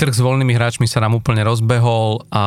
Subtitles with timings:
[0.00, 2.44] trh s voľnými hráčmi sa nám úplne rozbehol a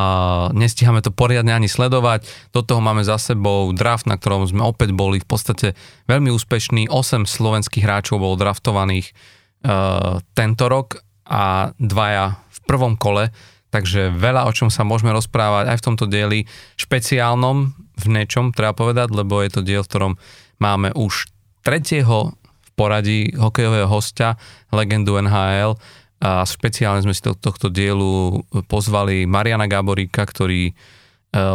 [0.50, 2.26] nestíhame to poriadne ani sledovať.
[2.50, 5.78] Do toho máme za sebou draft, na ktorom sme opäť boli v podstate
[6.10, 6.90] veľmi úspešní.
[6.90, 10.98] 8 slovenských hráčov bolo draftovaných uh, tento rok
[11.30, 13.30] a dvaja v prvom kole,
[13.70, 18.74] takže veľa o čom sa môžeme rozprávať aj v tomto dieli špeciálnom v niečom, treba
[18.74, 20.12] povedať, lebo je to diel, v ktorom
[20.58, 21.30] máme už
[21.62, 24.34] tretieho v poradí hokejového hostia,
[24.74, 25.78] legendu NHL,
[26.24, 30.74] a špeciálne sme si do tohto dielu pozvali Mariana Gaboríka, ktorý e,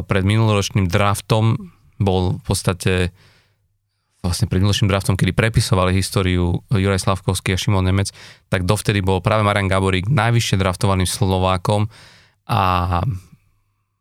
[0.05, 1.57] pred minuloročným draftom
[1.97, 2.93] bol v podstate
[4.21, 8.13] vlastne pred minuloročným draftom, kedy prepisovali históriu Juraj Slavkovský a Šimon Nemec,
[8.51, 11.89] tak dovtedy bol práve Marian Gaborík najvyššie draftovaným Slovákom
[12.45, 12.61] a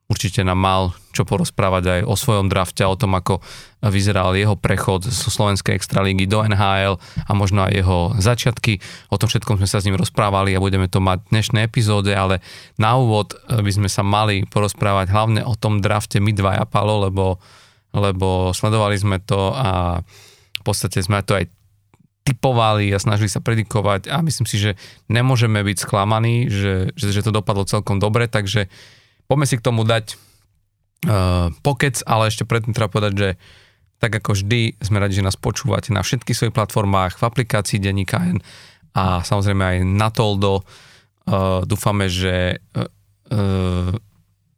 [0.09, 3.45] určite nám mal čo porozprávať aj o svojom drafte, o tom, ako
[3.85, 6.97] vyzeral jeho prechod zo Slovenskej extralígy do NHL
[7.29, 8.81] a možno aj jeho začiatky.
[9.13, 12.17] O tom všetkom sme sa s ním rozprávali a budeme to mať v dnešnej epizóde,
[12.17, 12.41] ale
[12.81, 17.37] na úvod by sme sa mali porozprávať hlavne o tom drafte my dvaja, Palo, lebo,
[17.93, 20.01] lebo sledovali sme to a
[20.57, 21.53] v podstate sme to aj
[22.25, 24.77] typovali a snažili sa predikovať a myslím si, že
[25.09, 28.69] nemôžeme byť sklamaní, že, že, že to dopadlo celkom dobre, takže
[29.29, 30.17] poďme si k tomu dať
[31.07, 33.29] uh, pokec, ale ešte predtým treba povedať, že
[33.99, 38.19] tak ako vždy sme radi, že nás počúvate na všetkých svojich platformách, v aplikácii Denníka
[38.25, 38.41] N
[38.97, 40.65] a samozrejme aj na Toldo.
[41.29, 43.93] Uh, dúfame, že uh,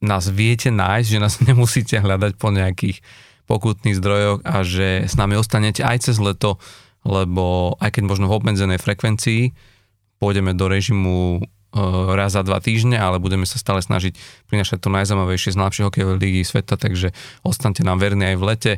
[0.00, 3.02] nás viete nájsť, že nás nemusíte hľadať po nejakých
[3.50, 6.62] pokutných zdrojoch a že s nami ostanete aj cez leto,
[7.02, 9.50] lebo aj keď možno v obmedzenej frekvencii
[10.22, 11.42] pôjdeme do režimu
[12.18, 14.18] raz za dva týždne, ale budeme sa stále snažiť
[14.50, 17.14] prinašať to najzaujímavejšie z najlepšieho hokejovej ligy sveta, takže
[17.46, 18.72] ostaňte nám verní aj v lete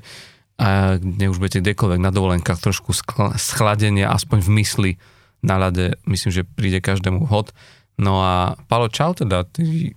[0.61, 2.93] a kde už budete kdekoľvek na dovolenkách trošku
[3.41, 4.91] schladenia, aspoň v mysli
[5.43, 7.51] na ľade, myslím, že príde každému hod.
[7.99, 9.43] No a Palo, čau teda.
[9.49, 9.97] Ty,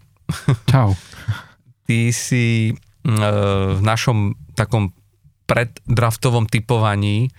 [0.66, 0.98] čau.
[1.86, 2.74] Ty si e,
[3.76, 4.90] v našom takom
[5.46, 7.30] preddraftovom typovaní e,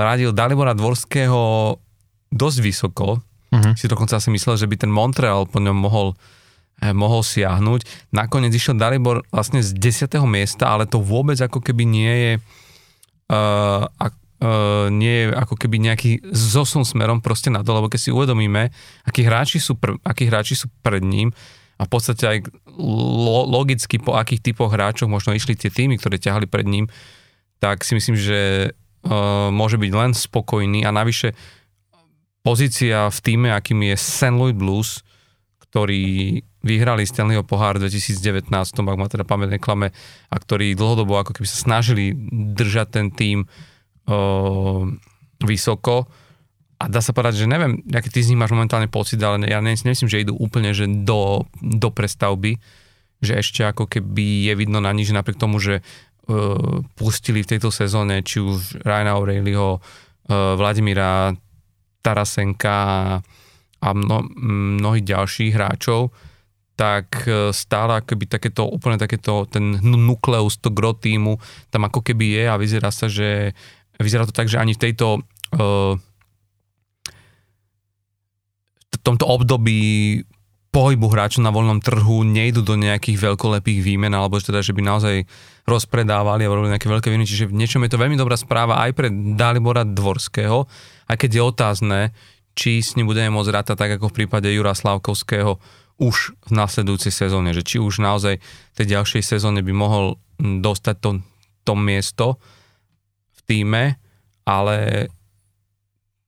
[0.00, 1.76] radil Dalibora Dvorského
[2.32, 3.20] dosť vysoko,
[3.54, 3.72] Uh-huh.
[3.78, 6.18] Si dokonca si myslel, že by ten Montreal po ňom mohol,
[6.82, 8.10] eh, mohol siahnuť.
[8.10, 10.26] Nakoniec išiel Dalibor vlastne z 10.
[10.26, 12.32] miesta, ale to vôbec ako keby nie je
[13.30, 13.86] uh,
[14.44, 18.68] uh, nie je ako keby nejaký zosun smerom proste na to, lebo keď si uvedomíme,
[19.06, 21.32] akí hráči sú, pr- akí hráči sú pred ním
[21.80, 22.38] a v podstate aj
[22.76, 26.86] lo- logicky po akých typoch hráčov možno išli tie týmy, ktoré ťahali pred ním,
[27.58, 28.70] tak si myslím, že
[29.06, 31.32] uh, môže byť len spokojný a navyše
[32.44, 34.36] pozícia v týme, akým je St.
[34.36, 35.00] Louis Blues,
[35.64, 39.90] ktorí vyhrali Stanleyho pohár v 2019, ak ma teda pamäť neklame,
[40.30, 42.14] a ktorí dlhodobo ako keby sa snažili
[42.54, 44.86] držať ten tým o,
[45.42, 46.06] vysoko.
[46.78, 49.58] A dá sa povedať, že neviem, aký ty z nich máš momentálne pocit, ale ja
[49.58, 52.60] nemyslím, že idú úplne že do, do prestavby,
[53.24, 57.50] že ešte ako keby je vidno na nich, že napriek tomu, že uh, pustili v
[57.56, 61.32] tejto sezóne či už Ryana O'Reillyho, uh, Vladimíra
[62.04, 62.76] Tarasenka
[63.80, 64.28] a mno,
[64.76, 66.12] mnohých ďalších hráčov,
[66.76, 71.40] tak e, stále akoby takéto, úplne takéto, ten nukleus, to gro týmu
[71.72, 73.56] tam ako keby je a vyzerá sa, že
[73.96, 75.22] vyzerá to tak, že ani v tejto
[75.54, 75.94] uh,
[79.04, 80.24] tomto období
[80.74, 85.22] pohybu hráčov na voľnom trhu nejdu do nejakých veľkolepých výmen, alebo teda, že by naozaj
[85.70, 88.90] rozpredávali a robili nejaké veľké výmeny, čiže v niečom je to veľmi dobrá správa aj
[88.98, 89.06] pre
[89.38, 90.66] Dalibora Dvorského,
[91.10, 92.00] aj keď je otázne,
[92.54, 95.58] či s ním budeme môcť rátať tak ako v prípade Jura Slavkovského
[95.98, 100.96] už v nasledujúcej sezóne, že či už naozaj v tej ďalšej sezóne by mohol dostať
[100.98, 101.10] to,
[101.62, 102.26] to miesto
[103.34, 103.84] v týme,
[104.42, 105.08] ale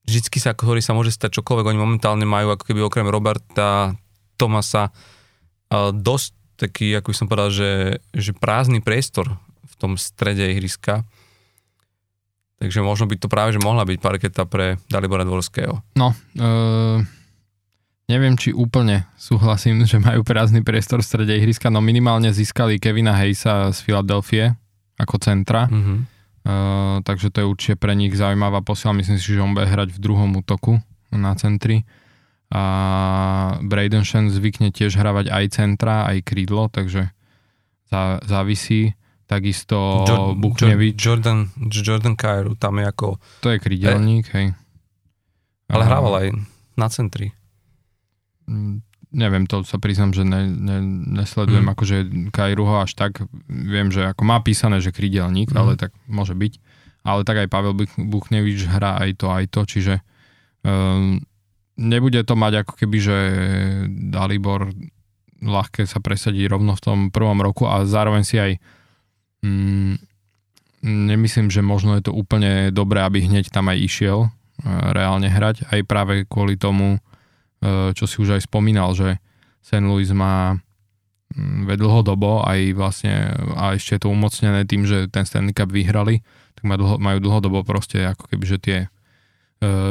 [0.07, 3.99] vždycky sa, ktorý sa môže stať čokoľvek, oni momentálne majú ako keby okrem Roberta
[4.39, 4.95] Tomasa
[5.91, 7.73] dosť taký, ako by som povedal, že,
[8.15, 9.35] že prázdny priestor
[9.67, 11.05] v tom strede ihriska.
[12.57, 15.85] Takže možno by to práve, že mohla byť parketa pre Dalibora Dvorského.
[15.93, 17.05] No, e,
[18.09, 23.13] neviem, či úplne súhlasím, že majú prázdny priestor v strede ihriska, no minimálne získali Kevina
[23.13, 24.57] Hejsa z Filadelfie
[24.97, 25.69] ako centra.
[25.69, 25.99] Mm-hmm.
[26.01, 26.55] E,
[27.05, 28.97] takže to je určite pre nich zaujímavá posiela.
[28.97, 30.81] Myslím si, že on bude hrať v druhom útoku
[31.13, 31.85] na centri
[32.47, 32.63] a
[33.59, 37.11] Braden Shen zvykne tiež hravať aj centra, aj krídlo, takže
[37.91, 38.95] zá, závisí.
[39.27, 40.95] Takisto jo, Buknevič.
[40.95, 43.19] Jordan, Jordan Kairu, tam je ako...
[43.43, 44.47] To je krídelník, e, hej.
[45.67, 46.29] Ale a, hrával aj
[46.79, 47.35] na centri.
[48.47, 50.79] Mm, neviem, to sa priznám, že ne, ne,
[51.19, 51.73] nesledujem mm.
[51.75, 51.97] akože
[52.31, 53.27] Kairu ho až tak.
[53.51, 55.59] Viem, že ako má písané, že krídelník, mm.
[55.59, 56.63] ale tak môže byť.
[57.03, 59.95] Ale tak aj Pavel Buchnevič hrá aj to, aj to, čiže
[60.63, 61.19] um,
[61.79, 63.19] nebude to mať ako keby, že
[64.11, 64.71] Dalibor
[65.43, 68.59] ľahké sa presadí rovno v tom prvom roku a zároveň si aj
[69.47, 69.95] mm,
[70.87, 74.29] nemyslím, že možno je to úplne dobré, aby hneď tam aj išiel e,
[74.95, 76.99] reálne hrať, aj práve kvôli tomu,
[77.63, 79.23] e, čo si už aj spomínal, že
[79.63, 79.83] St.
[79.83, 80.55] Louis má
[81.35, 86.23] mm, dlhodobo aj vlastne a ešte je to umocnené tým, že ten Stanley Cup vyhrali,
[86.55, 88.89] tak majú, dlhodobo proste ako keby, že tie e,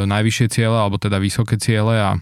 [0.07, 2.19] najvyššie ciele, alebo teda vysoké ciele a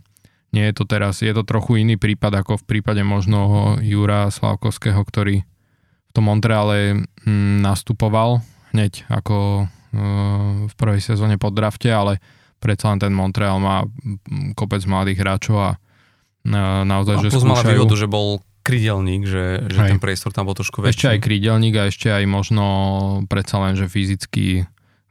[0.54, 5.02] nie je to teraz, je to trochu iný prípad ako v prípade možno Jura Slavkovského,
[5.02, 5.42] ktorý
[6.14, 12.22] tom Montreale hm, nastupoval hneď ako uh, v prvej sezóne pod drafte, ale
[12.58, 17.50] predsa len ten Montreal má hm, kopec mladých hráčov a uh, naozaj, a že skúšajú.
[17.50, 20.96] mala výhodu, že bol krydelník, že, že ten priestor tam bol trošku väčší.
[20.96, 22.66] Ešte aj krydelník a ešte aj možno
[23.28, 24.64] predsa len, že fyzicky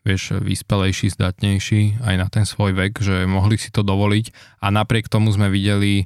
[0.02, 5.06] vieš, vyspelejší, zdatnejší aj na ten svoj vek, že mohli si to dovoliť a napriek
[5.06, 6.04] tomu sme videli, e,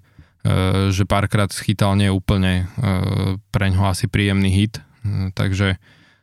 [0.92, 4.82] že párkrát schytal nie úplne e, pre ňoho asi príjemný hit, e,
[5.34, 5.76] takže,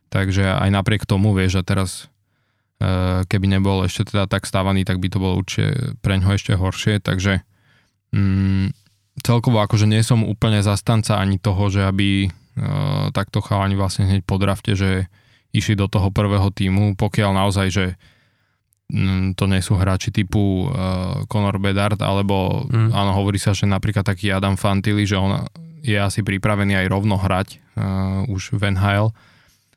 [0.09, 2.11] takže aj napriek tomu, vieš, a teraz
[3.31, 6.99] keby nebol ešte teda tak stávaný, tak by to bolo určite pre ňoho ešte horšie,
[6.99, 7.39] takže
[8.11, 8.75] mm,
[9.23, 12.27] celkovo akože nie som úplne zastanca ani toho, že aby
[13.15, 15.07] takto chalani vlastne hneď po drafte, že
[15.55, 17.85] išli do toho prvého týmu, pokiaľ naozaj, že
[18.93, 22.93] mm, to nie sú hráči typu uh, Conor Bedard, alebo mm.
[22.93, 25.45] áno, hovorí sa, že napríklad taký Adam Fantili, že on
[25.83, 29.11] je asi pripravený aj rovno hrať uh, už v NHL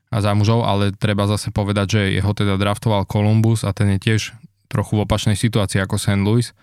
[0.06, 3.98] a za mužov, ale treba zase povedať, že jeho teda draftoval Columbus a ten je
[3.98, 4.38] tiež
[4.70, 6.22] trochu v opačnej situácii ako St.
[6.22, 6.54] Louis.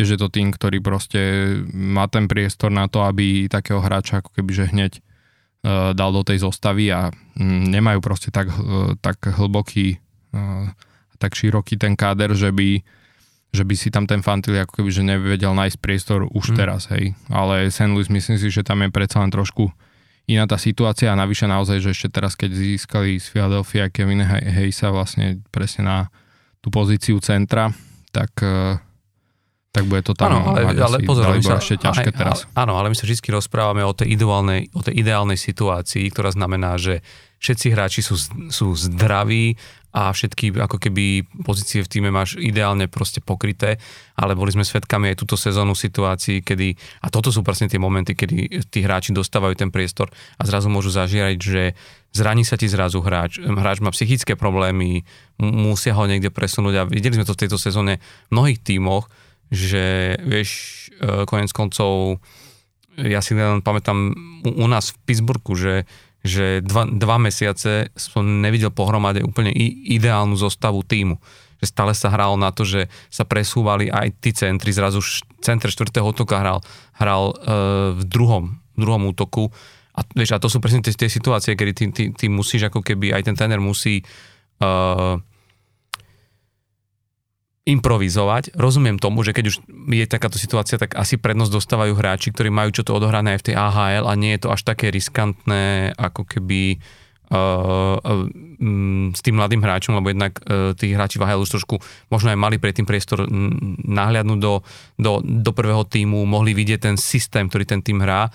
[0.00, 1.20] Tiež je to tým, ktorý proste
[1.72, 4.92] má ten priestor na to, aby takého hráča ako keby že hneď
[5.66, 9.98] E, dal do tej zostavy a mm, nemajú proste tak, e, tak hlboký,
[10.30, 10.38] e,
[11.18, 12.86] tak široký ten káder, že by,
[13.56, 16.58] že by si tam ten Fantili ako keby že nevedel nájsť priestor už hmm.
[16.60, 17.16] teraz, hej.
[17.32, 17.88] Ale St.
[17.88, 19.72] Louis myslím si, že tam je predsa len trošku
[20.28, 24.92] iná tá situácia a navyše naozaj, že ešte teraz, keď získali z Philadelphia Kevin Hayesa
[24.92, 25.98] vlastne presne na
[26.60, 27.70] tú pozíciu centra,
[28.10, 28.34] tak
[29.76, 32.38] tak bude to tam áno, ale, ale pozor, sa, ešte ťažké aj, teraz.
[32.56, 36.80] Áno, ale my sa vždy rozprávame o tej, ideálnej, o tej ideálnej situácii, ktorá znamená,
[36.80, 37.04] že
[37.44, 38.16] všetci hráči sú,
[38.48, 39.60] sú zdraví
[39.92, 43.76] a všetky ako keby pozície v týme máš ideálne proste pokryté,
[44.16, 48.12] ale boli sme svedkami aj túto sezónu situácií, kedy, a toto sú presne tie momenty,
[48.12, 51.62] kedy tí hráči dostávajú ten priestor a zrazu môžu zažierať, že
[52.16, 55.04] zraní sa ti zrazu hráč, hráč má psychické problémy,
[55.40, 59.08] musia ho niekde presunúť a videli sme to v tejto sezóne v mnohých tímoch,
[59.50, 60.50] že vieš,
[60.98, 62.18] e, konec koncov,
[62.96, 64.12] ja si len pamätám
[64.42, 65.84] u, u nás v Pittsburghu, že,
[66.24, 69.52] že dva, dva mesiace som nevidel pohromade úplne
[69.86, 71.20] ideálnu zostavu týmu.
[71.60, 75.00] Že stále sa hralo na to, že sa presúvali aj tí centri, zrazu
[75.40, 75.88] center 4.
[76.04, 76.60] útoka hral,
[77.00, 79.48] hral uh, v druhom, v druhom útoku.
[79.96, 82.84] A, vieš, a to sú presne tie, tie situácie, kedy ty, ty, ty musíš ako
[82.84, 84.04] keby, aj ten tréner musí
[84.60, 85.16] uh,
[87.66, 88.54] improvizovať.
[88.54, 89.56] Rozumiem tomu, že keď už
[89.90, 93.46] je takáto situácia, tak asi prednosť dostávajú hráči, ktorí majú čo to odohrané aj v
[93.50, 96.78] tej AHL a nie je to až také riskantné, ako keby
[97.34, 98.24] uh, uh,
[99.10, 102.38] s tým mladým hráčom, lebo jednak uh, tí hráči v AHL už trošku možno aj
[102.38, 103.26] mali predtým priestor
[103.82, 104.62] nahliadnúť do,
[104.94, 108.30] do, do prvého týmu, mohli vidieť ten systém, ktorý ten tým hrá.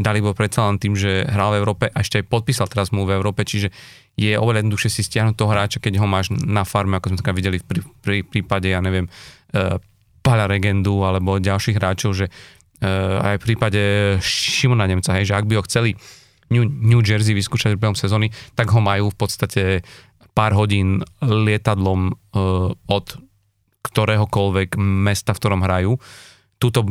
[0.00, 3.12] Dalibor predsa len tým, že hral v Európe a ešte aj podpísal teraz mu v
[3.12, 3.68] Európe, čiže
[4.16, 7.36] je oveľa jednoduchšie si stiahnuť toho hráča, keď ho máš na farme, ako sme tak
[7.36, 9.12] videli v prí, prí, prípade, ja neviem,
[9.52, 9.76] uh,
[10.24, 13.82] Pala Regendu alebo ďalších hráčov, že uh, aj v prípade
[14.24, 15.92] Šimona Nemca, hej, že ak by ho chceli
[16.48, 19.62] New, New Jersey vyskúšať v sezóny, tak ho majú v podstate
[20.32, 23.06] pár hodín lietadlom uh, od
[23.84, 25.92] ktoréhokoľvek mesta, v ktorom hrajú.
[26.60, 26.84] Tuto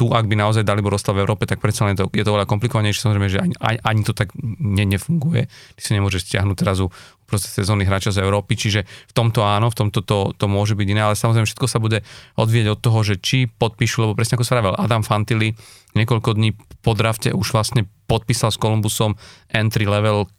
[0.00, 2.48] tu, ak by naozaj Dalibor ostal v Európe, tak predsa len to, je to oveľa
[2.48, 3.52] komplikovanejšie, samozrejme, že ani,
[3.84, 5.44] ani to tak ne, nefunguje.
[5.76, 6.80] Ty si nemôžeš stiahnuť teraz
[7.28, 10.88] proste sezónnych hráča z Európy, čiže v tomto áno, v tomto to, to môže byť
[10.88, 12.00] iné, ale samozrejme všetko sa bude
[12.40, 15.52] odvieť od toho, že či podpíšu, lebo presne ako sa vravel, Adam Fantili
[15.92, 19.20] niekoľko dní po drafte už vlastne podpísal s Columbusom
[19.52, 20.32] entry level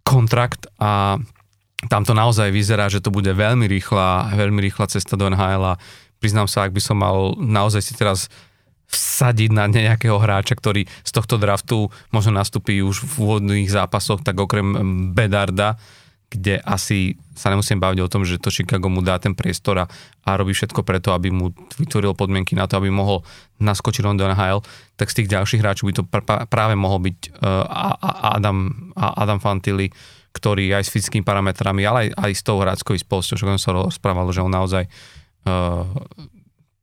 [0.00, 1.20] kontrakt a
[1.88, 5.78] tam to naozaj vyzerá, že to bude veľmi rýchla, veľmi rýchla cesta do NHL a
[6.24, 8.32] priznám sa, ak by som mal naozaj si teraz
[8.88, 14.40] vsadiť na nejakého hráča, ktorý z tohto draftu možno nastúpi už v úvodných zápasoch, tak
[14.40, 14.64] okrem
[15.12, 15.76] Bedarda,
[16.32, 19.86] kde asi sa nemusím baviť o tom, že to Chicago mu dá ten priestor a,
[20.24, 23.20] a robí všetko preto, aby mu vytvoril podmienky na to, aby mohol
[23.60, 24.64] naskočiť on do NHL,
[24.96, 29.92] tak z tých ďalších hráčov by to pr- práve mohol byť uh, Adam, Adam Fantili,
[30.34, 33.70] ktorý aj s fyzickými parametrami, ale aj, aj s tou hráckou spolsťou, čo som sa
[33.74, 35.13] rozprával, že on naozaj uh,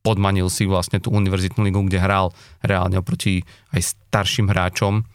[0.02, 2.34] podmanil si vlastne tú univerzitnú ligu, kde hral
[2.66, 5.06] reálne oproti aj starším hráčom,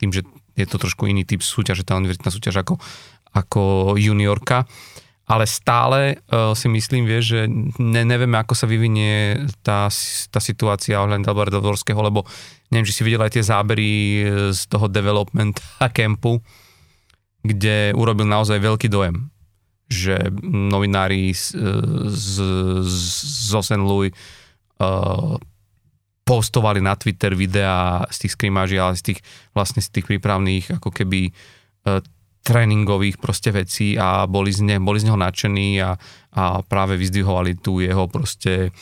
[0.00, 0.24] tým, že
[0.56, 2.80] je to trošku iný typ súťaže, tá univerzitná súťaž ako,
[3.36, 3.62] ako
[4.00, 4.64] juniorka.
[5.30, 7.40] Ale stále uh, si myslím, vieš, že
[7.78, 9.86] ne, nevieme, ako sa vyvinie tá,
[10.26, 12.26] tá situácia ohľadne Dalbara Dvorského, lebo
[12.74, 16.42] neviem, či si videl aj tie zábery z toho development a campu,
[17.50, 19.30] kde urobil naozaj veľký dojem
[19.90, 21.58] že novinári z,
[22.14, 22.34] z,
[22.86, 23.82] z St.
[23.82, 24.14] Louis
[24.78, 25.34] uh,
[26.22, 29.20] postovali na Twitter videá z tých skrimáží, ale z tých
[29.50, 31.98] vlastne z tých prípravných ako keby uh,
[32.40, 35.98] tréningových proste vecí a boli z, ne, boli z neho nadšení a,
[36.32, 38.72] a práve vyzdvihovali tú jeho proste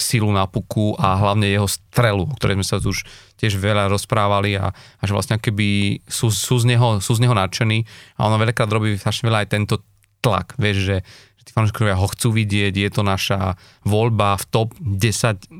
[0.00, 3.04] silu na puku a hlavne jeho strelu, o ktorej sme sa tu už
[3.38, 7.36] tiež veľa rozprávali a, a že vlastne keby sú, sú, z neho, sú z neho
[7.36, 7.84] nadšení
[8.18, 9.74] a ono veľakrát robí strašne veľa aj tento
[10.22, 10.96] tlak, vieš, že,
[11.36, 15.50] že tí fanúšikovia ho chcú vidieť, je to naša voľba v top 10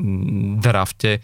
[0.62, 1.20] drafte,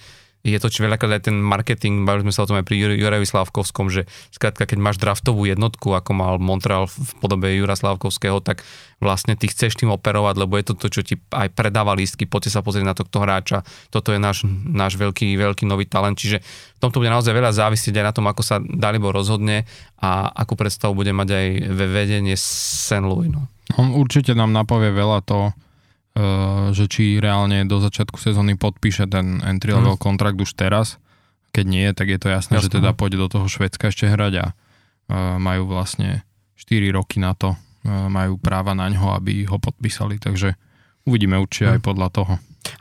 [0.47, 3.27] je to či veľakrát aj ten marketing, bavili sme sa o tom aj pri Jurajovi
[3.27, 8.63] Slavkovskom, že skrátka, keď máš draftovú jednotku, ako mal Montreal v podobe Jura Slavkovského, tak
[9.03, 12.55] vlastne ty chceš tým operovať, lebo je to to, čo ti aj predáva lístky, poďte
[12.55, 16.79] sa pozrieť na tohto hráča, toto je náš, náš veľký, veľký nový talent, čiže v
[16.79, 19.67] tomto bude naozaj veľa závisieť aj na tom, ako sa Dalibor rozhodne
[19.99, 23.03] a akú predstavu bude mať aj ve vedenie St.
[23.03, 23.27] Louis.
[23.27, 23.51] No.
[23.75, 25.51] On určite nám napovie veľa to,
[26.75, 30.03] že či reálne do začiatku sezóny podpíše ten entry level mm.
[30.03, 30.99] kontrakt už teraz.
[31.55, 32.69] Keď nie, tak je to jasné, jasné.
[32.69, 32.97] že teda no.
[32.99, 36.27] pôjde do toho Švedska ešte hrať a uh, majú vlastne
[36.61, 40.59] 4 roky na to, uh, majú práva na ňo, aby ho podpísali, takže
[41.09, 41.75] uvidíme určite mm.
[41.79, 42.35] aj podľa toho.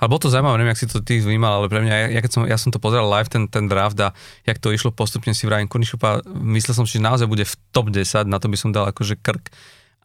[0.03, 2.31] Ale bolo to zaujímavé, neviem, jak si to ty vnímal, ale pre mňa, ja, keď
[2.33, 4.11] som, ja som to pozeral live, ten, ten draft a
[4.43, 8.27] jak to išlo postupne si vrajím Konišupa, myslel som, že naozaj bude v top 10,
[8.27, 9.47] na to by som dal akože krk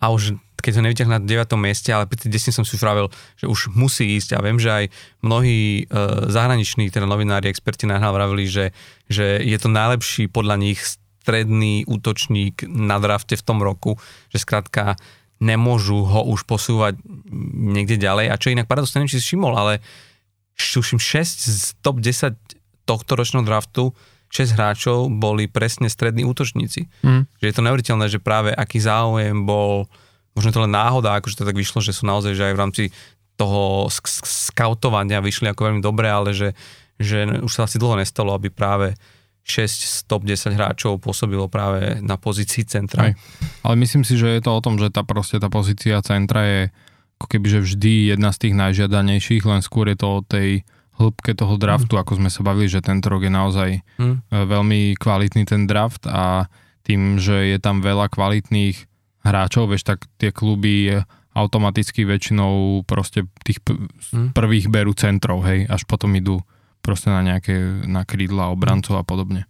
[0.02, 1.58] a už keď ho nevyťahne na 9.
[1.58, 2.86] mieste, ale pri tých 10 som si už
[3.34, 4.84] že už musí ísť a viem, že aj
[5.26, 5.94] mnohí e,
[6.30, 8.70] zahraniční teda novinári, experti na vravili, že,
[9.10, 13.98] že je to najlepší podľa nich stredný útočník na drafte v tom roku,
[14.30, 14.94] že skrátka
[15.42, 16.94] nemôžu ho už posúvať
[17.54, 18.30] niekde ďalej.
[18.30, 19.82] A čo inak paradoxne, neviem, či si všimol, ale
[20.54, 22.38] tuším 6 z top 10
[22.86, 23.90] tohto ročného draftu
[24.32, 26.88] 6 hráčov boli presne strední útočníci.
[27.04, 27.28] Mm.
[27.36, 29.84] Že je to neuveriteľné, že práve aký záujem bol,
[30.32, 32.84] možno to len náhoda, akože to tak vyšlo, že sú naozaj, že aj v rámci
[33.36, 36.56] toho sk- skautovania vyšli ako veľmi dobre, ale že,
[36.96, 38.96] že už sa asi dlho nestalo, aby práve
[39.44, 43.10] 6 z top 10 hráčov pôsobilo práve na pozícii centra.
[43.10, 43.12] Aj.
[43.68, 46.60] Ale myslím si, že je to o tom, že tá proste tá pozícia centra je
[47.20, 50.64] ako keby, že vždy jedna z tých najžiadanejších, len skôr je to o tej
[51.02, 52.00] hĺbke toho draftu, mm.
[52.00, 54.16] ako sme sa bavili, že tento rok je naozaj mm.
[54.30, 56.46] veľmi kvalitný ten draft a
[56.86, 58.90] tým, že je tam veľa kvalitných
[59.22, 64.36] hráčov, vieš, tak tie kluby automaticky väčšinou proste tých mm.
[64.36, 66.44] prvých berú centrov, hej, až potom idú
[66.84, 69.48] proste na nejaké, na krídla obrancov a podobne.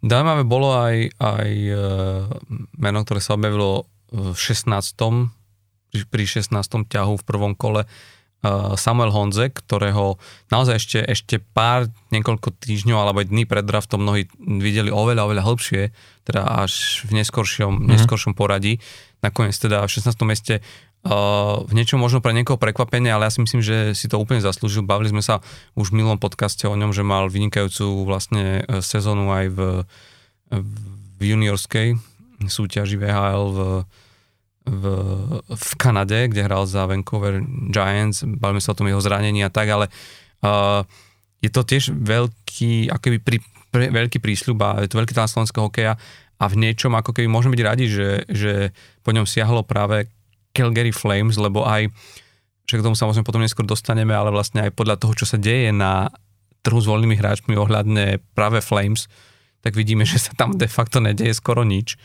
[0.00, 1.76] Zaujímavé bolo aj, aj e,
[2.80, 4.96] meno, ktoré sa objavilo v 16.
[6.08, 6.56] pri 16.
[6.88, 7.84] ťahu v prvom kole
[8.76, 10.16] Samuel Honze, ktorého
[10.48, 15.82] naozaj ešte, ešte pár, niekoľko týždňov alebo dní pred draftom mnohí videli oveľa, oveľa hĺbšie,
[16.24, 17.90] teda až v neskoršom, mm-hmm.
[18.00, 18.80] neskoršom poradí.
[19.20, 20.16] Nakoniec teda v 16.
[20.24, 20.64] meste
[21.00, 24.44] Uh, v niečom možno pre niekoho prekvapenie, ale ja si myslím, že si to úplne
[24.44, 24.84] zaslúžil.
[24.84, 25.40] Bavili sme sa
[25.72, 29.60] už v milom podcaste o ňom, že mal vynikajúcu vlastne eh, sezónu aj v,
[30.52, 31.96] v juniorskej
[32.48, 33.58] súťaži VHL v,
[34.70, 34.84] v,
[35.50, 37.42] v Kanade, kde hral za Vancouver
[37.74, 39.90] Giants, bavíme sa o tom jeho zranení a tak, ale
[40.46, 40.86] uh,
[41.42, 43.38] je to tiež veľký, ako keby pri,
[43.74, 45.98] pre, veľký prísľub a je to veľký talent slovenského hokeja
[46.40, 48.70] a v niečom ako keby môžeme byť radi, že, že
[49.02, 50.06] po ňom siahlo práve
[50.54, 51.90] Calgary Flames, lebo aj,
[52.64, 55.74] že k tomu samozrejme potom neskôr dostaneme, ale vlastne aj podľa toho, čo sa deje
[55.74, 56.14] na
[56.62, 59.10] trhu s voľnými hráčmi ohľadne práve Flames,
[59.66, 61.98] tak vidíme, že sa tam de facto nedeje skoro nič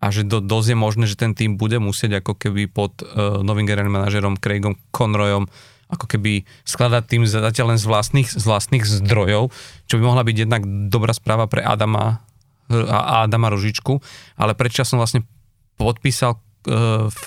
[0.00, 3.44] a že do, dosť je možné, že ten tým bude musieť ako keby pod uh,
[3.44, 5.46] novým generálnym manažerom Craigom Conroyom
[5.90, 9.50] ako keby skladať tým zatiaľ len z vlastných, z vlastných zdrojov,
[9.90, 12.22] čo by mohla byť jednak dobrá správa pre Adama,
[12.70, 13.98] a Adama Rožičku,
[14.38, 15.26] ale predčasom vlastne
[15.74, 17.22] podpísal uh, v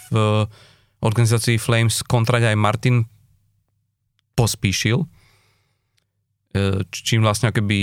[1.03, 2.97] organizácii Flames kontrať aj Martin
[4.33, 5.07] Pospíšil, uh,
[6.89, 7.79] čím vlastne keby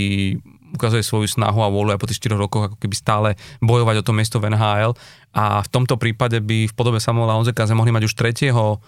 [0.75, 3.29] ukazuje svoju snahu a vôľu aj po tých 4 rokoch ako keby stále
[3.61, 4.95] bojovať o to miesto v NHL
[5.35, 8.83] a v tomto prípade by v podobe Samuela Onzeka sme mohli mať už tretieho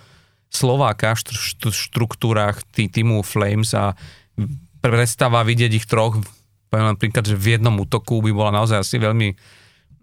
[0.52, 3.96] Slováka v štruktúrach tý, týmu Flames a
[4.84, 6.20] predstava vidieť ich troch,
[6.68, 9.32] poviem len príklad, že v jednom útoku by bola naozaj asi veľmi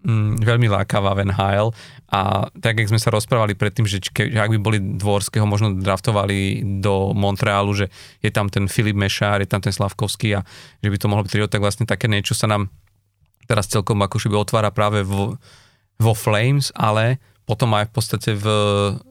[0.04, 1.72] mm, veľmi lákavá Van Hale
[2.10, 5.76] a tak, jak sme sa rozprávali predtým, že, ke, že ak by boli Dvorského možno
[5.78, 7.86] draftovali do Montrealu, že
[8.24, 10.44] je tam ten Filip Mešár, je tam ten Slavkovský a
[10.80, 12.72] že by to mohlo byť trio, tak vlastne také niečo sa nám
[13.46, 15.38] teraz celkom ako by otvára práve vo,
[15.98, 18.46] vo Flames, ale potom aj v podstate v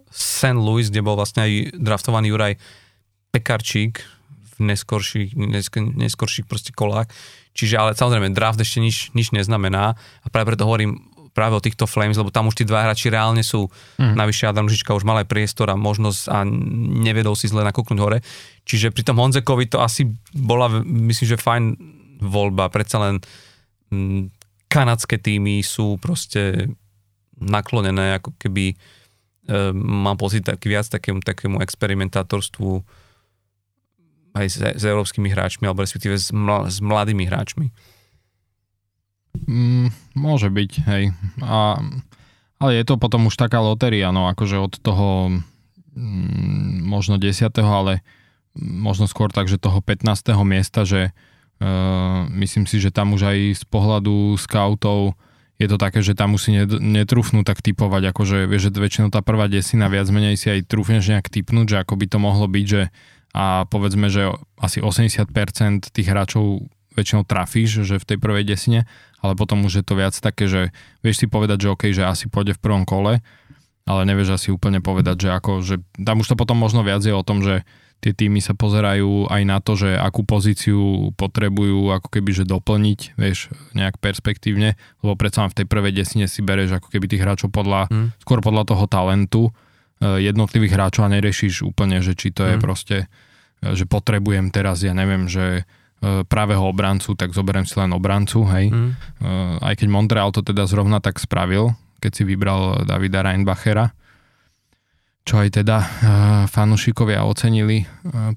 [0.10, 0.58] St.
[0.58, 2.56] Louis, kde bol vlastne aj draftovaný Juraj
[3.36, 4.02] Pekarčík
[4.58, 5.36] v neskorších,
[5.76, 7.12] neskorších proste kolách.
[7.54, 11.86] Čiže ale samozrejme draft ešte nič, nič neznamená a práve preto hovorím práve o týchto
[11.88, 13.70] Flames, lebo tam už tí dva hráči reálne sú,
[14.02, 14.18] mm.
[14.18, 16.44] navyše Adam Ružička už mal aj priestor a možnosť a
[17.06, 18.20] nevedol si zle nakúknúť hore.
[18.66, 21.64] Čiže pri tom Honzekovi to asi bola, myslím, že fajn
[22.20, 23.16] voľba, predsa len
[23.94, 24.36] mm,
[24.68, 26.68] kanadské týmy sú proste
[27.40, 28.76] naklonené, ako keby e,
[29.74, 32.84] mám pocit taký viac takému, takému experimentátorstvu
[34.34, 37.74] aj s, s európskymi hráčmi, alebo respektíve s, mla, s mladými hráčmi.
[39.46, 41.04] Mm, môže byť, hej.
[41.42, 41.80] A,
[42.60, 45.42] ale je to potom už taká lotéria, no akože od toho
[45.96, 47.50] mm, možno 10.
[47.62, 48.02] ale
[48.58, 50.06] možno skôr tak, že toho 15.
[50.44, 55.16] miesta, že uh, myslím si, že tam už aj z pohľadu scoutov
[55.60, 59.20] je to také, že tam už si netrúfnú tak typovať, akože vieš, že väčšinou tá
[59.20, 62.66] prvá desina viac menej si aj trúfneš nejak typnúť, že ako by to mohlo byť,
[62.66, 62.82] že
[63.34, 65.30] a povedzme, že asi 80%
[65.94, 66.66] tých hráčov
[66.98, 68.90] väčšinou trafíš, že v tej prvej desine,
[69.22, 70.74] ale potom už je to viac také, že
[71.06, 73.22] vieš si povedať, že OK, že asi pôjde v prvom kole,
[73.86, 77.14] ale nevieš asi úplne povedať, že ako, že tam už to potom možno viac je
[77.14, 77.64] o tom, že
[78.00, 83.20] tie týmy sa pozerajú aj na to, že akú pozíciu potrebujú ako keby že doplniť,
[83.20, 87.52] vieš, nejak perspektívne, lebo predsa v tej prvej desine si bereš ako keby tých hráčov
[87.52, 88.08] podľa, mm.
[88.24, 89.44] skôr podľa toho talentu
[90.00, 92.50] jednotlivých hráčov a neriešiš úplne, že či to mm.
[92.50, 92.98] je proste,
[93.60, 98.48] e, že potrebujem teraz, ja neviem, že e, pravého obrancu, tak zoberiem si len obrancu,
[98.48, 98.72] hej.
[98.72, 98.92] Mm.
[99.60, 103.92] Aj keď Montreal to teda zrovna tak spravil, keď si vybral Davida Reinbachera,
[105.28, 105.78] čo aj teda
[106.50, 107.86] fanúšikovia ocenili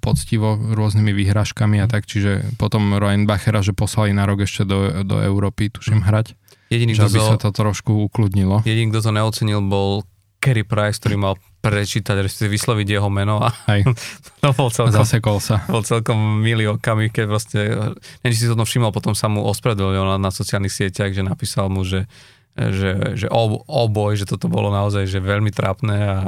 [0.04, 5.16] poctivo rôznymi výhražkami a tak, čiže potom Roenbachera, že poslali na rok ešte do, do
[5.24, 6.36] Európy, tuším, hrať.
[6.68, 8.60] Jediný, že aby to, sa to trošku ukludnilo.
[8.68, 10.04] Jediný, kto to neocenil, bol
[10.42, 13.86] Kerry Price, ktorý mal prečítať, respektíve vysloviť jeho meno a Hej.
[14.42, 15.62] to bol celkom, Zasekol sa.
[15.70, 17.62] Bol celkom milý okamih, keď vlastne,
[18.26, 21.86] neviem, si to všimol, potom sa mu ospravedlnil na, na sociálnych sieťach, že napísal mu,
[21.86, 22.10] že,
[22.58, 26.18] že, že o, oh, boj, že toto bolo naozaj že veľmi trápne a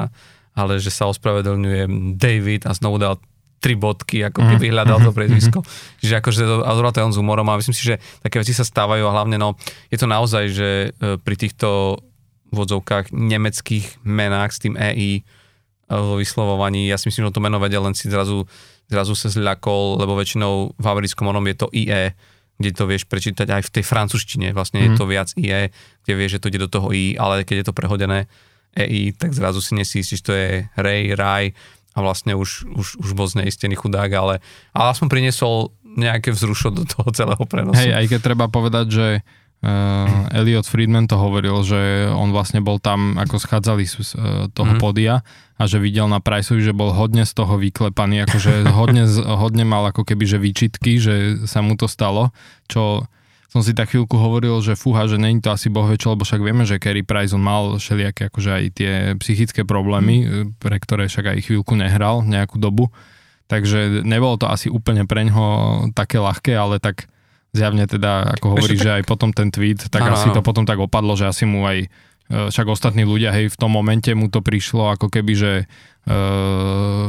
[0.54, 3.18] ale že sa ospravedlňuje David a znovu dal
[3.58, 4.74] tri bodky, ako keby mhm.
[4.76, 5.16] hľadal to mhm.
[5.16, 5.58] priezvisko.
[6.04, 6.70] Čiže akože to, a
[7.00, 9.56] on s humorom a myslím si, že také veci sa stávajú a hlavne no,
[9.88, 11.98] je to naozaj, že e, pri týchto
[12.54, 15.22] vodzovkách nemeckých menách s tým EI e,
[15.90, 18.46] vo vyslovovaní, ja si myslím, že to meno vedel, len si zrazu,
[18.88, 22.14] zrazu sa zľakol, lebo väčšinou v americkom onom je to IE,
[22.54, 24.84] kde to vieš prečítať aj v tej francúzštine, vlastne mm.
[24.84, 24.98] je mhm.
[24.98, 25.60] to viac IE,
[26.06, 28.30] kde vieš, že to ide do toho I, ale keď je to prehodené
[28.74, 31.54] EI, tak zrazu si nesístiš, to je Ray, Raj
[31.94, 34.42] a vlastne už, už, už bol zneistený chudák, ale,
[34.74, 37.78] ale aspoň priniesol nejaké vzrušo do toho celého prenosu.
[37.78, 39.06] Hej, aj keď treba povedať, že
[39.64, 44.04] uh, Elliot Friedman to hovoril, že on vlastne bol tam, ako schádzali z uh,
[44.52, 44.80] toho mm.
[44.80, 45.24] podia
[45.56, 49.08] a že videl na Priceovi, že bol hodne z toho vyklepaný, akože hodne,
[49.42, 51.14] hodne mal ako keby že výčitky, že
[51.48, 52.30] sa mu to stalo,
[52.68, 53.08] čo
[53.54, 56.42] som si tak chvíľku hovoril, že fúha, že není to asi boh čo, lebo však
[56.42, 60.58] vieme, že Kerry Price on mal všelijaké akože aj tie psychické problémy, mm.
[60.58, 62.90] pre ktoré však aj chvíľku nehral nejakú dobu.
[63.46, 65.46] Takže nebolo to asi úplne pre ňoho
[65.94, 67.06] také ľahké, ale tak
[67.54, 70.76] zjavne teda, ako hovorí, že aj potom ten tweet, tak ano, asi to potom tak
[70.82, 71.88] opadlo, že asi mu aj e,
[72.50, 76.14] však ostatní ľudia, hej, v tom momente mu to prišlo ako keby, že e,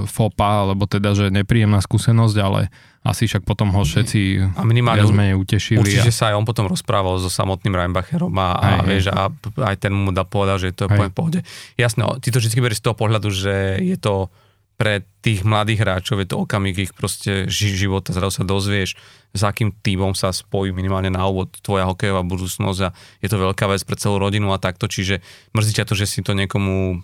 [0.06, 2.70] fopa, alebo teda, že nepríjemná skúsenosť, ale
[3.06, 5.78] asi však potom ho všetci a minimálne menej utešili.
[5.78, 6.16] Určite a...
[6.16, 9.30] sa aj on potom rozprával so samotným Reinbacherom a, a, aj, vieš, a
[9.62, 11.46] aj ten mu da povedal, že to je po pohode.
[11.78, 14.34] Jasné, ty to vždy berieš z toho pohľadu, že je to
[14.76, 19.00] pre tých mladých hráčov je to okamih ich proste života, zrazu sa dozvieš,
[19.36, 22.90] s akým týmom sa spojí minimálne na úvod tvoja hokejová budúcnosť a
[23.24, 25.24] je to veľká vec pre celú rodinu a takto, čiže
[25.56, 27.04] mrzí ťa to, že si to niekomu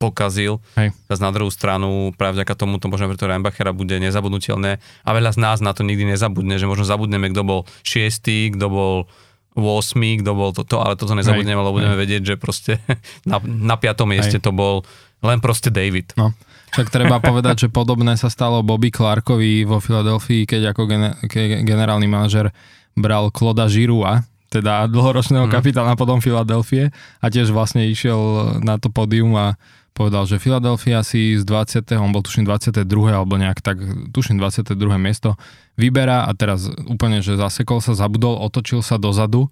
[0.00, 0.64] pokazil.
[0.80, 0.96] Hej.
[1.12, 5.10] Zas na druhú stranu, práve vďaka tomu to možno pre toho Reinbachera bude nezabudnutelné a
[5.12, 8.94] veľa z nás na to nikdy nezabudne, že možno zabudneme, kto bol šiestý, kto bol
[9.58, 12.80] 8, kto bol toto, ale toto nezabudneme, lebo budeme vedieť, že proste
[13.30, 14.44] na, na piatom mieste Hej.
[14.48, 14.86] to bol
[15.20, 16.16] len proste David.
[16.16, 16.32] No.
[16.70, 21.66] Však treba povedať, že podobné sa stalo Bobby Clarkovi vo Filadelfii, keď ako gener- ke-
[21.66, 22.54] generálny manažer
[22.94, 25.52] bral Kloda Žirua, teda dlhoročného mm.
[25.52, 26.90] kapitána potom Filadelfie
[27.22, 28.18] a tiež vlastne išiel
[28.62, 29.54] na to pódium a
[29.94, 31.86] povedal, že Philadelphia si z 20.
[31.98, 32.86] on bol tuším 22.
[33.10, 33.78] alebo nejak tak,
[34.14, 34.74] tuším 22.
[34.98, 35.34] miesto,
[35.78, 39.50] vyberá a teraz úplne, že zasekol sa, zabudol, otočil sa dozadu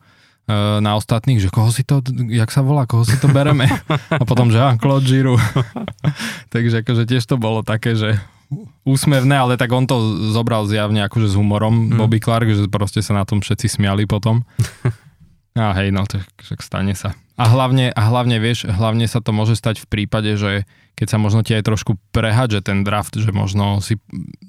[0.80, 2.00] na ostatných, že koho si to,
[2.32, 3.68] jak sa volá, koho si to bereme.
[4.08, 5.36] A potom, že ah, Claude Giroux.
[6.54, 8.16] Takže akože tiež to bolo také, že
[8.88, 10.00] úsmevné, ale tak on to
[10.32, 12.00] zobral zjavne akože s humorom, mm.
[12.00, 14.40] Bobby Clark, že proste sa na tom všetci smiali potom.
[15.58, 17.18] A hej, no, tak však stane sa.
[17.34, 21.18] A hlavne, a hlavne, vieš, hlavne sa to môže stať v prípade, že keď sa
[21.18, 23.98] možno ti aj trošku prehádže ten draft, že možno si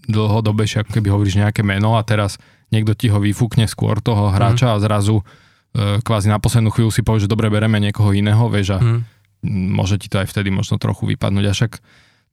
[0.09, 2.38] dlhodobejšie, ako keby hovoríš nejaké meno a teraz
[2.69, 4.73] niekto ti ho vyfúkne skôr toho hráča mm.
[4.73, 5.23] a zrazu e,
[5.77, 9.01] kvázi na poslednú chvíľu si povie, že dobre, bereme niekoho iného, vieš, a mm.
[9.47, 11.45] môže ti to aj vtedy možno trochu vypadnúť.
[11.45, 11.73] A však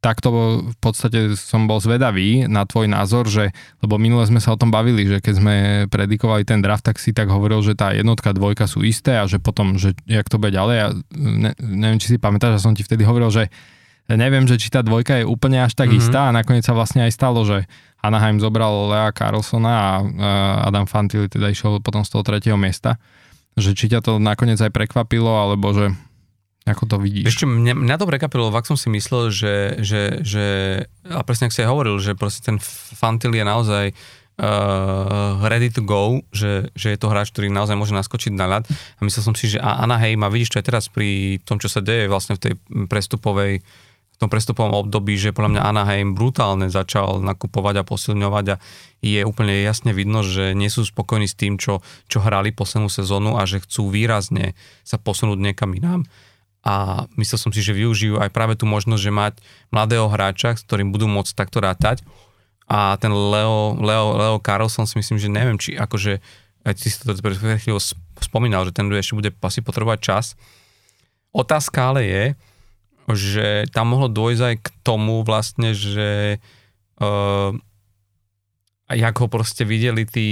[0.00, 4.60] takto v podstate som bol zvedavý na tvoj názor, že, lebo minule sme sa o
[4.60, 5.54] tom bavili, že keď sme
[5.88, 9.40] predikovali ten draft, tak si tak hovoril, že tá jednotka, dvojka sú isté a že
[9.40, 10.76] potom, že jak to bude ďalej.
[10.76, 13.48] Ja ne, neviem, či si pamätáš, že som ti vtedy hovoril, že
[14.06, 16.02] neviem, že či tá dvojka je úplne až tak mm-hmm.
[16.04, 17.66] istá a nakoniec sa vlastne aj stalo, že
[17.98, 19.88] Anaheim zobral Lea Carlsona a
[20.70, 23.02] Adam Fantilli teda išiel potom z toho tretieho miesta.
[23.56, 25.96] Že či ťa to nakoniec aj prekvapilo, alebo že
[26.66, 27.30] ako to vidíš?
[27.30, 30.44] Ešte mňa, mňa to prekapilo, ak som si myslel, že, že, že
[31.06, 35.86] a presne ak si aj hovoril, že proste ten Fantil je naozaj uh, ready to
[35.86, 38.64] go, že, že je to hráč, ktorý naozaj môže naskočiť na ľad.
[38.68, 41.78] A myslel som si, že Anaheim, a vidíš to aj teraz pri tom, čo sa
[41.78, 42.52] deje vlastne v tej
[42.90, 43.62] prestupovej
[44.16, 48.56] v tom prestupovom období, že podľa mňa Anaheim brutálne začal nakupovať a posilňovať a
[49.04, 53.36] je úplne jasne vidno, že nie sú spokojní s tým, čo, čo hrali poslednú sezónu
[53.36, 54.56] a že chcú výrazne
[54.88, 56.08] sa posunúť niekam inám
[56.64, 59.34] a myslel som si, že využijú aj práve tú možnosť, že mať
[59.68, 62.00] mladého hráča, s ktorým budú môcť takto rátať
[62.66, 66.18] a ten Leo, Leo, Leo Carlson si myslím, že neviem, či akože,
[66.66, 67.78] aj si to pred chvíľou
[68.18, 70.24] spomínal, že ten ešte bude asi potrebovať čas.
[71.30, 72.24] Otázka ale je,
[73.12, 76.42] že tam mohlo dôjsť aj k tomu vlastne, že
[76.98, 77.50] uh,
[78.90, 80.28] jak ho proste videli tí,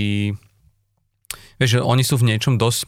[1.58, 2.86] vieš, že oni sú v niečom dosť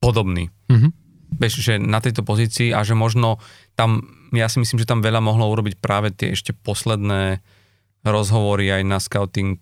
[0.00, 0.52] podobní.
[0.68, 3.42] Mm-hmm vieš, že na tejto pozícii a že možno
[3.74, 7.42] tam, ja si myslím, že tam veľa mohlo urobiť práve tie ešte posledné
[8.04, 9.58] rozhovory aj na scouting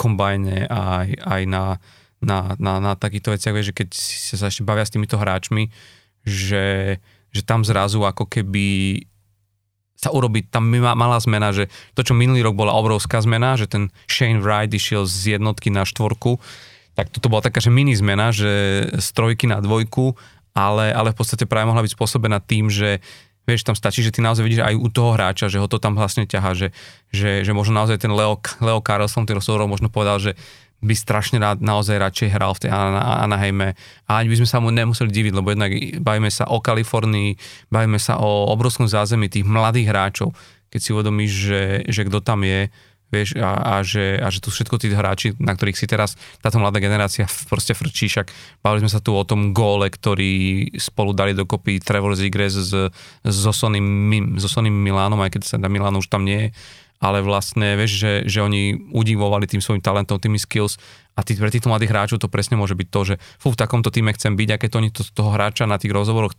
[0.00, 1.64] kombajne aj, aj na,
[2.24, 3.88] na, na, na takýchto veciach, vieš, že keď
[4.40, 5.68] sa ešte bavia s týmito hráčmi,
[6.24, 6.98] že,
[7.34, 9.02] že tam zrazu ako keby
[9.98, 13.90] sa urobiť, tam malá zmena, že to, čo minulý rok bola obrovská zmena, že ten
[14.06, 16.38] Shane Wright išiel z jednotky na štvorku,
[16.94, 20.14] tak toto bola taká, že mini zmena, že z trojky na dvojku
[20.54, 23.02] ale, ale v podstate práve mohla byť spôsobená tým, že
[23.44, 25.98] vieš, tam stačí, že ty naozaj vidíš aj u toho hráča, že ho to tam
[25.98, 26.68] vlastne ťaha, že,
[27.12, 30.32] že, že možno naozaj ten Leo, Leo Carlson, ktorý rozhovorov možno povedal, že
[30.84, 32.70] by strašne rád, naozaj radšej hral v tej
[33.24, 33.72] Anaheime
[34.04, 35.72] a ani by sme sa mu nemuseli diviť, lebo jednak
[36.04, 37.34] bavíme sa o Kalifornii,
[37.72, 40.36] bavíme sa o obrovskom zázemí tých mladých hráčov,
[40.68, 42.68] keď si uvedomíš, že, že kto tam je,
[43.14, 46.58] vieš, a, a, že, a že tu všetko tí hráči, na ktorých si teraz táto
[46.58, 48.28] mladá generácia proste frčí, však
[48.60, 52.72] bavili sme sa tu o tom góle, ktorý spolu dali dokopy Trevor Zigres s,
[53.22, 57.20] so Sonnym, so Sonnym Milánom, aj keď sa na Milánu už tam nie je, ale
[57.20, 60.78] vlastne, vieš, že, že oni udivovali tým svojim talentom, tými skills
[61.14, 63.90] a tí, pre týchto mladých hráčov to presne môže byť to, že fú, v takomto
[63.90, 66.34] týme chcem byť a keď to oni to, toho hráča na tých rozhovoroch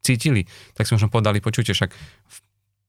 [0.00, 2.36] cítili, tak si možno povedali, počujte, však v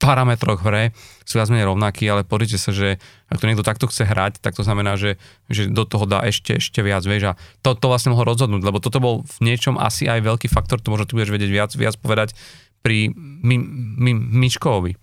[0.02, 0.98] parametroch hre
[1.30, 2.98] sú viac menej rovnakí, ale pozrite sa, že
[3.30, 6.58] ak to niekto takto chce hrať, tak to znamená, že, že do toho dá ešte,
[6.58, 10.10] ešte viac, vieš, a to, to vlastne mohlo rozhodnúť, lebo toto bol v niečom asi
[10.10, 12.34] aj veľký faktor, to možno ty budeš vedieť viac, viac povedať
[12.82, 13.62] pri mi,
[14.02, 14.98] mi, Mičkovi.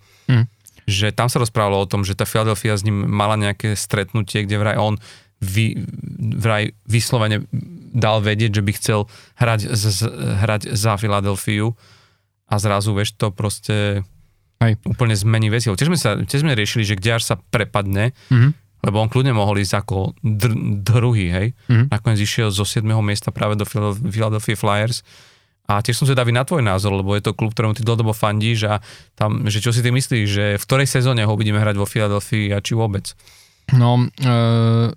[0.89, 4.57] Že tam sa rozprávalo o tom, že tá Philadelphia s ním mala nejaké stretnutie, kde
[4.57, 4.97] vraj on
[5.39, 5.87] vy,
[6.35, 7.47] vraj vyslovene
[7.93, 8.99] dal vedieť, že by chcel
[9.39, 9.85] hrať, z,
[10.43, 11.73] hrať za Filadelfiu
[12.49, 14.03] a zrazu, vieš, to proste
[14.59, 14.77] Hej.
[14.85, 15.71] úplne zmení veci.
[15.71, 18.51] Tiež sme, sa, tiež sme riešili, že kde až sa prepadne, mm-hmm.
[18.83, 21.47] lebo on kľudne mohol ísť ako dr- druhý, hej.
[21.71, 21.87] Mm-hmm.
[21.93, 22.83] Nakoniec išiel zo 7.
[22.99, 23.65] miesta práve do
[24.09, 25.05] Philadelphia Flyers.
[25.69, 28.65] A tiež som zvedavý na tvoj názor, lebo je to klub, ktorému ty dlhodobo fandíš
[28.65, 28.75] a
[29.13, 32.57] tam, že čo si ty myslíš, že v ktorej sezóne ho budeme hrať vo Philadelphia
[32.57, 33.13] a či vôbec?
[33.77, 34.89] No, e-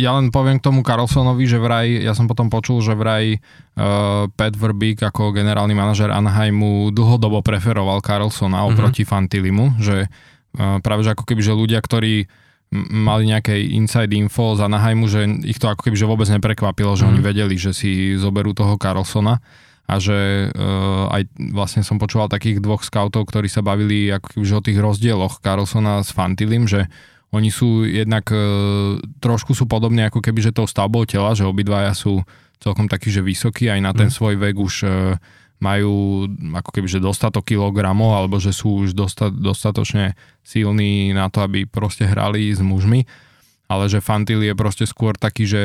[0.00, 4.32] ja len poviem k tomu Carlsonovi, že vraj, ja som potom počul, že vraj uh,
[4.32, 8.70] Pat Verbeek ako generálny manažer Anaheimu dlhodobo preferoval Carlsona mm-hmm.
[8.72, 12.24] oproti Fantilimu, že uh, práve že ako keby, že ľudia, ktorí
[12.72, 17.02] mali nejaké inside info z Anaheimu, že ich to ako keby že vôbec neprekvapilo, že
[17.02, 17.10] mm.
[17.10, 19.42] oni vedeli, že si zoberú toho Carlsona
[19.90, 24.54] a že uh, aj vlastne som počúval takých dvoch scoutov, ktorí sa bavili ako že
[24.54, 26.86] o tých rozdieloch Carlsona s Fantilim, že
[27.30, 28.38] oni sú jednak e,
[29.22, 32.26] trošku sú podobne ako keby, že tou stavbou tela, že obidvaja sú
[32.58, 34.14] celkom takí, že vysokí, aj na ten mm.
[34.18, 34.88] svoj vek už e,
[35.62, 41.46] majú ako keby, že dostatok kilogramov, alebo že sú už dosta, dostatočne silní na to,
[41.46, 43.06] aby proste hrali s mužmi,
[43.70, 45.62] ale že Fantil je proste skôr taký, že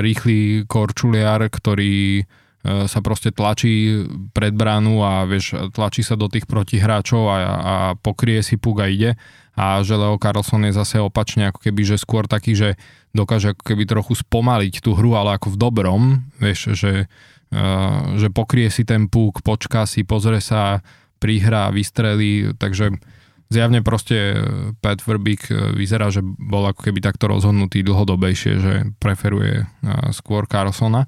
[0.00, 2.22] rýchly korčuliar, ktorý
[2.66, 8.42] sa proste tlačí pred bránu a vieš, tlačí sa do tých protihráčov a, a pokrie
[8.42, 9.14] si puk a ide.
[9.56, 12.74] A že Leo Carlson je zase opačne ako keby, že skôr taký, že
[13.16, 16.02] dokáže ako keby trochu spomaliť tú hru, ale ako v dobrom,
[16.36, 17.08] vieš, že,
[17.54, 20.84] uh, že pokrie si ten púk, počká si, pozrie sa,
[21.16, 23.00] prihra, vystrelí, takže
[23.48, 24.38] zjavne proste
[24.82, 31.06] Pat Verbeek vyzerá, že bol ako keby takto rozhodnutý dlhodobejšie, že preferuje uh, skôr Carlsona.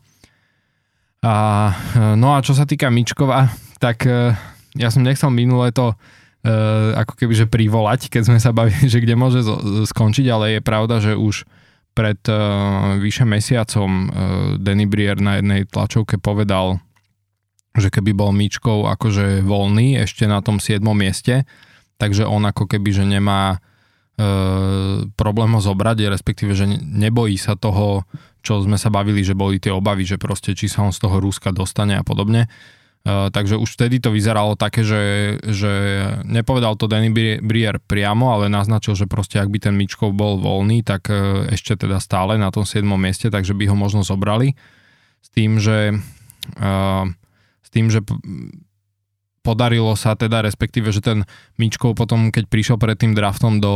[1.18, 1.34] A,
[2.14, 3.50] no a čo sa týka Mičkova,
[3.82, 4.06] tak
[4.78, 5.98] ja som nechcel minule to
[6.94, 9.42] ako keby že privolať, keď sme sa bavili, že kde môže
[9.90, 11.42] skončiť, ale je pravda, že už
[11.90, 12.22] pred
[13.02, 14.14] vyše mesiacom
[14.62, 16.78] Danny Brier na jednej tlačovke povedal,
[17.74, 20.78] že keby bol Mičkov akože voľný ešte na tom 7.
[20.94, 21.42] mieste,
[21.98, 28.06] takže on ako keby, že nemá uh, problém ho zobrať, respektíve, že nebojí sa toho,
[28.40, 31.18] čo sme sa bavili, že boli tie obavy, že proste či sa on z toho
[31.18, 32.46] Ruska dostane a podobne.
[33.06, 35.02] Uh, takže už vtedy to vyzeralo také, že,
[35.46, 35.72] že
[36.26, 37.10] nepovedal to Danny
[37.42, 41.78] Brier priamo, ale naznačil, že proste ak by ten Mičkov bol voľný, tak uh, ešte
[41.78, 42.82] teda stále na tom 7.
[42.98, 44.54] mieste, takže by ho možno zobrali.
[45.18, 45.98] S tým, že
[46.58, 47.06] uh,
[47.62, 48.00] s tým, že
[49.40, 51.24] podarilo sa teda, respektíve, že ten
[51.56, 53.74] Mičkov potom, keď prišiel pred tým draftom do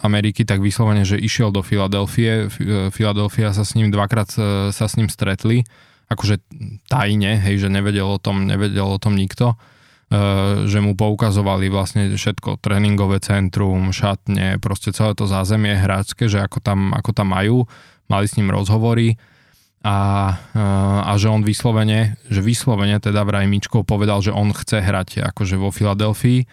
[0.00, 2.48] Ameriky, tak vyslovene, že išiel do Filadelfie.
[2.94, 4.32] Filadelfia sa s ním dvakrát
[4.70, 5.68] sa s ním stretli.
[6.08, 6.40] Akože
[6.88, 12.08] tajne, hej, že nevedel o tom, nevedel o tom nikto, uh, že mu poukazovali vlastne
[12.08, 17.68] všetko, tréningové centrum, šatne, proste celé to zázemie hráčske, že ako tam, ako tam majú,
[18.08, 19.20] mali s ním rozhovory
[19.78, 19.96] a,
[20.34, 25.22] uh, a že on vyslovene, že vyslovene teda vraj Mičkov povedal, že on chce hrať
[25.22, 26.46] akože vo Filadelfii.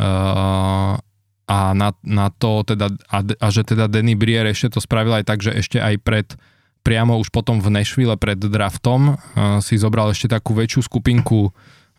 [0.00, 0.96] Uh,
[1.46, 5.28] a na, na to teda, a, a že teda Danny Brier ešte to spravil aj
[5.28, 6.26] tak, že ešte aj pred
[6.82, 11.52] priamo už potom v Nashville pred draftom uh, si zobral ešte takú väčšiu skupinku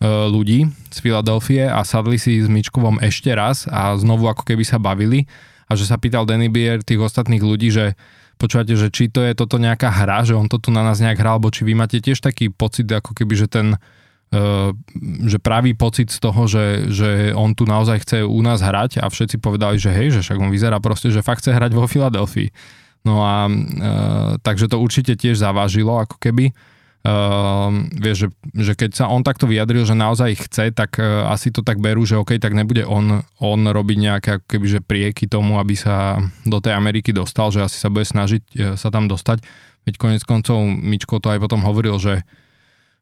[0.03, 4.75] ľudí z Filadelfie a sadli si s Mičkovom ešte raz a znovu ako keby sa
[4.75, 5.31] bavili.
[5.71, 7.95] A že sa pýtal Danny Bier tých ostatných ľudí, že
[8.43, 11.15] počúvate, že či to je toto nejaká hra, že on to tu na nás nejak
[11.23, 14.75] hral, alebo či vy máte tiež taký pocit, ako keby, že ten uh,
[15.23, 19.07] že pravý pocit z toho, že, že on tu naozaj chce u nás hrať a
[19.07, 22.51] všetci povedali, že hej, že však on vyzerá proste, že fakt chce hrať vo Filadelfii.
[23.07, 23.55] No a e,
[24.43, 26.55] takže to určite tiež zavážilo ako keby.
[27.03, 31.51] Uh, vieš, že, že keď sa on takto vyjadril, že naozaj chce, tak uh, asi
[31.51, 35.27] to tak berú, že OK, tak nebude on, on robiť nejaké ako keby, že prieky
[35.27, 39.11] tomu, aby sa do tej Ameriky dostal, že asi sa bude snažiť uh, sa tam
[39.11, 39.43] dostať.
[39.83, 42.23] Veď konec koncov Mičko to aj potom hovoril, že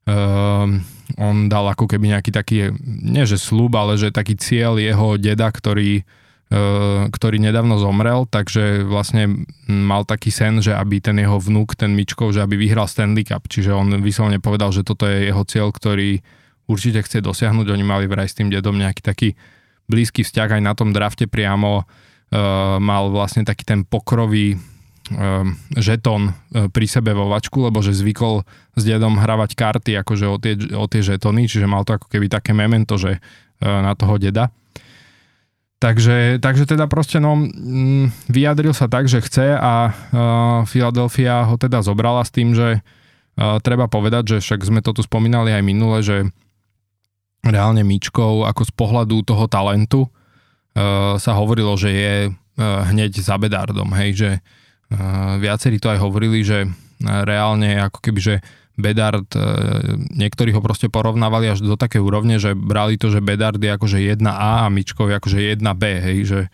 [0.09, 0.65] uh,
[1.21, 5.45] on dal ako keby nejaký taký, nie že slúb, ale že taký cieľ jeho deda,
[5.45, 6.01] ktorý
[7.07, 12.35] ktorý nedávno zomrel, takže vlastne mal taký sen, že aby ten jeho vnúk, ten Mičkov,
[12.35, 13.47] že aby vyhral Stanley Cup.
[13.47, 16.19] Čiže on vyslovene povedal, že toto je jeho cieľ, ktorý
[16.67, 17.71] určite chce dosiahnuť.
[17.71, 19.29] Oni mali vraj s tým dedom nejaký taký
[19.87, 21.87] blízky vzťah aj na tom drafte priamo.
[22.31, 25.47] Uh, mal vlastne taký ten pokrový uh,
[25.79, 28.43] žetón pri sebe vo vačku, lebo že zvykol
[28.75, 32.27] s dedom hravať karty akože o tie, o tie žetóny, čiže mal to ako keby
[32.27, 34.51] také memento, že uh, na toho deda.
[35.81, 41.57] Takže, takže teda proste no, mm, vyjadril sa tak, že chce a uh, Philadelphia ho
[41.57, 45.63] teda zobrala s tým, že uh, treba povedať, že však sme to tu spomínali aj
[45.65, 46.29] minule, že
[47.41, 53.41] reálne Míčkov ako z pohľadu toho talentu uh, sa hovorilo, že je uh, hneď za
[53.41, 58.35] Bedardom, hej, že uh, viacerí to aj hovorili, že uh, reálne ako keby, že
[58.79, 59.43] Bedard, e,
[60.15, 63.97] niektorí ho proste porovnávali až do také úrovne, že brali to, že Bedard je akože
[63.99, 66.49] 1A a Mičkov je akože 1B, hej, že e,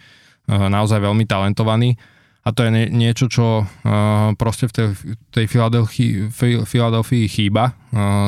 [0.50, 1.96] naozaj veľmi talentovaný.
[2.48, 3.66] A to je niečo, čo e,
[4.40, 4.74] proste v
[5.30, 6.32] tej, Filadelfii,
[6.66, 7.76] Filadelfii chýba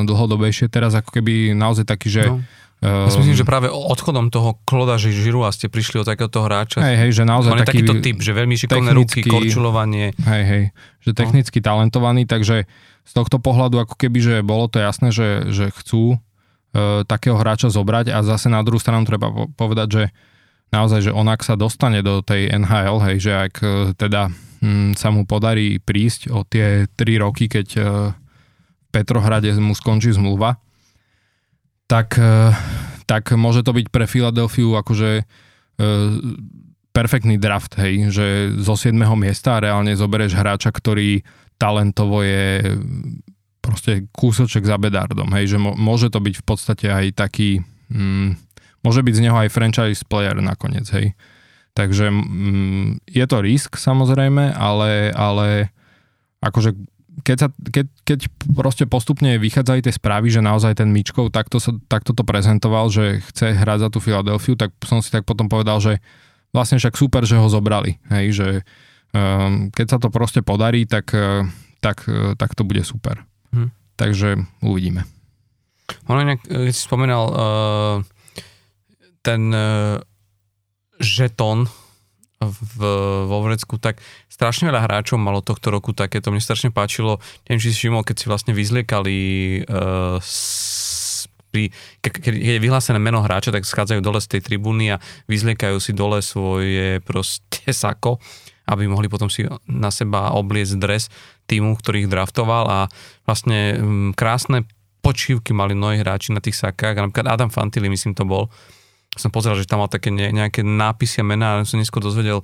[0.03, 0.67] dlhodobejšie.
[0.67, 2.43] Teraz ako keby naozaj taký, že no.
[2.79, 6.79] Ja si myslím, že práve odchodom toho Kloda Žiru a ste prišli o takéhoto hráča.
[6.79, 10.15] Hej, hej, že naozaj taký, takýto typ, že veľmi šikovné ruky, korčulovanie.
[10.15, 10.63] Hej, hej,
[11.03, 11.65] že technicky no.
[11.67, 12.71] talentovaný, takže
[13.03, 17.67] z tohto pohľadu ako keby, že bolo to jasné, že, že chcú e, takého hráča
[17.67, 19.27] zobrať a zase na druhú stranu treba
[19.59, 20.03] povedať, že
[20.71, 23.67] naozaj, že on ak sa dostane do tej NHL, hej, že ak e,
[23.99, 24.31] teda
[24.63, 27.81] hm, sa mu podarí prísť o tie 3 roky, keď e,
[28.15, 30.63] v Petrohrade mu skončí zmluva,
[31.89, 32.53] tak, e,
[33.09, 35.23] tak môže to byť pre Filadelfiu akože e,
[36.93, 38.25] perfektný draft, hej, že
[38.61, 38.93] zo 7.
[39.17, 41.25] miesta reálne zoberieš hráča, ktorý
[41.57, 42.77] talentovo je
[43.59, 48.37] proste kúsoček za bedardom, hej, že môže to byť v podstate aj taký, mm,
[48.85, 51.17] môže byť z neho aj franchise player nakoniec, hej.
[51.73, 55.69] Takže mm, je to risk samozrejme, ale, ale
[56.41, 56.75] akože
[57.21, 58.19] keď, sa, keď, keď
[58.55, 63.23] proste postupne vychádzali tie správy, že naozaj ten Mičkov takto, sa, takto to prezentoval, že
[63.31, 66.03] chce hrať za tú Filadelfiu, tak som si tak potom povedal, že
[66.51, 68.01] vlastne však super, že ho zobrali.
[68.09, 68.47] Hej, že
[69.13, 71.45] um, keď sa to proste podarí, tak, uh,
[71.83, 73.23] tak, uh, tak to bude super.
[73.53, 73.69] Hm.
[73.99, 74.29] Takže
[74.65, 75.03] uvidíme.
[76.07, 77.95] Ono inak, keď si spomínal uh,
[79.25, 79.97] ten uh,
[81.01, 81.67] žetón
[82.39, 82.79] v,
[83.27, 83.99] vo Vrecku, tak
[84.39, 86.31] strašne veľa hráčov malo tohto roku takéto.
[86.31, 89.17] Mne strašne páčilo, neviem, či si všimol, keď si vlastne vyzliekali
[89.67, 95.01] uh, s, ke, keď je vyhlásené meno hráča, tak schádzajú dole z tej tribúny a
[95.27, 98.23] vyzliekajú si dole svoje proste sako,
[98.71, 101.11] aby mohli potom si na seba obliecť dres
[101.51, 102.79] týmu, ktorý ich draftoval a
[103.27, 104.63] vlastne um, krásne
[105.03, 106.95] počívky mali mnohí hráči na tých sakách.
[106.95, 108.47] Napríklad Adam Fantili, myslím, to bol,
[109.19, 112.39] som pozeral, že tam mal také nejaké nápisy a mená, ale som neskôr dozvedel,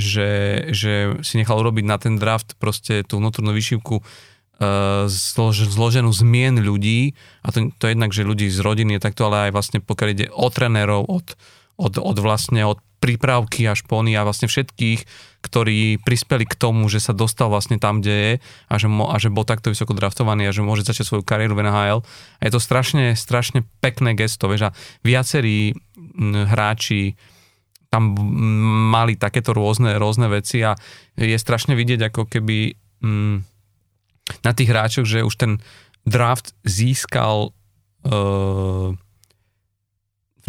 [0.00, 0.30] že,
[0.72, 4.00] že si nechal urobiť na ten draft proste tú vnútornú uh,
[5.06, 7.12] zlož, zloženú zmien ľudí,
[7.44, 10.26] a to, to jednak, že ľudí z rodiny je takto, ale aj vlastne pokiaľ ide
[10.32, 11.36] o trenérov, od,
[11.76, 15.00] od, od vlastne od prípravky až po a vlastne všetkých,
[15.40, 18.32] ktorí prispeli k tomu, že sa dostal vlastne tam, kde je
[18.68, 21.56] a že, mo, a že bol takto vysoko draftovaný a že môže začať svoju kariéru
[21.56, 22.04] v NHL.
[22.04, 25.72] A je to strašne, strašne pekné gesto, vieš, a viacerí
[26.20, 27.16] hráči
[27.90, 28.14] tam
[28.94, 30.78] mali takéto rôzne, rôzne veci a
[31.18, 33.36] je strašne vidieť ako keby mm,
[34.46, 35.52] na tých hráčoch, že už ten
[36.06, 37.50] draft získal
[38.06, 38.94] uh,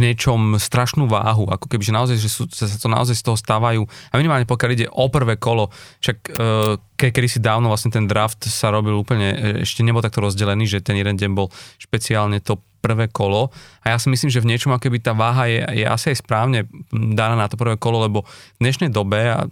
[0.02, 3.86] niečom strašnú váhu, ako keby, že naozaj, že sú, sa to naozaj z toho stávajú,
[3.86, 5.70] a minimálne pokiaľ ide o prvé kolo,
[6.02, 10.06] však uh, ke, kedy si dávno vlastne ten draft sa robil úplne, e, ešte nebol
[10.06, 11.50] takto rozdelený, že ten jeden deň bol
[11.82, 13.50] špeciálne to prvé kolo.
[13.86, 16.70] A ja si myslím, že v niečom keby tá váha je, je asi aj správne
[16.94, 18.26] daná na to prvé kolo, lebo
[18.58, 19.50] v dnešnej dobe a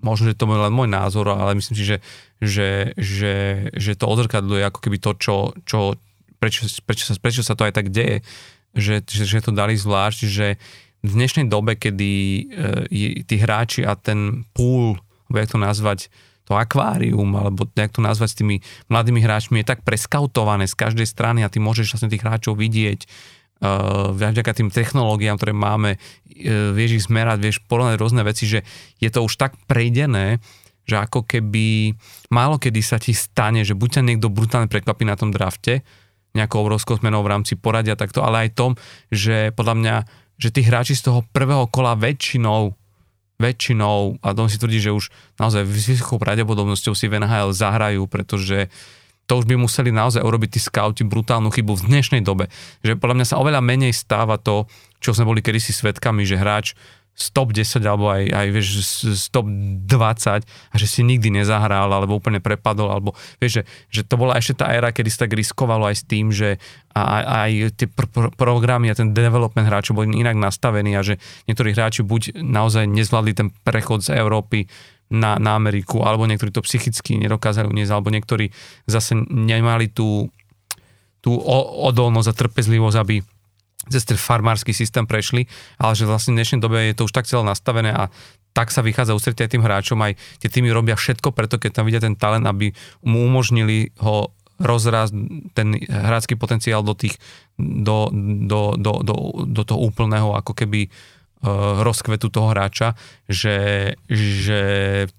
[0.00, 1.96] možno, že to je len môj názor, ale myslím si, že,
[2.38, 3.34] že, že,
[3.74, 5.98] že to odzrkadľuje ako keby to, čo, čo
[6.38, 8.22] prečo, prečo, sa, prečo sa to aj tak deje,
[8.76, 10.60] že, že, že to dali zvlášť, že
[11.02, 12.42] v dnešnej dobe, kedy e,
[13.22, 14.98] tí hráči a ten pool,
[15.30, 16.10] jak to nazvať,
[16.48, 18.56] to akvárium, alebo jak to nazvať s tými
[18.88, 23.04] mladými hráčmi, je tak preskautované z každej strany a ty môžeš vlastne tých hráčov vidieť
[23.04, 28.64] uh, vďaka tým technológiám, ktoré máme, uh, vieš ich zmerať, vieš porovnať rôzne veci, že
[28.96, 30.40] je to už tak prejdené,
[30.88, 31.92] že ako keby
[32.32, 35.84] málo kedy sa ti stane, že buď sa niekto brutálne prekvapí na tom drafte,
[36.38, 38.72] nejakou obrovskou zmenou v rámci poradia takto, ale aj tom,
[39.10, 39.96] že podľa mňa,
[40.38, 42.78] že tí hráči z toho prvého kola väčšinou
[43.38, 48.66] väčšinou, a to si tvrdí, že už naozaj vysokou pravdepodobnosťou si v NHL zahrajú, pretože
[49.30, 52.50] to už by museli naozaj urobiť tí scouti brutálnu chybu v dnešnej dobe.
[52.82, 54.66] Že podľa mňa sa oveľa menej stáva to,
[54.98, 56.74] čo sme boli kedysi svetkami, že hráč
[57.18, 58.68] stop 10 alebo aj, aj vieš,
[59.18, 64.14] stop 20 a že si nikdy nezahral alebo úplne prepadol alebo vieš, že, že to
[64.14, 66.62] bola ešte tá éra, kedy sa tak riskovalo aj s tým, že
[66.94, 71.18] aj, aj tie pr- pr- programy a ten development hráčov boli inak nastavení a že
[71.50, 74.70] niektorí hráči buď naozaj nezvládli ten prechod z Európy
[75.10, 78.52] na, na Ameriku, alebo niektorí to psychicky nedokázali uniesť, alebo niektorí
[78.84, 80.28] zase nemali tú,
[81.24, 81.34] tú
[81.88, 83.16] odolnosť a trpezlivosť, aby
[83.86, 85.46] cez ten farmársky systém prešli,
[85.78, 88.10] ale že vlastne v dnešnej dobe je to už tak celé nastavené a
[88.50, 91.86] tak sa vychádza ústretie aj tým hráčom, aj tie týmy robia všetko preto, keď tam
[91.86, 92.74] vidia ten talent, aby
[93.06, 95.14] mu umožnili ho rozrásť
[95.54, 97.14] ten hrácky potenciál do tých,
[97.54, 99.14] do, do, do, do,
[99.46, 102.98] do toho úplného ako keby uh, rozkvetu toho hráča,
[103.30, 104.60] že, že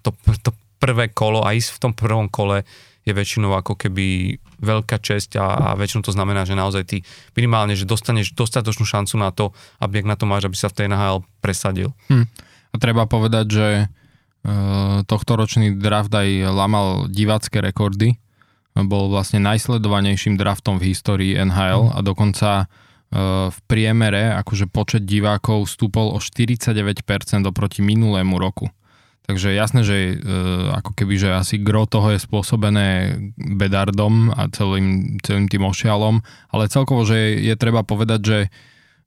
[0.03, 0.11] to,
[0.43, 0.51] to
[0.83, 2.67] prvé kolo a ísť v tom prvom kole
[3.09, 6.97] je väčšinou ako keby veľká česť a, a väčšinou to znamená, že naozaj ty
[7.33, 10.77] minimálne, že dostaneš dostatočnú šancu na to, aby ak na to máš, aby sa v
[10.77, 11.89] tej NHL presadil.
[12.07, 12.29] Hm.
[12.69, 13.85] A treba povedať, že e,
[15.09, 18.21] tohto ročný draft aj lamal divácké rekordy.
[18.77, 21.93] Bol vlastne najsledovanejším draftom v histórii NHL hm.
[21.97, 22.65] a dokonca e,
[23.49, 27.01] v priemere akože počet divákov stúpol o 49%
[27.49, 28.69] oproti minulému roku.
[29.29, 30.13] Takže jasné, že e,
[30.73, 36.65] ako keby, že asi gro toho je spôsobené bedardom a celým, celým tým ošialom, ale
[36.65, 38.39] celkovo, že je, je treba povedať, že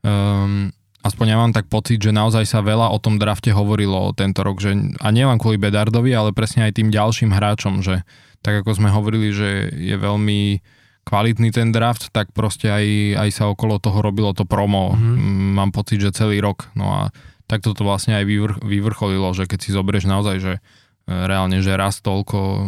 [0.06, 0.70] um,
[1.02, 4.62] aspoň ja mám tak pocit, že naozaj sa veľa o tom drafte hovorilo tento rok,
[4.62, 8.06] že, a nielen kvôli Bedardovi, ale presne aj tým ďalším hráčom, že
[8.46, 10.62] tak ako sme hovorili, že je veľmi
[11.02, 12.86] kvalitný ten draft, tak proste aj,
[13.26, 14.94] aj sa okolo toho robilo to promo.
[14.94, 15.58] Mm-hmm.
[15.58, 16.70] Mám pocit, že celý rok.
[16.78, 17.02] No a
[17.52, 20.60] tak toto vlastne aj vyvr- vyvrcholilo, že keď si zoberieš naozaj, že e,
[21.12, 22.64] reálne, že raz toľko e,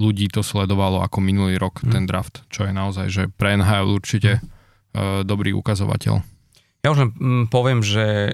[0.00, 1.92] ľudí to sledovalo ako minulý rok mm.
[1.92, 5.28] ten draft, čo je naozaj, že pre NHL určite mm.
[5.28, 6.24] dobrý ukazovateľ.
[6.80, 8.32] Ja už len mm, poviem, že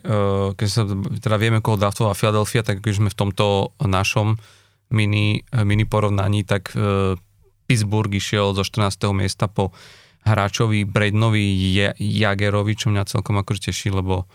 [0.55, 0.87] keď sa
[1.18, 4.39] teda vieme, koho draftovala Philadelphia, tak keď sme v tomto našom
[4.95, 7.18] mini, mini porovnaní, tak uh,
[7.66, 9.11] Pittsburgh išiel zo 14.
[9.16, 9.72] miesta po
[10.28, 11.57] hráčovi Bradenovi
[11.99, 14.28] Jagerovi, čo mňa celkom akože teší, lebo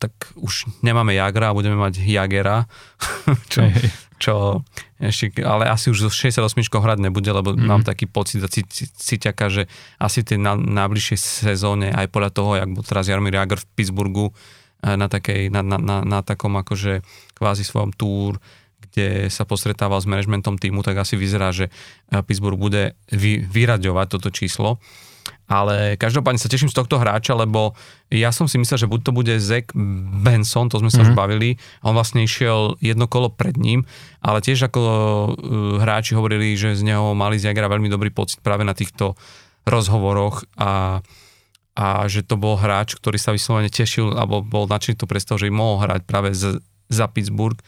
[0.00, 2.64] tak už nemáme Jagra a budeme mať Jagera,
[3.52, 3.60] čo,
[4.16, 4.34] čo
[4.96, 7.68] ešte, ale asi už zo 68 hrať nebude, lebo mm.
[7.68, 9.68] mám taký pocit a cíťaka, že
[10.00, 11.18] asi tej na, najbližšej
[11.52, 15.60] sezóne aj podľa toho, jak bol teraz Jaromír Jager v Pittsburghu eh, na, takej, na,
[15.60, 17.04] na, na, na takom akože
[17.36, 18.40] kvázi svojom túr,
[18.90, 24.06] kde sa postretával s manažmentom týmu, tak asi vyzerá, že eh, Pittsburgh bude vy, vyraďovať
[24.08, 24.80] toto číslo.
[25.50, 27.74] Ale každopádne sa teším z tohto hráča, lebo
[28.06, 29.74] ja som si myslel, že buď to bude Zach
[30.22, 31.10] Benson, to sme sa mm-hmm.
[31.10, 31.18] už mhm.
[31.18, 31.48] bavili,
[31.82, 33.82] on vlastne išiel jedno kolo pred ním,
[34.22, 34.94] ale tiež ako eh,
[35.82, 39.18] hráči hovorili, že z neho mali z Jagera veľmi dobrý pocit práve na týchto
[39.66, 41.02] rozhovoroch a,
[41.74, 45.50] a že to bol hráč, ktorý sa vyslovene tešil, alebo bol nadšený to predstav, že
[45.50, 47.58] mohol hrať práve z, za Pittsburgh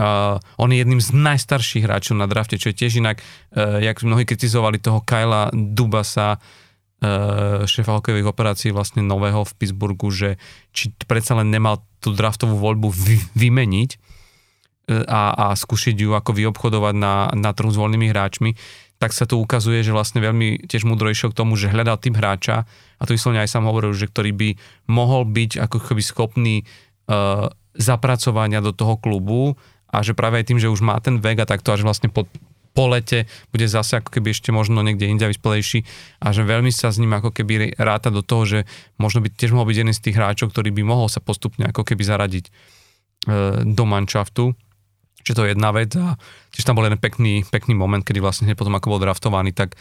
[0.00, 4.00] Uh, on je jedným z najstarších hráčov na drafte, čo je tiež inak, uh, jak
[4.00, 6.40] mnohí kritizovali toho Kyla Dubasa,
[7.64, 10.36] šéfa hokejových operácií vlastne nového v Pittsburghu, že
[10.76, 16.36] či predsa len nemal tú draftovú voľbu vy, vymeniť uh, a, a skúšiť ju ako
[16.36, 18.52] vyobchodovať na, na trhu s voľnými hráčmi,
[19.00, 22.12] tak sa tu ukazuje, že vlastne veľmi tiež múdro išiel k tomu, že hľadal tým
[22.12, 24.48] hráča, a to vyslovene aj sám hovoril, že ktorý by
[24.92, 26.68] mohol byť ako keby schopný
[27.08, 27.48] uh,
[27.80, 29.56] zapracovania do toho klubu
[29.88, 32.28] a že práve aj tým, že už má ten vek a takto, až vlastne po,
[32.70, 35.82] po lete bude zase ako keby ešte možno niekde inde vyspelejší
[36.22, 38.58] a že veľmi sa s ním ako keby ráta do toho, že
[38.96, 41.82] možno by tiež mohol byť jeden z tých hráčov, ktorý by mohol sa postupne ako
[41.82, 42.50] keby zaradiť e,
[43.66, 44.54] do manšaftu.
[45.20, 46.16] Čiže to je jedna vec a
[46.54, 49.78] tiež tam bol jeden pekný, pekný moment, kedy vlastne potom ako bol draftovaný, tak e,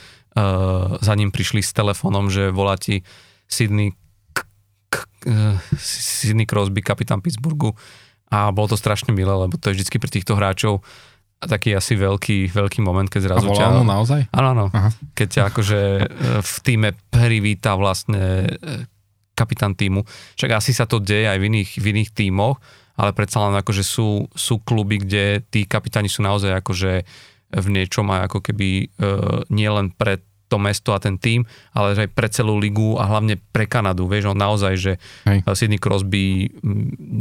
[1.00, 3.08] za ním prišli s telefónom, že volá ti
[3.48, 3.96] Sydney,
[4.36, 4.40] k,
[4.92, 4.96] k,
[5.30, 7.78] e, Sydney Crosby, kapitán Pittsburghu,
[8.30, 10.86] a bolo to strašne milé, lebo to je vždy pri týchto hráčov
[11.40, 13.72] taký asi veľký, veľký moment, keď zrazu ťa...
[13.72, 14.28] A naozaj?
[14.36, 14.66] Áno, áno.
[15.16, 16.04] Keď ťa akože e,
[16.44, 18.84] v týme privíta vlastne e,
[19.40, 20.04] kapitán týmu.
[20.36, 22.60] Však asi sa to deje aj v iných, v iných tímoch,
[23.00, 27.08] ale predsa len akože sú, sú kluby, kde tí kapitáni sú naozaj akože
[27.50, 28.86] v niečom aj ako keby e,
[29.56, 30.20] nie len pre
[30.50, 34.10] to mesto a ten tým, ale aj pre celú ligu a hlavne pre Kanadu.
[34.10, 34.94] Vieš, on naozaj, že
[35.30, 35.46] Hej.
[35.54, 36.50] Sidney Crosby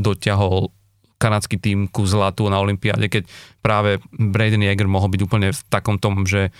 [0.00, 0.72] dotiahol
[1.18, 3.26] kanadský tým ku zlatu na Olympiáde, keď
[3.58, 6.54] práve Braden Jaeger mohol byť úplne v takom tom, že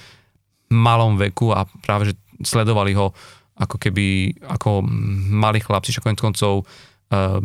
[0.69, 3.15] malom veku a práve, že sledovali ho
[3.59, 4.87] ako keby, ako
[5.35, 7.39] malí chlapci, čo konec koncov uh,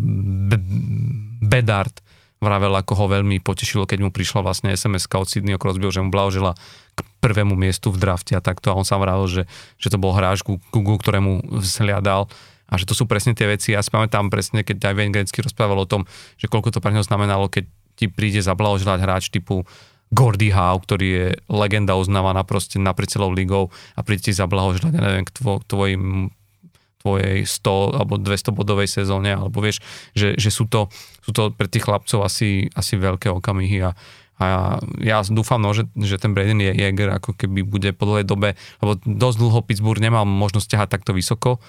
[1.41, 2.03] Bedard
[2.43, 6.11] vravel, ako ho veľmi potešilo, keď mu prišla vlastne SMS od Sydneyho Crosbyho, že mu
[6.11, 6.59] blahožela
[6.93, 8.69] k prvému miestu v drafte a takto.
[8.69, 9.43] A on sa vravel, že,
[9.79, 12.27] že to bol hráč, ku, ku, ktorému vzhľadal
[12.67, 13.75] a že to sú presne tie veci.
[13.75, 16.07] Ja si pamätám presne, keď aj Gretzky rozprával o tom,
[16.39, 19.67] že koľko to pre neho znamenalo, keď ti príde zablahoželať hráč typu
[20.13, 25.01] Gordy Howe, ktorý je legenda uznávaná proste naprieč celou ligou a príde ti zablahoželať, ja
[25.01, 26.29] neviem, k tvo, tvojim
[27.03, 29.83] tvojej 100 alebo 200 bodovej sezóne, alebo vieš,
[30.15, 30.87] že, že sú, to,
[31.19, 33.91] sú to pre tých chlapcov asi, asi veľké okamihy a,
[34.39, 38.55] a ja dúfam, no, že, že ten Braden Jäger ako keby bude po dlhej dobe,
[38.79, 41.59] lebo dosť dlho Pittsburgh nemal možnosť ťahať takto vysoko,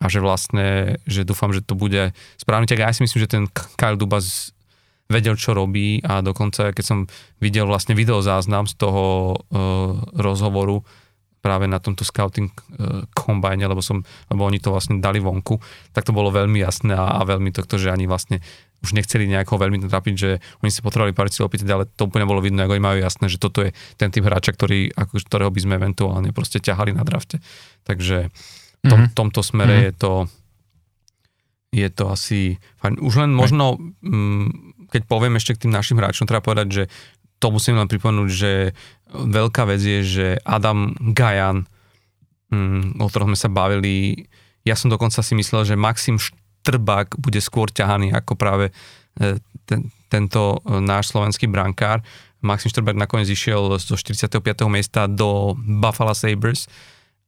[0.00, 3.44] a že vlastne, že dúfam, že to bude správny tak ja si myslím, že ten
[3.76, 4.56] Kyle Dubas
[5.10, 6.98] vedel, čo robí a dokonca, keď som
[7.42, 10.86] videl vlastne videozáznam z toho uh, rozhovoru
[11.42, 15.58] práve na tomto scouting uh, kombajne, lebo, som, lebo oni to vlastne dali vonku,
[15.90, 18.38] tak to bolo veľmi jasné a, a veľmi to, že ani vlastne
[18.80, 20.30] už nechceli nejako veľmi trapiť, že
[20.64, 23.28] oni si potrebovali pár si opýtať, ale to úplne bolo vidno, ako oni majú jasné,
[23.28, 27.04] že toto je ten typ hráča, ktorý, ako, ktorého by sme eventuálne proste ťahali na
[27.04, 27.44] drafte.
[27.84, 28.32] Takže
[28.84, 29.16] tom, mm-hmm.
[29.16, 29.88] tomto smere mm-hmm.
[29.88, 30.12] je to
[31.70, 32.98] je to asi fajn.
[32.98, 36.84] Už len možno, mm, keď poviem ešte k tým našim hráčom, treba povedať, že
[37.38, 38.52] to musím len pripomenúť, že
[39.14, 41.64] veľká vec je, že Adam Gajan,
[42.50, 44.26] mm, o ktorom sme sa bavili,
[44.66, 48.74] ja som dokonca si myslel, že Maxim Štrbák bude skôr ťahaný ako práve
[49.16, 52.04] e, ten, tento e, náš slovenský brankár.
[52.44, 54.36] Maxim Štrbák nakoniec išiel zo 45.
[54.68, 56.68] miesta do Buffalo Sabres,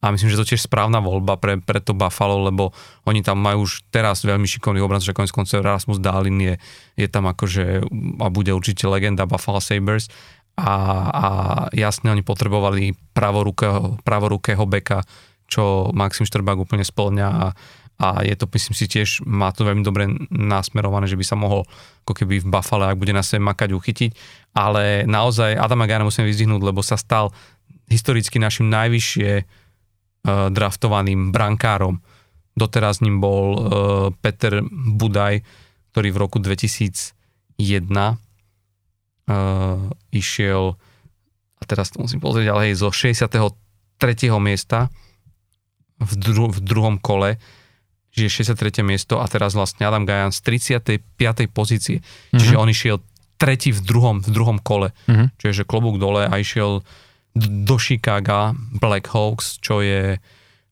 [0.03, 2.75] a myslím, že to tiež správna voľba pre, pre to Buffalo, lebo
[3.07, 6.55] oni tam majú už teraz veľmi šikovný obraz, že konec koncov Rasmus Dahlin je,
[6.99, 7.87] je tam akože
[8.19, 10.11] a bude určite legenda Buffalo Sabres.
[10.59, 10.75] A,
[11.09, 11.27] a
[11.73, 15.07] jasne oni potrebovali pravorukého, pravorukého beka,
[15.47, 17.47] čo Maxim Štrbák úplne splňa a,
[18.03, 21.63] a je to, myslím si tiež, má to veľmi dobre nasmerované, že by sa mohol
[22.03, 24.11] ako keby v Buffalo, ak bude na sebe makať, uchytiť,
[24.59, 27.31] ale naozaj Adama Gajana musíme vyzdvihnúť, lebo sa stal
[27.87, 29.62] historicky našim najvyššie
[30.25, 31.99] draftovaným brankárom.
[32.55, 33.63] Doteraz ním bol eh,
[34.23, 35.43] Peter Budaj,
[35.93, 37.13] ktorý v roku 2001
[37.93, 38.17] uh,
[40.09, 40.65] išiel,
[41.61, 43.53] a teraz to musím pozrieť, ale hej, zo 63.
[44.41, 44.89] miesta
[46.01, 47.37] v, dru- v druhom kole,
[48.17, 48.81] čiže 63.
[48.81, 51.53] miesto a teraz vlastne Adam Gajan z 35.
[51.53, 52.01] pozície.
[52.01, 52.41] Mm-hmm.
[52.41, 52.97] Čiže on išiel
[53.37, 54.97] tretí v druhom, v druhom kole.
[55.13, 55.29] Mm-hmm.
[55.37, 56.81] Čiže klobúk dole a išiel
[57.37, 60.21] do Chicaga Black Hawks, čo je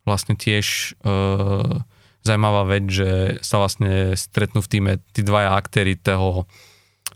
[0.05, 1.81] vlastne tiež uh,
[2.21, 6.45] zaujímavá vec, že sa vlastne stretnú v týme tí dvaja aktéry toho,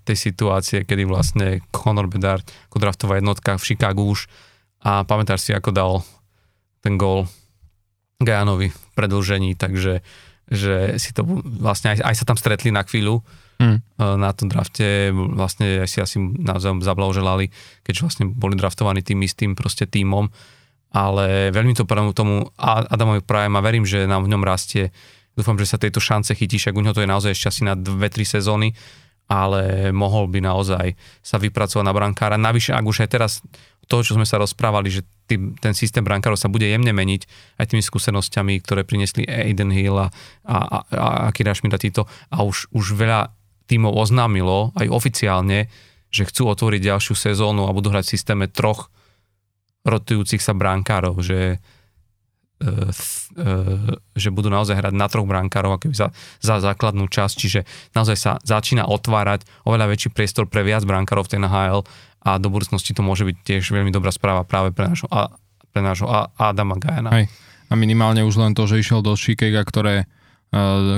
[0.05, 4.28] tej situácie, kedy vlastne Conor Bedard ako draftová jednotka v Chicagu už
[4.84, 5.92] a pamätáš si, ako dal
[6.84, 7.24] ten gól
[8.20, 10.05] Gajanovi v predlžení, takže
[10.45, 13.24] že si to vlastne aj, aj sa tam stretli na chvíľu
[13.61, 13.78] mm.
[14.18, 17.50] na tom drafte, vlastne si asi navzájom zablahoželali,
[17.86, 20.30] keďže vlastne boli draftovaní tým istým proste týmom,
[20.94, 21.82] ale veľmi to
[22.14, 24.94] tomu Adamovi prajem a verím, že nám v ňom rastie.
[25.34, 27.74] Dúfam, že sa tejto šance chytí, však u neho to je naozaj ešte asi na
[27.74, 28.70] 2-3 sezóny,
[29.26, 32.38] ale mohol by naozaj sa vypracovať na brankára.
[32.38, 33.32] Navyše, ak už aj teraz
[33.90, 37.22] to, čo sme sa rozprávali, že tý, ten systém brankárov sa bude jemne meniť
[37.61, 40.09] aj tými skúsenosťami, ktoré priniesli Aiden Hill a,
[40.44, 42.05] a, a, a Akira Schmidt a títo.
[42.32, 43.32] A už, už veľa
[43.71, 45.73] tímov oznámilo aj oficiálne,
[46.12, 48.93] že chcú otvoriť ďalšiu sezónu a budú hrať v systéme troch
[49.85, 51.61] rotujúcich sa brankárov, že
[52.55, 53.55] E, e,
[54.15, 57.61] že budú naozaj hrať na troch brankárov ako za, za základnú časť, čiže
[57.99, 61.83] naozaj sa začína otvárať oveľa väčší priestor pre viac brankárov v NHL
[62.25, 65.35] a do budúcnosti to môže byť tiež veľmi dobrá správa práve pre nášho, a,
[65.75, 67.11] pre nášho a, Adama Gajana.
[67.19, 67.27] Hej.
[67.69, 70.07] A minimálne už len to, že išiel do Chicaga, ktoré,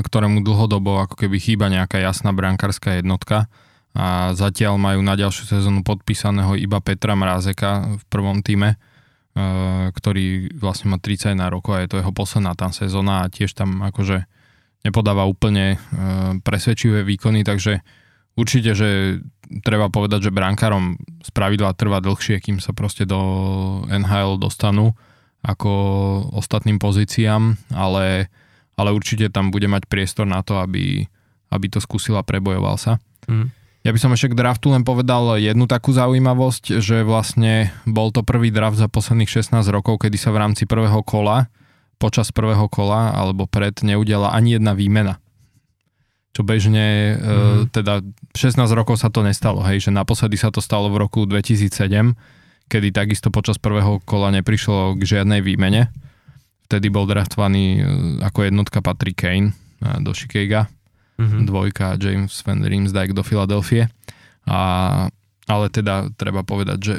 [0.04, 3.48] ktorému dlhodobo ako keby chýba nejaká jasná brankárska jednotka.
[3.96, 8.76] A zatiaľ majú na ďalšiu sezónu podpísaného iba Petra Mrázeka v prvom týme
[9.36, 13.52] Eh, ktorý vlastne má 31 rokov a je to jeho posledná tam sezóna a tiež
[13.52, 14.24] tam akože
[14.80, 15.80] nepodáva úplne eh,
[16.40, 17.84] presvedčivé výkony, takže
[18.32, 19.20] určite, že
[19.60, 23.20] treba povedať, že brankárom z pravidla trvá dlhšie, kým sa proste do
[23.92, 24.96] NHL dostanú
[25.44, 25.68] ako
[26.32, 28.32] ostatným pozíciám, ale,
[28.76, 31.08] ale určite tam bude mať priestor na to, aby,
[31.48, 33.00] aby to skúsila prebojoval sa.
[33.26, 33.50] Mm.
[33.86, 38.26] Ja by som ešte k draftu len povedal jednu takú zaujímavosť, že vlastne bol to
[38.26, 41.46] prvý draft za posledných 16 rokov, kedy sa v rámci prvého kola,
[41.96, 45.22] počas prvého kola alebo pred neudela ani jedna výmena.
[46.34, 47.22] Čo bežne, mm.
[47.22, 48.02] e, teda
[48.34, 52.12] 16 rokov sa to nestalo, hej, že naposledy sa to stalo v roku 2007,
[52.66, 55.94] kedy takisto počas prvého kola neprišlo k žiadnej výmene.
[56.66, 57.82] Vtedy bol draftovaný e,
[58.26, 59.54] ako jednotka Patrick Kane e,
[60.02, 60.66] do Chicaga
[61.16, 61.42] mm-hmm.
[61.46, 63.88] dvojka James Van Riemsdyk do Filadelfie.
[64.46, 64.60] A,
[65.46, 66.94] ale teda treba povedať, že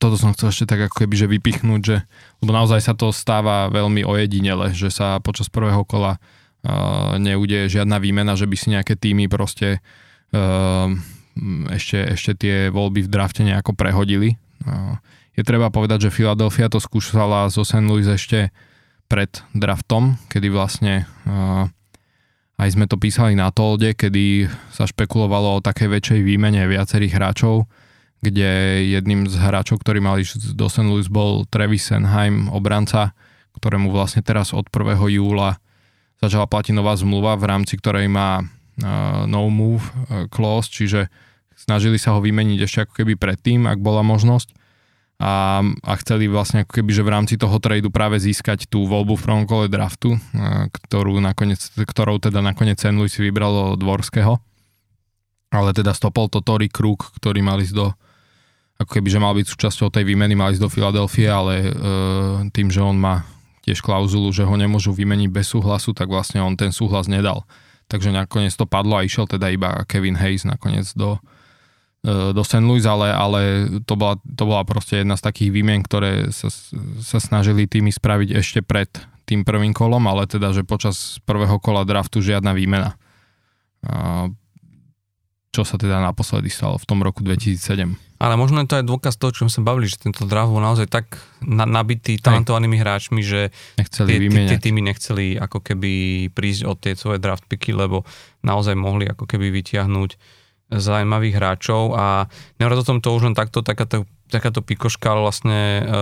[0.00, 1.96] toto som chcel ešte tak ako keby, že vypichnúť, že,
[2.40, 8.00] lebo naozaj sa to stáva veľmi ojedinele, že sa počas prvého kola uh, neudeje žiadna
[8.00, 9.84] výmena, že by si nejaké týmy proste
[10.32, 10.88] uh,
[11.68, 14.40] ešte, ešte tie voľby v drafte nejako prehodili.
[14.64, 14.96] Uh,
[15.34, 17.86] je treba povedať, že Philadelphia to skúšala zo St.
[17.86, 18.50] Louis ešte
[19.10, 21.66] pred draftom, kedy vlastne uh,
[22.60, 27.66] aj sme to písali na Tolde, kedy sa špekulovalo o takej väčšej výmene viacerých hráčov,
[28.20, 30.22] kde jedným z hráčov, ktorý mali
[30.54, 30.86] do St.
[30.86, 33.16] Louis bol Travis Senheim, obranca,
[33.56, 34.94] ktorému vlastne teraz od 1.
[35.16, 35.58] júla
[36.20, 41.08] začala platiť nová zmluva, v rámci ktorej má uh, no move uh, clause, čiže
[41.56, 44.59] snažili sa ho vymeniť ešte ako keby predtým, ak bola možnosť
[45.20, 49.20] a, a chceli vlastne ako keby, že v rámci toho tradu práve získať tú voľbu
[49.20, 50.16] v prvom kole draftu,
[50.88, 52.96] ktorú nakoniec, ktorou teda nakoniec St.
[52.96, 54.40] Louis si vybralo Dvorského.
[55.52, 57.92] Ale teda stopol to Tory Krug, ktorý mal ísť do
[58.80, 61.70] ako keby, že mal byť súčasťou tej výmeny, mal ísť do Filadelfie, ale e,
[62.48, 63.28] tým, že on má
[63.60, 67.44] tiež klauzulu, že ho nemôžu vymeniť bez súhlasu, tak vlastne on ten súhlas nedal.
[67.92, 71.39] Takže nakoniec to padlo a išiel teda iba Kevin Hayes nakoniec do, E,
[72.06, 72.64] do St.
[72.64, 73.40] Louis, ale, ale
[73.84, 76.48] to, bola, to bola proste jedna z takých výmien, ktoré sa,
[77.04, 78.88] sa snažili tými spraviť ešte pred
[79.28, 82.96] tým prvým kolom, ale teda, že počas prvého kola draftu žiadna výmena.
[85.52, 87.94] Čo sa teda naposledy stalo v tom roku 2007.
[88.20, 90.60] Ale možno je to aj dôkaz toho, čo sme sa bavili, že tento draft bol
[90.60, 93.48] naozaj tak nabitý talentovanými hráčmi, že
[93.80, 95.92] nechceli tie, tie, tie týmy nechceli ako keby
[96.32, 98.04] prísť od tie svoje draft picky, lebo
[98.44, 100.39] naozaj mohli ako keby vytiahnuť
[100.70, 102.30] zaujímavých hráčov a
[102.62, 105.92] nehovoriac o tom to už len takto, takáto, takáto pikoška vlastne e,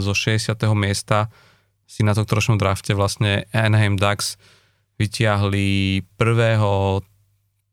[0.00, 0.56] zo 60.
[0.72, 1.28] miesta
[1.84, 4.40] si na to trošnom drafte vlastne Anaheim Ducks
[4.96, 7.04] vytiahli prvého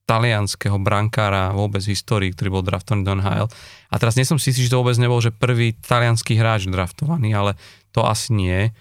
[0.07, 3.47] talianského brankára vôbec v histórii, ktorý bol draftovaný do NHL.
[3.91, 7.35] A teraz nie som si istý, že to vôbec nebol, že prvý talianský hráč draftovaný,
[7.35, 7.59] ale
[7.91, 8.71] to asi nie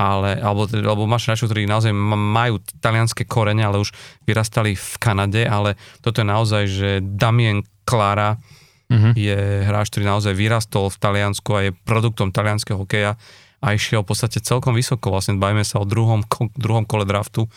[0.00, 3.92] ale, alebo, alebo máš hráčov, ktorí naozaj majú talianské korene, ale už
[4.24, 8.40] vyrastali v Kanade, ale toto je naozaj, že Damien Klára
[8.88, 9.12] uh-huh.
[9.12, 13.20] je hráč, ktorý naozaj vyrastol v Taliansku a je produktom talianského hokeja
[13.60, 15.12] a išiel v podstate celkom vysoko.
[15.12, 16.24] Vlastne bajme sa o druhom,
[16.56, 17.52] druhom kole draftu.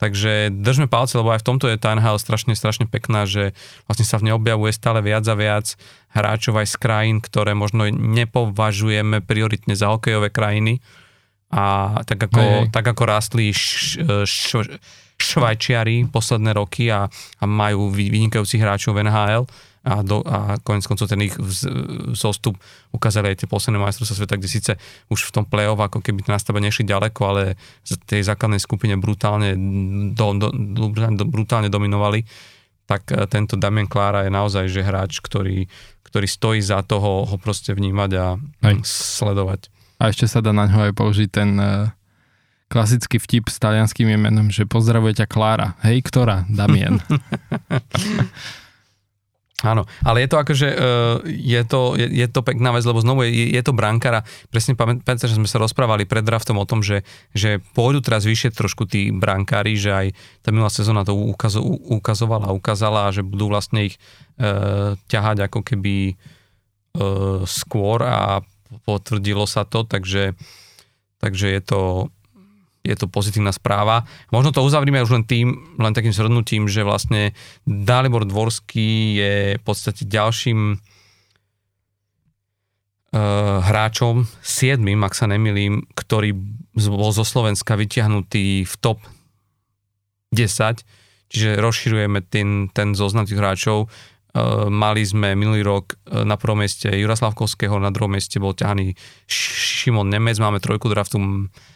[0.00, 3.54] Takže držme palce, lebo aj v tomto je tá NHL strašne, strašne pekná, že
[3.86, 5.78] vlastne sa v nej objavuje stále viac a viac
[6.10, 10.82] hráčov aj z krajín, ktoré možno nepovažujeme prioritne za hokejové krajiny.
[11.52, 14.64] A tak ako, tak ako rástli š, š,
[15.22, 19.44] Švajčiari posledné roky a, a majú vynikajúcich hráčov v NHL,
[19.82, 21.34] a, do, a konec koncov ten ich
[22.14, 22.54] zostup
[22.94, 24.72] ukázali aj tie posledné majstrovstvá sveta, kde síce
[25.10, 28.94] už v tom play-off ako keby na stave nešli ďaleko, ale z tej základnej skupine
[28.94, 29.58] brutálne,
[30.14, 32.22] do, do, do, brutálne dominovali,
[32.86, 35.66] tak e, tento Damien Klára je naozaj že hráč, ktorý,
[36.06, 38.86] ktorý stojí za toho ho proste vnímať a aj.
[38.86, 39.71] sledovať.
[40.02, 41.86] A ešte sa dá na ňo aj použiť ten uh,
[42.66, 45.78] klasický vtip s talianským menom, že pozdravuje ťa Klára.
[45.86, 46.42] Hej, ktorá?
[46.50, 46.98] Damien.
[49.62, 53.30] Áno, ale je to akože, uh, je to, je, je to pekná vec, lebo znovu
[53.30, 54.26] je, je to brankara.
[54.50, 58.58] Presne pamätáte, že sme sa rozprávali pred draftom o tom, že, že pôjdu teraz vyššie
[58.58, 60.06] trošku tí brankári, že aj
[60.42, 61.62] tá minulá sezóna to ukazo,
[61.94, 64.02] ukazovala a ukázala, že budú vlastne ich
[64.42, 66.18] uh, ťahať ako keby
[66.98, 68.42] uh, skôr a
[68.84, 70.32] potvrdilo sa to, takže,
[71.20, 71.80] takže je to
[72.82, 74.02] je to pozitívna správa.
[74.34, 77.30] Možno to uzavrime už len tým, len takým zhrnutím, že vlastne
[77.62, 80.78] Dalibor Dvorský je v podstate ďalším uh,
[83.62, 86.34] hráčom, siedmým, ak sa nemilím, ktorý
[86.74, 88.98] bol zo Slovenska vyťahnutý v top
[90.34, 90.82] 10,
[91.30, 93.86] čiže rozširujeme ten, ten zoznam tých hráčov.
[94.32, 98.56] Uh, mali sme minulý rok uh, na prvom mieste Jura Slavkovského, na druhom mieste bol
[98.56, 98.96] ťahaný
[99.28, 101.20] Šimon Nemec, máme trojku draftu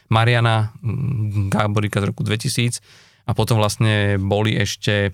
[0.09, 2.80] Mariana mm, Gáborika z roku 2000
[3.26, 5.12] a potom vlastne boli ešte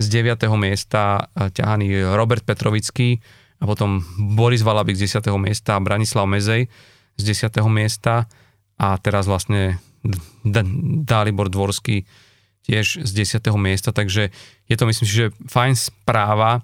[0.00, 0.48] z 9.
[0.56, 3.20] miesta eh, ťahaný Robert Petrovický
[3.60, 5.28] a potom Boris Valabik z 10.
[5.36, 6.72] miesta a Branislav Mezej
[7.20, 7.60] z 10.
[7.68, 8.24] miesta
[8.80, 9.76] a teraz vlastne
[11.04, 12.08] Dalibor Dvorský
[12.64, 13.52] tiež z 10.
[13.60, 14.32] miesta, takže
[14.70, 16.62] je to myslím si, že fajn správa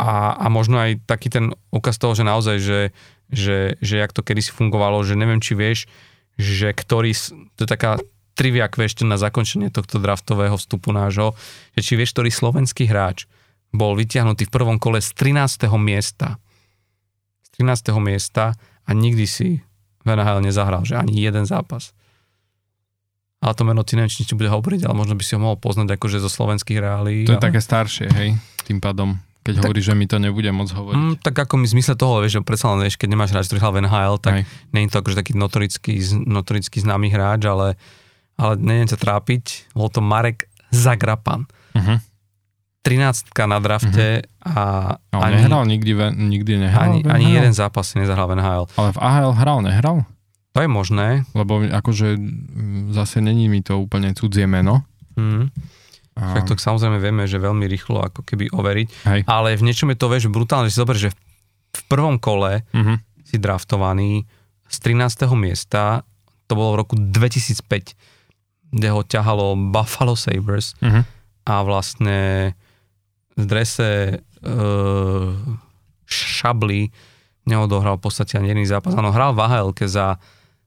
[0.00, 2.80] a, a možno aj taký ten ukaz toho, že naozaj, že,
[3.28, 5.84] že, že jak to kedysi fungovalo, že neviem, či vieš,
[6.40, 7.12] že ktorý,
[7.56, 8.00] to je taká
[8.36, 11.32] trivia question na zakončenie tohto draftového vstupu nášho,
[11.72, 13.24] že či vieš, ktorý slovenský hráč
[13.72, 15.68] bol vyťahnutý v prvom kole z 13.
[15.80, 16.36] miesta.
[17.48, 17.96] Z 13.
[18.00, 18.52] miesta
[18.84, 19.64] a nikdy si
[20.04, 21.95] v NHL nezahral, že ani jeden zápas.
[23.46, 25.94] Ale to meno ti neviem, či bude hovoriť, ale možno by si ho mohol poznať
[25.94, 27.30] akože zo slovenských reálí.
[27.30, 27.46] To je ale...
[27.46, 28.34] také staršie, hej,
[28.66, 30.98] tým pádom keď tak, hovorí, že mi to nebude môcť hovoriť.
[30.98, 33.62] Mm, tak ako mi zmysle toho, vieš, že predsa len vieš, keď nemáš hráč, ktorý
[33.62, 34.34] hral v NHL, tak
[34.74, 35.94] nie je to akože taký notorický,
[36.26, 37.78] notorický známy hráč, ale,
[38.34, 41.46] ale neviem sa trápiť, bol to Marek Zagrapan.
[41.78, 42.02] Uh-huh.
[42.82, 44.50] 13 na drafte uh-huh.
[44.50, 44.62] a...
[45.14, 48.66] Ale ani, nehral nikdy, nikdy nehral Ani, ani jeden zápas si nezahral v NHL.
[48.74, 49.96] Ale v AHL hral, nehral?
[50.56, 51.28] To je možné.
[51.36, 52.16] Lebo akože
[52.96, 54.88] zase není mi to úplne cudzie meno.
[55.20, 55.52] Uh-huh.
[56.16, 59.20] Však to samozrejme vieme, že veľmi rýchlo ako keby overiť, Hej.
[59.28, 61.12] ale v niečom je to, vieš, brutálne, že si zober, že
[61.76, 62.96] v prvom kole uh-huh.
[63.20, 64.24] si draftovaný
[64.64, 65.28] z 13.
[65.36, 66.08] miesta,
[66.48, 71.04] to bolo v roku 2005, kde ho ťahalo Buffalo Sabres uh-huh.
[71.44, 72.52] a vlastne
[73.36, 75.36] v drese uh,
[76.08, 76.88] šabli
[77.44, 78.96] neodohral v podstate ani jedný zápas.
[78.96, 80.16] Áno, hral v ahl za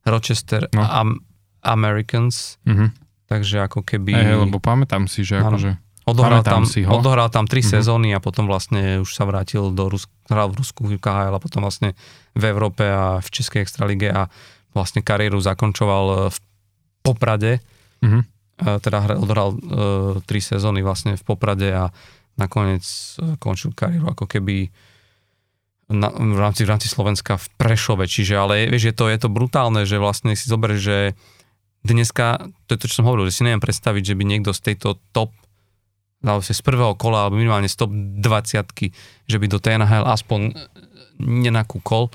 [0.06, 0.84] Rochester no.
[0.84, 1.20] Am-
[1.64, 2.92] Americans, uh-huh
[3.30, 4.12] Takže ako keby...
[4.18, 5.78] Hey, lebo pamätám si, že akože...
[6.10, 6.90] Odohral tam, si ho.
[6.90, 7.78] odohral tam tri uh-huh.
[7.78, 11.44] sezóny a potom vlastne už sa vrátil do Ruska, hral v Rusku v KHL a
[11.44, 11.94] potom vlastne
[12.34, 14.26] v Európe a v Českej extralige a
[14.74, 16.38] vlastne kariéru zakončoval v
[17.06, 17.62] Poprade.
[18.02, 18.26] Uh-huh.
[18.82, 19.60] Teda odohral uh,
[20.26, 21.94] tri sezóny vlastne v Poprade a
[22.42, 22.82] nakoniec
[23.38, 24.74] končil kariéru ako keby
[25.90, 28.06] na, v, rámci, v rámci Slovenska v Prešove.
[28.06, 30.98] Čiže ale vieš, je to, je to brutálne, že vlastne si zoberieš, že
[31.82, 34.74] dneska, to je to, čo som hovoril, že si neviem predstaviť, že by niekto z
[34.74, 35.34] tejto top
[36.20, 38.92] alebo z prvého kola, alebo minimálne z top 20
[39.24, 40.52] že by do TNHL aspoň
[41.16, 42.12] nenakúkol,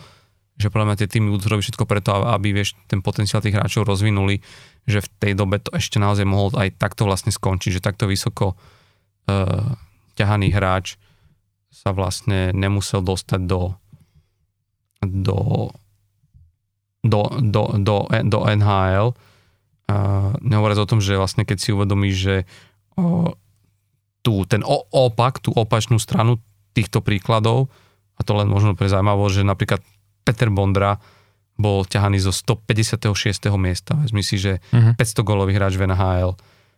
[0.61, 3.89] že podľa mňa tie týmy budú robiť všetko preto, aby vieš, ten potenciál tých hráčov
[3.89, 4.45] rozvinuli,
[4.85, 8.53] že v tej dobe to ešte naozaj mohol aj takto vlastne skončiť, že takto vysoko
[8.53, 9.73] uh,
[10.21, 11.01] ťahaný hráč
[11.75, 13.75] sa vlastne nemusel dostať do
[15.03, 15.69] do
[17.05, 19.13] do, do, do, do NHL,
[19.85, 19.97] a
[20.41, 22.37] nehovoriac o tom, že vlastne keď si uvedomíš, že
[22.97, 23.37] o,
[24.25, 26.41] tú, ten opak, tú opačnú stranu
[26.73, 27.69] týchto príkladov,
[28.17, 29.81] a to len možno pre zaujímavosť, že napríklad
[30.25, 30.97] Peter Bondra
[31.61, 33.05] bol ťahaný zo 156.
[33.61, 33.95] miesta.
[34.01, 34.97] Vezmi si, že uh-huh.
[34.97, 34.99] Mhm.
[34.99, 36.33] 500 golový hráč v NHL.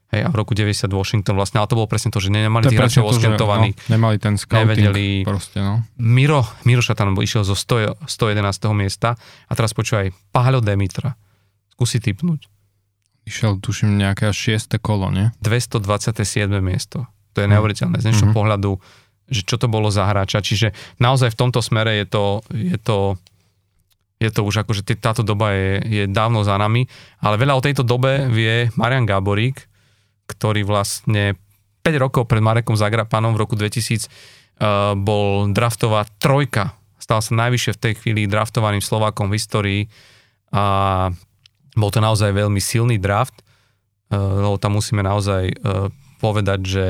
[0.07, 2.79] Hej, a v roku 90 Washington vlastne, ale to bolo presne to, že nemali tých
[2.79, 3.75] hráčov oskentovaných.
[3.75, 5.27] No, nemali ten scouting nevedeli.
[5.27, 5.83] proste, no.
[5.99, 8.39] Miro, Miro Šatan išiel zo 100, 111.
[8.71, 11.19] miesta a teraz počúvaj, Páľo Demitra.
[11.75, 12.47] Skúsi typnúť.
[13.27, 14.79] Išiel, tuším, nejaké 6.
[14.79, 15.35] kolo, nie?
[15.43, 16.23] 227.
[16.63, 17.11] miesto.
[17.35, 17.99] To je neuveriteľné.
[17.99, 18.39] Z dnešného mm-hmm.
[18.39, 18.79] pohľadu,
[19.27, 20.39] že čo to bolo za hráča.
[20.39, 20.71] Čiže
[21.03, 23.19] naozaj v tomto smere je to, je to
[24.17, 26.89] je to už akože táto doba je, je dávno za nami,
[27.21, 29.69] ale veľa o tejto dobe vie Marian Gáborík,
[30.27, 31.39] ktorý vlastne
[31.87, 36.75] 5 rokov pred Marekom Zagrapanom v roku 2000 uh, eh, bol draftová trojka.
[36.99, 39.83] Stal sa najvyššie v tej chvíli draftovaným Slovákom v histórii
[40.51, 41.09] a
[41.77, 43.39] bol to naozaj veľmi silný draft,
[44.11, 46.85] uh, lebo tam musíme naozaj uh, povedať, že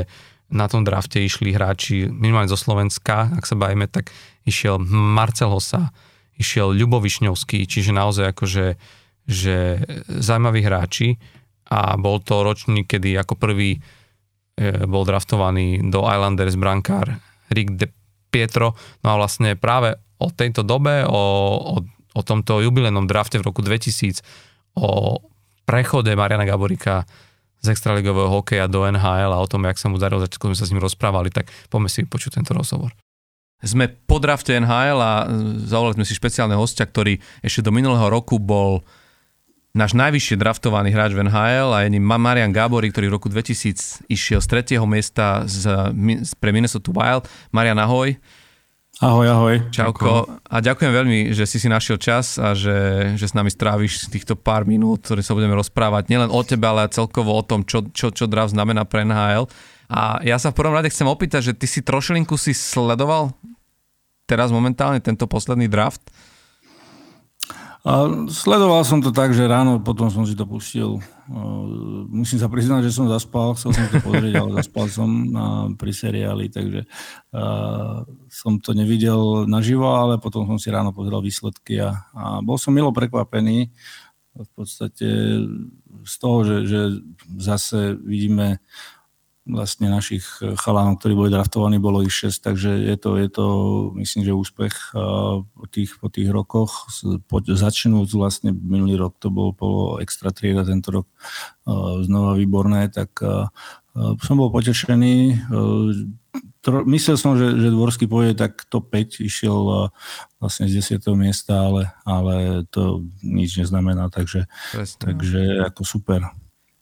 [0.47, 4.15] na tom drafte išli hráči minimálne zo Slovenska, ak sa bavíme, tak
[4.47, 5.91] išiel Marcel Hosa,
[6.39, 8.67] išiel Ľubo Višňovský, čiže naozaj akože
[9.27, 11.19] že zaujímaví hráči
[11.67, 13.81] a bol to ročník, kedy ako prvý e,
[14.87, 17.19] bol draftovaný do Islanders brankár
[17.51, 17.87] Rick de
[18.31, 18.79] Pietro.
[19.03, 21.23] No a vlastne práve o tejto dobe, o,
[21.59, 21.77] o,
[22.17, 24.23] o tomto jubilejnom drafte v roku 2000,
[24.79, 25.21] o
[25.67, 27.05] prechode Mariana Gaborika
[27.61, 30.67] z extraligového hokeja do NHL a o tom, jak sa mu darilo, začiatku sme sa
[30.69, 32.95] s ním rozprávali, tak poďme si počuť tento rozhovor.
[33.65, 38.07] Sme po drafte NHL a e, zavolali sme si špeciálneho hostia, ktorý ešte do minulého
[38.07, 38.85] roku bol
[39.77, 44.09] náš najvyššie draftovaný hráč v NHL a je ním Marian Gábory, ktorý v roku 2000
[44.09, 45.69] išiel z tretieho miesta z,
[46.41, 47.29] pre Minnesota Wild.
[47.53, 48.17] Marian, ahoj.
[48.97, 49.57] Ahoj, ahoj.
[49.69, 50.41] Čauko.
[50.49, 54.41] A ďakujem veľmi, že si si našiel čas a že, že s nami stráviš týchto
[54.41, 58.09] pár minút, ktoré sa budeme rozprávať nielen o tebe, ale celkovo o tom, čo, čo,
[58.09, 59.53] čo draft znamená pre NHL.
[59.93, 63.37] A ja sa v prvom rade chcem opýtať, že ty si trošilinku si sledoval
[64.25, 66.01] teraz momentálne tento posledný draft?
[67.87, 70.99] A sledoval som to tak, že ráno potom som si to pustil.
[72.11, 75.11] Musím sa priznať, že som zaspal, chcel som to pozrieť, ale zaspal som
[75.79, 76.83] pri seriáli, takže
[78.27, 82.75] som to nevidel naživo, ale potom som si ráno pozrel výsledky a, a bol som
[82.75, 83.71] milo prekvapený
[84.35, 85.09] v podstate
[86.03, 86.81] z toho, že, že
[87.39, 88.59] zase vidíme
[89.47, 93.47] vlastne našich eh, chalánov, ktorí boli draftovaní, bolo ich 6, takže je to, je to
[94.03, 95.01] myslím, že úspech eh,
[95.47, 96.91] po tých, po tých rokoch.
[97.31, 101.73] Po, začnúť vlastne minulý rok to bolo, bolo extra trieda, tento rok eh,
[102.05, 103.23] znova výborné, tak
[103.97, 105.49] som bol potešený.
[106.85, 109.89] Myslel som, že, že Dvorský pôjde tak top 5, išiel
[110.37, 111.01] vlastne z 10.
[111.17, 112.35] miesta, ale, ale
[112.69, 114.45] to nič neznamená, takže,
[115.01, 116.29] takže ako super.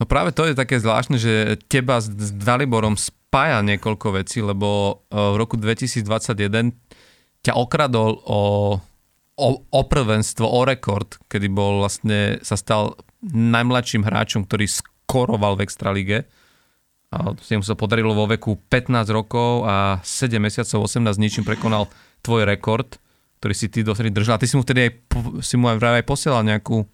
[0.04, 5.16] No práve to je také zvláštne, že teba s, Daliborom spája niekoľko vecí, lebo e,
[5.16, 6.76] v roku 2021
[7.40, 8.40] ťa okradol o,
[9.40, 15.64] o, o prvenstvo, o rekord, kedy bol vlastne, sa stal najmladším hráčom, ktorý skoroval v
[15.64, 16.18] Extralige.
[17.08, 21.88] A mu sa podarilo vo veku 15 rokov a 7 mesiacov, 18 ničím prekonal
[22.20, 23.00] tvoj rekord,
[23.40, 24.36] ktorý si ty dosedy držal.
[24.36, 24.92] A ty si mu vtedy aj,
[25.40, 26.84] si mu aj, aj posielal nejakú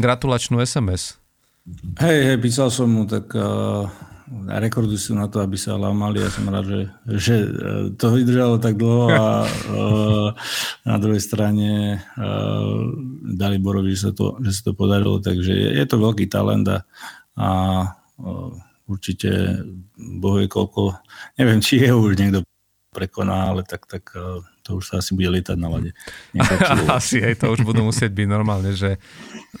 [0.00, 1.20] gratulačnú SMS.
[1.96, 3.88] Hej, hej, písal som mu, tak uh,
[4.52, 6.20] rekordy sú na to, aby sa lámali.
[6.20, 6.80] Ja som rád, že,
[7.16, 10.28] že uh, to vydržalo tak dlho a uh,
[10.84, 12.84] na druhej strane uh,
[13.32, 15.24] dali Borovi, že sa, to, že sa to podarilo.
[15.24, 16.84] Takže je, je to veľký talent a,
[17.40, 17.48] a
[18.20, 18.52] uh,
[18.84, 19.64] určite
[19.96, 21.00] bohuje koľko,
[21.40, 22.44] neviem, či je už niekto
[22.92, 25.92] prekoná, ale tak, tak uh, to už sa asi bude lietať na lade.
[26.98, 28.96] asi aj to už budú musieť byť normálne, že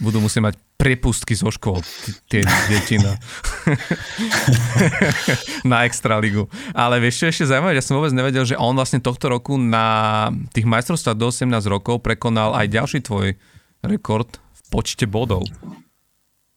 [0.00, 1.84] budú musieť mať priepustky zo škôl,
[2.32, 2.40] tie
[2.72, 3.12] deti na,
[5.70, 6.48] na Extraligu.
[6.72, 10.32] Ale vieš čo ešte zaujímavé, ja som vôbec nevedel, že on vlastne tohto roku na
[10.56, 13.36] tých majstrovstvách do 18 rokov prekonal aj ďalší tvoj
[13.84, 15.44] rekord v počte bodov.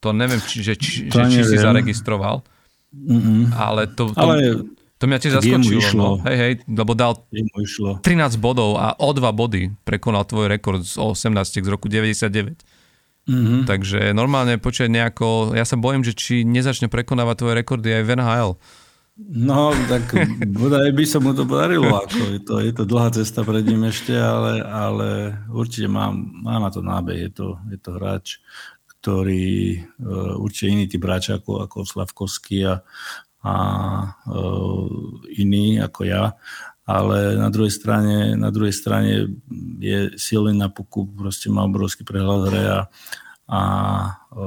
[0.00, 2.40] To neviem, či, že, či, to že, či si zaregistroval.
[2.88, 3.52] Mm-mm.
[3.52, 4.64] Ale to, to, ale
[4.98, 5.78] to mňa tiež zaskočilo.
[5.78, 6.08] Išlo.
[6.18, 6.24] No.
[6.26, 8.02] Hej, hej, lebo dal 13
[8.42, 12.58] bodov a o 2 body prekonal tvoj rekord z 18 z roku 99.
[13.28, 13.68] Mm-hmm.
[13.68, 18.10] Takže normálne počuť nejako, ja sa bojím, že či nezačne prekonávať tvoje rekordy aj v
[18.18, 18.52] NHL.
[19.18, 20.14] No, tak
[20.58, 21.90] bodaj by sa mu to podarilo.
[21.90, 26.62] Ako je, to, je to dlhá cesta pred ním ešte, ale, ale určite má, má
[26.62, 27.26] na to nábeh.
[27.26, 28.38] Je to, je to hráč,
[28.98, 32.80] ktorý uh, určite iný typ hráč ako, ako Slavkovský a,
[33.48, 33.52] a
[34.28, 34.40] e,
[35.40, 36.36] iní ako ja,
[36.88, 39.32] ale na druhej strane, na druhej strane
[39.80, 42.80] je silný na puku, proste má obrovský prehľad hre a,
[43.48, 43.60] a
[44.32, 44.40] e,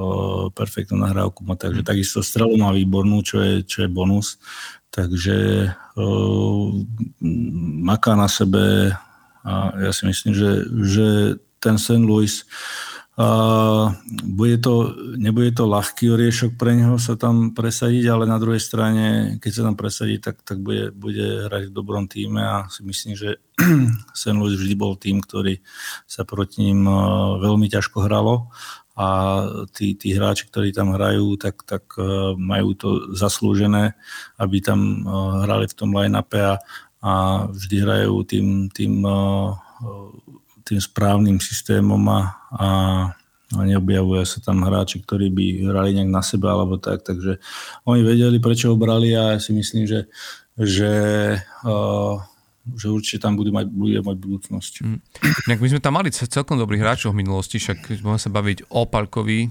[0.54, 4.38] perfektnú nahrávku má, takže takisto strelu má výbornú, čo je, čo je bonus,
[4.93, 6.04] takže e,
[7.82, 8.93] maká na sebe
[9.41, 10.52] a ja si myslím, že,
[10.86, 11.08] že
[11.58, 12.02] ten St.
[12.02, 12.45] Louis
[13.12, 13.91] Uh,
[14.24, 19.36] bude to, nebude to ľahký oriešok pre neho sa tam presadiť, ale na druhej strane,
[19.43, 23.20] keď sa tam presadí, tak, tak bude, bude hrať v dobrom týme a si myslím,
[23.20, 23.43] že
[24.16, 24.32] St.
[24.39, 25.59] Louis vždy bol tým, ktorý
[26.07, 28.47] sa proti ním uh, veľmi ťažko hralo
[28.95, 29.07] a
[29.76, 33.91] tí, tí hráči, ktorí tam hrajú, tak, tak uh, majú to zaslúžené,
[34.39, 36.64] aby tam uh, hrali v tom line-upe a,
[37.03, 37.12] a
[37.51, 39.03] vždy hrajú tým, tým
[40.72, 42.22] tým správnym systémom a,
[42.55, 42.67] a
[43.51, 47.43] neobjavuje sa tam hráči, ktorí by hrali nejak na seba alebo tak, takže
[47.84, 50.07] oni vedeli, prečo ho brali a ja si myslím, že,
[50.55, 50.93] že
[51.67, 52.15] uh,
[52.61, 54.74] že určite tam budú mať, bude mať budúcnosť.
[54.86, 54.99] Mm.
[55.49, 59.49] my sme tam mali celkom dobrých hráčov v minulosti, však môžeme sa baviť o Palkovi,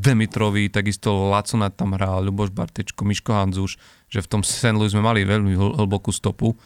[0.00, 3.78] Demitrovi, takisto Lacona tam hral, Ľuboš Bartečko, Miško Hanzuš,
[4.10, 4.74] že v tom St.
[4.90, 6.58] Sme mali veľmi hlbokú stopu.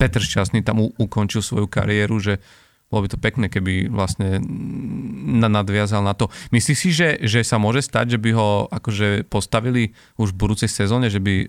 [0.00, 2.40] Petr Šťastný tam u, ukončil svoju kariéru, že
[2.92, 4.44] bolo by to pekné, keby vlastne
[5.48, 6.28] nadviazal na to.
[6.52, 10.68] Myslíš si, že, že sa môže stať, že by ho akože postavili už v budúcej
[10.68, 11.46] sezóne, že by e,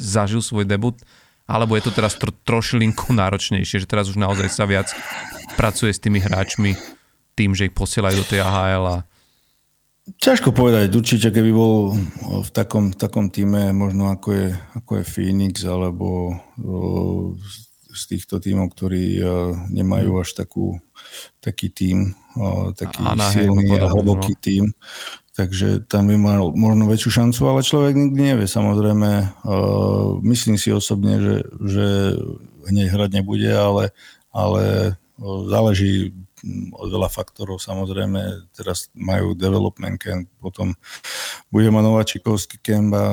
[0.00, 0.96] zažil svoj debut?
[1.44, 4.88] Alebo je to teraz tro, trošilinku náročnejšie, že teraz už naozaj sa viac
[5.60, 6.72] pracuje s tými hráčmi
[7.36, 8.98] tým, že ich posielajú do tej AHL a
[10.02, 11.94] Ťažko povedať, určite keby bol
[12.42, 16.34] v takom, v takom týme, možno ako je, ako je Phoenix, alebo
[17.92, 20.80] z týchto tímov, ktorí uh, nemajú až takú,
[21.44, 24.42] taký tím, uh, taký a, silný a hlboký no.
[24.42, 24.64] tím.
[25.32, 28.48] Takže tam by mal možno väčšiu šancu, ale človek nikdy nevie.
[28.48, 29.10] Samozrejme,
[29.44, 31.86] uh, myslím si osobne, že, že
[32.68, 33.96] hneď hrať nebude, ale,
[34.32, 34.96] ale
[35.48, 36.12] záleží
[36.74, 37.62] veľa faktorov.
[37.62, 40.74] Samozrejme, teraz majú development camp, potom
[41.48, 43.06] bude mať Nováčikovský camp a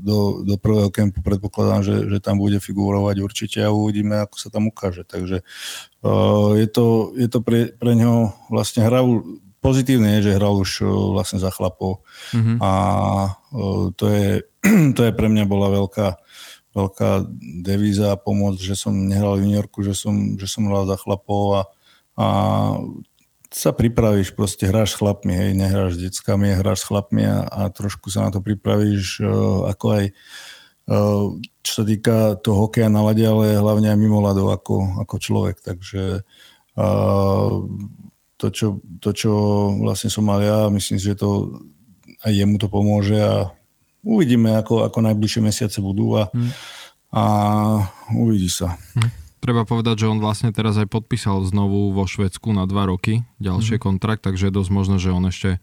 [0.00, 4.48] do, do prvého campu predpokladám, že, že tam bude figurovať určite a uvidíme, ako sa
[4.48, 5.04] tam ukáže.
[5.04, 5.44] Takže
[6.56, 9.24] je to, je to pre, pre neho vlastne hral
[9.64, 10.84] pozitívne je, že hral už
[11.16, 12.04] vlastne za chlapov
[12.36, 12.60] mm-hmm.
[12.60, 12.70] a
[13.96, 14.44] to je,
[14.96, 16.20] to je pre mňa bola veľká
[16.74, 17.30] veľká
[17.62, 20.98] devíza a pomoc, že som nehral v New Yorku, že som, že som hral za
[20.98, 21.62] chlapov a,
[22.14, 22.26] a
[23.54, 27.60] sa pripravíš, proste hráš s chlapmi, hej, nehráš s deckami, hráš s chlapmi a, a
[27.70, 30.04] trošku sa na to pripravíš, uh, ako aj
[30.90, 35.14] uh, čo sa týka toho hokeja na lade, ale hlavne aj mimo ľadov ako, ako
[35.22, 36.26] človek, takže
[36.74, 37.52] uh,
[38.34, 39.32] to, čo, to, čo
[39.86, 41.62] vlastne som mal ja, myslím si, že to
[42.26, 43.54] aj jemu to pomôže a
[44.02, 46.52] uvidíme, ako, ako najbližšie mesiace budú a, hmm.
[47.14, 47.24] a
[48.18, 48.76] uvidí sa.
[48.98, 49.23] Hmm.
[49.44, 53.76] Treba povedať, že on vlastne teraz aj podpísal znovu vo Švedsku na dva roky ďalšie
[53.76, 53.84] hmm.
[53.84, 55.60] kontrakt, takže je dosť možné, že on ešte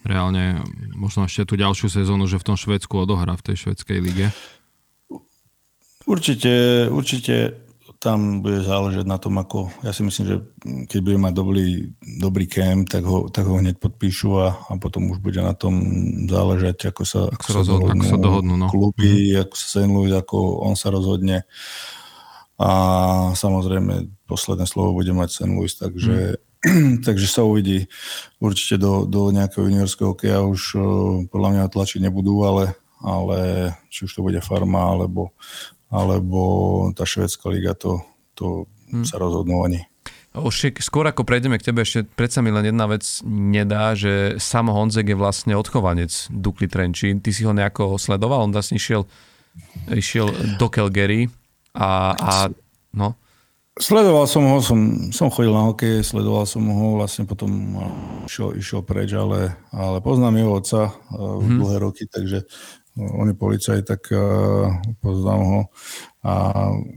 [0.00, 0.64] reálne,
[0.96, 4.26] možno ešte tú ďalšiu sezónu, že v tom Švedsku odohrá v tej švedskej lige.
[6.08, 7.68] Určite, určite
[8.00, 10.36] tam bude záležať na tom, ako, ja si myslím, že
[10.86, 11.68] keď bude mať dobrý,
[12.00, 15.82] dobrý camp, tak ho, tak ho hneď podpíšu a, a potom už bude na tom
[16.30, 18.66] záležať, ako sa, ako, sa, dohodnú, ako sa dohodnú no.
[18.70, 19.44] kluby, mm.
[19.44, 19.90] ako sa St.
[19.90, 21.42] Louis, ako on sa rozhodne.
[22.58, 22.70] A
[23.38, 25.50] samozrejme, posledné slovo bude mať St.
[25.54, 27.02] Louis, takže, mm.
[27.06, 27.86] takže sa uvidí
[28.42, 30.74] určite do, do nejakého juniorského hokeja už
[31.30, 35.30] podľa mňa tlačiť nebudú, ale, ale či už to bude farma alebo,
[35.86, 36.42] alebo
[36.98, 38.02] tá švedská liga, to,
[38.34, 39.06] to hmm.
[39.06, 39.86] sa rozhodnú oni.
[40.34, 44.70] Už skôr ako prejdeme k tebe, ešte predsa mi len jedna vec nedá, že Samo
[44.76, 47.18] Honzek je vlastne odchovanec Dukli Trenčín.
[47.18, 48.46] Ty si ho nejako sledoval?
[48.46, 49.08] On vlastne išiel,
[49.90, 50.30] išiel
[50.60, 51.32] do Calgary
[51.78, 52.32] a, a
[52.90, 53.14] no.
[53.78, 54.78] Sledoval som ho, som,
[55.14, 57.78] som chodil na hokej, sledoval som ho, vlastne potom
[58.26, 61.62] išiel, išiel preč, ale, ale poznám jeho otca uh, hmm.
[61.62, 62.42] dlhé roky, takže
[62.98, 65.60] on je policaj, tak uh, poznám ho.
[66.26, 66.34] A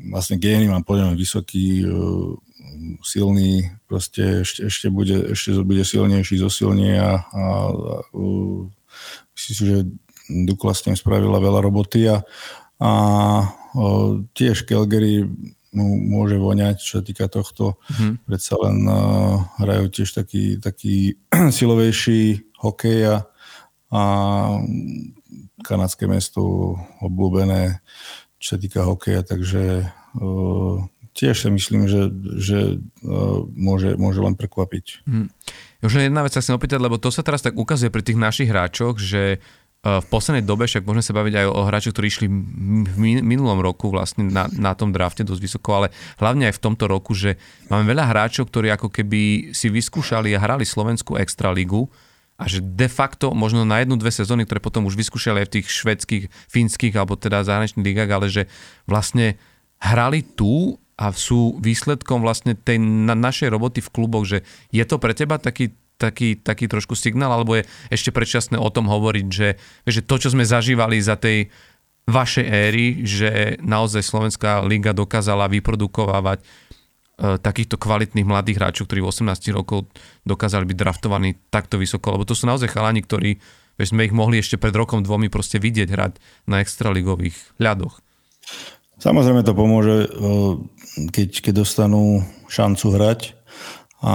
[0.09, 2.33] vlastne gény mám podľa vysoký, uh,
[3.05, 7.43] silný, proste ešte, ešte, bude, ešte bude silnejší, zosilnie a, a
[8.17, 8.65] uh,
[9.37, 9.77] myslím si, že
[10.31, 12.23] Dukla s tým spravila veľa roboty a,
[12.81, 12.91] a
[13.45, 15.29] uh, tiež Calgary
[15.71, 17.79] mu môže voňať, čo sa týka tohto.
[17.87, 18.13] Mm-hmm.
[18.27, 21.15] Predsa len uh, hrajú tiež taký, taký
[21.57, 23.17] silovejší hokej a,
[23.93, 24.01] a
[25.61, 27.79] kanadské mesto obľúbené,
[28.41, 30.75] čo sa týka hokeja, takže uh,
[31.15, 32.59] tiež si myslím, že, že
[33.05, 35.07] uh, môže, môže len prekvapiť.
[35.07, 35.29] Hmm.
[35.81, 38.49] Už jedna vec sa chcem opýtať, lebo to sa teraz tak ukazuje pri tých našich
[38.51, 39.41] hráčoch, že
[39.81, 42.27] v poslednej dobe, však môžeme sa baviť aj o hráčoch, ktorí išli
[42.85, 45.87] v minulom roku vlastne na, na tom drafte dosť vysoko, ale
[46.21, 50.43] hlavne aj v tomto roku, že máme veľa hráčov, ktorí ako keby si vyskúšali a
[50.43, 51.89] hrali Slovenskú extraligu,
[52.41, 55.53] a že de facto možno na jednu, dve sezóny, ktoré potom už vyskúšali aj v
[55.61, 58.49] tých švedských, fínskych alebo teda zahraničných ligách, ale že
[58.89, 59.37] vlastne
[59.77, 65.01] hrali tu a sú výsledkom vlastne tej na, našej roboty v kluboch, že je to
[65.01, 69.61] pre teba taký, taký, taký trošku signál, alebo je ešte predčasné o tom hovoriť, že,
[69.85, 71.53] že to, čo sme zažívali za tej
[72.09, 76.45] vašej éry, že naozaj Slovenská liga dokázala vyprodukovávať e,
[77.37, 79.85] takýchto kvalitných mladých hráčov, ktorí v 18 rokov
[80.25, 83.37] dokázali byť draftovaní takto vysoko, lebo to sú naozaj chalani, ktorí
[83.77, 86.13] veď sme ich mohli ešte pred rokom dvomi proste vidieť hrať
[86.49, 88.01] na extraligových ľadoch.
[89.01, 90.13] Samozrejme to pomôže,
[91.09, 93.19] keď, keď dostanú šancu hrať
[94.05, 94.13] a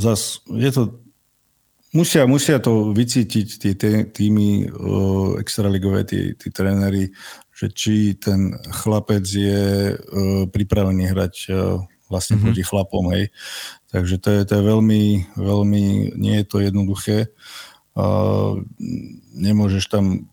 [0.00, 0.82] zas je to
[1.92, 4.64] Musia, musia to vycítiť tie týmy
[5.36, 7.12] extraligové, tí, tí tréneri,
[7.52, 9.92] že či ten chlapec je
[10.48, 11.52] pripravený hrať
[12.08, 12.44] vlastne mm-hmm.
[12.48, 13.28] proti chlapom, hej.
[13.92, 15.04] Takže to je, to je veľmi,
[15.36, 17.28] veľmi, nie je to jednoduché.
[19.36, 20.31] Nemôžeš tam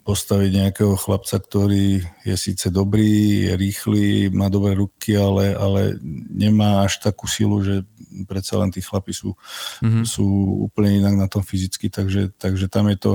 [0.00, 6.00] postaviť nejakého chlapca, ktorý je síce dobrý, je rýchly, má dobré ruky, ale, ale
[6.32, 7.84] nemá až takú silu, že
[8.26, 9.36] predsa len tí chlapi sú,
[9.84, 10.04] mm-hmm.
[10.08, 10.26] sú
[10.66, 13.12] úplne inak na tom fyzicky, takže, takže tam je to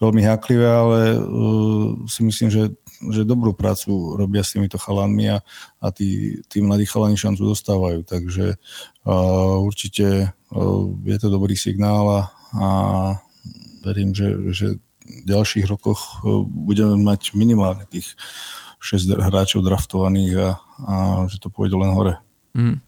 [0.00, 2.72] veľmi háklivé, ale uh, si myslím, že,
[3.12, 5.38] že dobrú prácu robia s týmito chalanmi a,
[5.82, 8.56] a tí, tí mladí chalani šancu dostávajú, takže
[9.04, 12.20] uh, určite uh, je to dobrý signál a,
[12.56, 12.68] a
[13.84, 14.68] verím, že, že
[15.26, 18.14] ďalších rokoch e, budeme mať minimálne tých
[18.80, 20.48] 6 hráčov draftovaných a,
[20.88, 20.94] a
[21.28, 22.16] že to pôjde len hore.
[22.56, 22.80] Mm.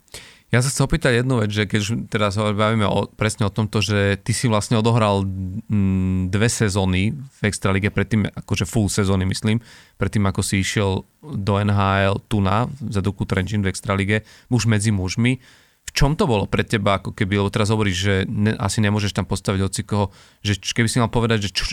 [0.53, 3.81] Ja sa chcem opýtať jednu vec, že keď už teraz bavíme o, presne o tomto,
[3.81, 9.65] že ty si vlastne odohral mm, dve sezóny v Extralige, predtým, akože full sezóny myslím,
[9.97, 15.41] predtým ako si išiel do NHL Tuna za Duku Trenčín v Extralige, už medzi mužmi.
[15.89, 19.17] V čom to bolo pre teba, ako keby, lebo teraz hovoríš, že ne, asi nemôžeš
[19.17, 20.13] tam postaviť koho,
[20.45, 21.65] že keby si mal povedať, že čo,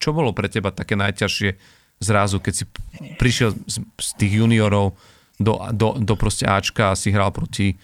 [0.00, 1.50] čo bolo pre teba také najťažšie
[2.00, 2.64] zrazu, keď si
[3.20, 4.96] prišiel z, z tých juniorov
[5.36, 7.76] do, do, do proste Ačka a si hral proti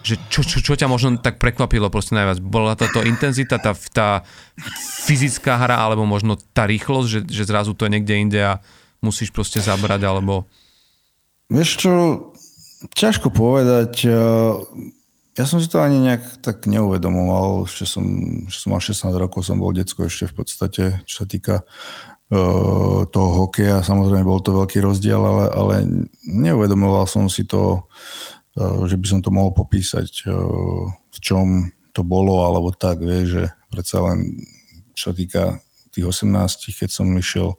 [0.00, 2.40] že čo, čo, čo ťa možno tak prekvapilo proste najviac?
[2.40, 4.24] Bola táto intenzita, tá, tá
[5.04, 8.64] fyzická hra, alebo možno tá rýchlosť, že, že zrazu to je niekde inde a
[9.04, 10.48] musíš proste zabrať, alebo...
[11.52, 11.92] Vieš čo,
[12.96, 14.08] ťažko povedať.
[15.38, 18.02] Ja som si to ani nejak tak neuvedomoval, že som,
[18.50, 23.06] že som mal 16 rokov, som bol decko ešte v podstate, čo sa týka uh,
[23.06, 23.86] toho hokeja.
[23.86, 25.74] Samozrejme bol to veľký rozdiel, ale, ale
[26.26, 27.86] neuvedomoval som si to,
[28.58, 33.26] uh, že by som to mohol popísať, uh, v čom to bolo, alebo tak, vieš,
[33.30, 34.42] že predsa len,
[34.98, 35.42] čo sa týka
[35.94, 37.54] tých 18, keď som išiel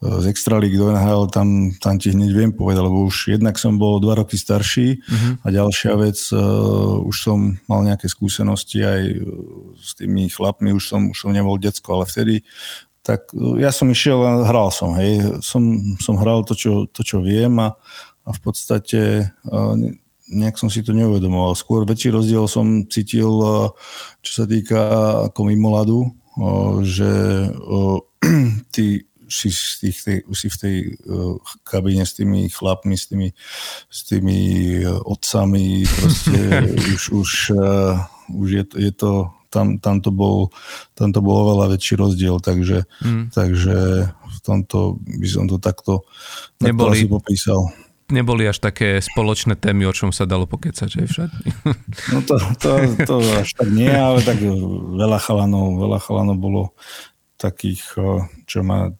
[0.00, 4.00] z Extralík do NHL, tam, tam ti hneď viem povedať, lebo už jednak som bol
[4.00, 5.44] dva roky starší uh-huh.
[5.44, 9.28] a ďalšia vec, uh, už som mal nejaké skúsenosti aj uh,
[9.76, 12.40] s tými chlapmi, už som, už som nebol decko, ale vtedy
[13.04, 17.04] tak uh, ja som išiel a hral som, hej, som, som hral to, čo, to,
[17.04, 17.76] čo viem a,
[18.24, 19.76] a v podstate uh,
[20.32, 21.52] nejak som si to neuvedomoval.
[21.52, 23.68] Skôr väčší rozdiel som cítil, uh,
[24.24, 24.80] čo sa týka
[25.28, 26.08] ako mimoladu,
[26.40, 27.12] uh, že
[27.52, 28.00] uh,
[28.74, 30.76] tí si, tých, tej, si v tej
[31.06, 33.28] uh, kabíne s tými chlapmi, s tými,
[33.86, 34.38] s tými
[34.82, 36.38] uh, otcami, proste
[36.94, 37.96] už, už, uh,
[38.34, 40.50] už je, je to, tam, tam, to bol,
[40.98, 43.34] tam to bol oveľa väčší rozdiel, takže, mm.
[43.34, 46.06] takže v tomto by som to takto,
[46.58, 47.70] takto asi popísal
[48.10, 51.30] neboli až také spoločné témy, o čom sa dalo pokecať, že však?
[52.12, 52.70] No to, to,
[53.06, 54.42] to až tak nie, ale tak
[54.98, 56.62] veľa chalanov, veľa chalanov bolo
[57.40, 57.96] takých,
[58.44, 58.92] čo ma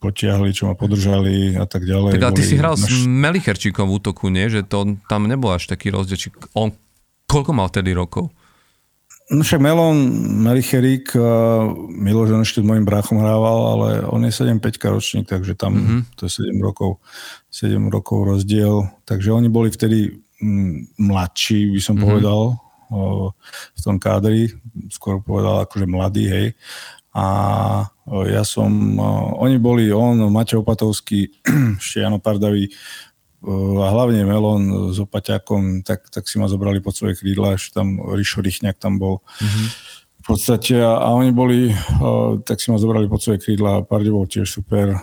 [0.00, 2.16] potiahli, čo ma podržali a tak ďalej.
[2.16, 2.88] Tak ale ty si hral naš...
[2.88, 4.48] s Melicherčíkom v útoku, nie?
[4.48, 6.16] Že to tam nebol až taký rozdiel.
[6.16, 6.72] Či on,
[7.28, 8.32] koľko mal vtedy rokov?
[9.26, 9.98] No však Melon,
[10.40, 11.12] Melicherík,
[11.92, 16.00] Miloš s mojim bráchom hrával, ale on je 7-5 ročník, takže tam mm-hmm.
[16.14, 17.02] to je 7 rokov,
[17.50, 18.86] 7 rokov rozdiel.
[19.02, 20.14] Takže oni boli vtedy
[20.96, 22.06] mladší, by som mm-hmm.
[22.06, 22.40] povedal,
[23.74, 24.46] v tom kádri,
[24.94, 26.46] skôr povedal akože mladý, hej
[27.16, 27.26] a
[28.28, 29.00] ja som,
[29.40, 31.32] oni boli on, Matej Opatovský,
[31.80, 32.68] ešte Jano Pardavý
[33.46, 38.00] a hlavne Melon s Opaťakom, tak, tak si ma zobrali pod svoje krídla, ešte tam
[38.02, 39.24] Rišo Rychňák tam bol.
[39.40, 39.66] Mm-hmm.
[40.20, 41.72] V podstate a, oni boli,
[42.44, 45.00] tak si ma zobrali pod svoje krídla, Parde bol tiež super,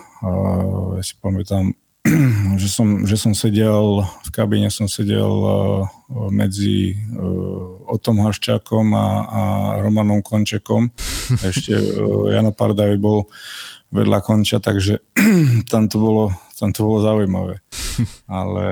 [0.94, 1.74] ja si pamätám,
[2.60, 5.32] že som, že som sedel, v kabíne som sedel
[6.28, 7.00] medzi
[7.88, 9.42] Otom Haščákom a, a
[9.80, 10.92] Romanom Končekom.
[11.48, 11.72] Ešte
[12.28, 13.24] Jano Pardavi bol
[13.88, 15.00] vedľa Konča, takže
[15.72, 16.24] tam to bolo,
[16.60, 17.64] tam to bolo zaujímavé.
[18.26, 18.66] Ale,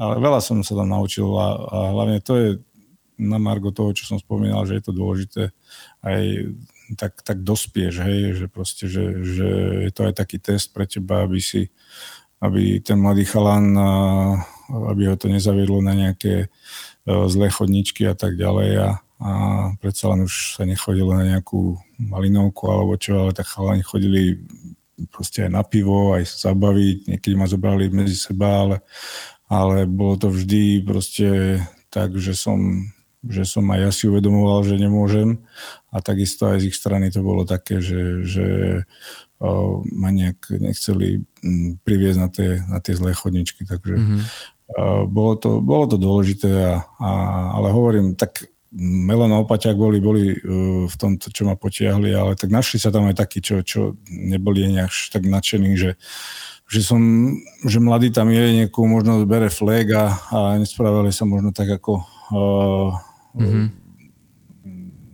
[0.00, 2.48] ale veľa som sa tam naučil a, a hlavne to je
[3.20, 5.52] na margo toho, čo som spomínal, že je to dôležité
[6.00, 6.22] aj
[6.96, 9.48] tak, tak dospieš, hej, že proste, že, že
[9.88, 11.68] je to aj taký test pre teba, aby si
[12.42, 13.78] aby ten mladý chalan,
[14.90, 16.50] aby ho to nezaviedlo na nejaké
[17.06, 18.88] zlé chodničky a tak ďalej a,
[19.22, 19.30] a
[19.78, 24.42] predsa len už sa nechodilo na nejakú malinovku alebo čo, ale tak chalani chodili
[25.10, 28.76] proste aj na pivo, aj sa zabaviť, niekedy ma zobrali medzi seba, ale,
[29.50, 31.58] ale bolo to vždy proste
[31.90, 32.86] tak, že som,
[33.26, 35.42] že som aj ja si uvedomoval, že nemôžem.
[35.92, 38.46] A takisto aj z ich strany to bolo také, že, že
[39.90, 41.26] ma nejak nechceli
[41.82, 44.20] priviesť na tie, na tie zlé chodničky, takže mm-hmm.
[45.10, 47.10] bolo, to, bolo to dôležité, a, a,
[47.58, 52.40] ale hovorím, tak Melon a Opaťák boli, boli uh, v tom, čo ma potiahli, ale
[52.40, 56.00] tak našli sa tam aj takí, čo, čo neboli nejak tak nadšení, že,
[56.72, 57.02] že som,
[57.68, 62.00] že mladý tam je, niekoho možno bere flag a, a nespravili sa možno tak ako
[62.32, 62.96] uh,
[63.36, 63.66] mm-hmm.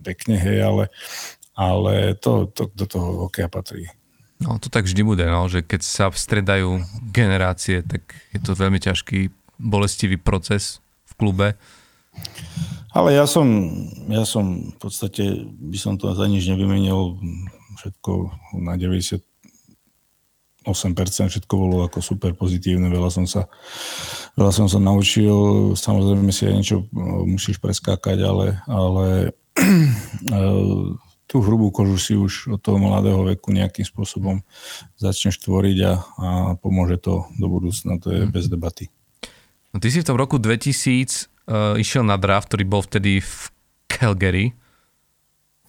[0.07, 0.83] pekne, hej, ale,
[1.51, 3.91] ale to, to do toho hokeja patrí.
[4.39, 6.79] No to tak vždy bude, no, že keď sa stredajú
[7.11, 10.79] generácie, tak je to veľmi ťažký, bolestivý proces
[11.11, 11.47] v klube.
[12.95, 13.45] Ale ja som,
[14.07, 17.19] ja som v podstate, by som to za nič nevymenil,
[17.83, 18.31] všetko
[18.63, 19.19] na 98%
[21.35, 23.45] všetko bolo ako super pozitívne, veľa som sa,
[24.39, 26.85] veľa som sa naučil, samozrejme si aj niečo e,
[27.27, 30.39] musíš preskákať, ale, ale e,
[31.29, 34.41] tú hrubú kožu si už od toho mladého veku nejakým spôsobom
[34.97, 38.33] začneš tvoriť a, a pomôže to do budúcna, to je mhm.
[38.33, 38.89] bez debaty.
[39.69, 43.33] No ty si v tom roku 2000 uh, išiel na draft, ktorý bol vtedy v
[43.85, 44.57] Calgary.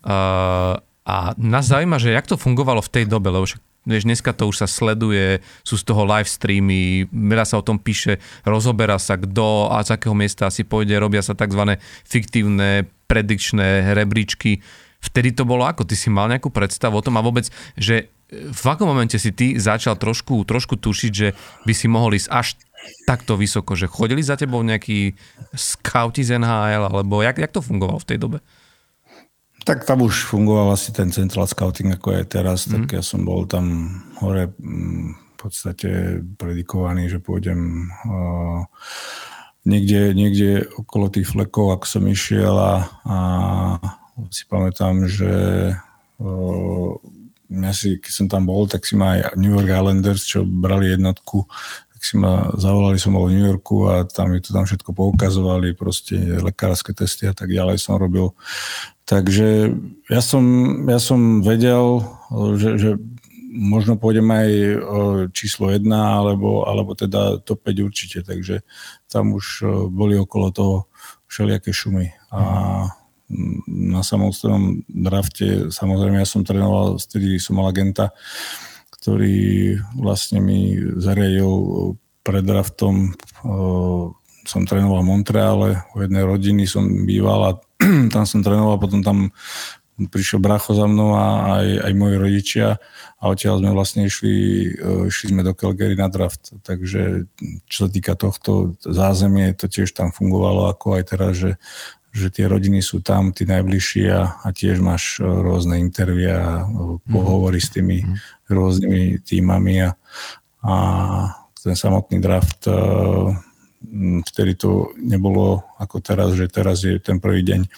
[0.01, 4.33] Uh, a nás zaujíma, že jak to fungovalo v tej dobe, lebo však vieš, dneska
[4.33, 9.01] to už sa sleduje, sú z toho live streamy, veľa sa o tom píše, rozoberá
[9.01, 11.81] sa kto a z akého miesta asi pôjde, robia sa tzv.
[12.05, 14.61] fiktívne predikčné rebríčky.
[15.01, 15.89] Vtedy to bolo ako?
[15.89, 19.59] Ty si mal nejakú predstavu o tom a vôbec, že v akom momente si ty
[19.59, 21.29] začal trošku, trošku tušiť, že
[21.67, 22.49] by si mohol ísť až
[23.05, 25.19] takto vysoko, že chodili za tebou nejakí
[25.53, 28.39] scouti z NHL, alebo jak, jak to fungovalo v tej dobe?
[29.67, 32.71] Tak tam už fungoval asi ten central scouting, ako je teraz, mm.
[32.73, 32.95] tak mhm.
[32.97, 33.67] ja som bol tam
[34.23, 35.91] hore mm, v podstate
[36.39, 38.65] predikovaný, že pôjdem uh,
[39.69, 42.75] niekde, niekde okolo tých flekov, ako som išiel a,
[43.05, 43.17] a
[44.29, 45.33] si pamätám, že
[47.51, 50.93] ja si, keď som tam bol, tak si ma aj New York Islanders, čo brali
[50.93, 51.49] jednotku,
[51.91, 54.95] tak si ma zavolali, som bol v New Yorku a tam mi to tam všetko
[54.95, 58.37] poukazovali, proste lekárske testy a tak ďalej som robil.
[59.09, 59.75] Takže
[60.07, 60.45] ja som,
[60.87, 62.05] ja som vedel,
[62.55, 62.91] že, že
[63.51, 64.49] možno pôjdem aj
[65.35, 68.63] číslo 1, alebo, alebo teda top 5 určite, takže
[69.11, 70.77] tam už boli okolo toho
[71.27, 72.15] všelijaké šumy.
[72.31, 72.41] A
[73.67, 78.11] na samotnom drafte, samozrejme ja som trénoval, vtedy som mal agenta,
[79.01, 83.17] ktorý vlastne mi zariadil pred draftom.
[84.45, 87.53] Som trénoval v Montreale, u jednej rodiny som býval a
[88.15, 89.33] tam som trénoval, potom tam
[90.09, 92.69] prišiel bracho za mnou a aj, aj moji rodičia
[93.21, 94.37] a odtiaľ sme vlastne išli,
[95.13, 96.57] išli sme do Calgary na draft.
[96.65, 97.29] Takže
[97.69, 101.61] čo sa týka tohto zázemie, to tiež tam fungovalo ako aj teraz, že
[102.11, 106.99] že tie rodiny sú tam, tí najbližší a, a tiež máš e, rôzne intervia, e,
[107.07, 108.17] pohovory s tými mm.
[108.51, 109.91] rôznymi týmami a,
[110.67, 110.75] a
[111.55, 112.75] ten samotný draft e,
[114.27, 117.71] vtedy to nebolo ako teraz, že teraz je ten prvý deň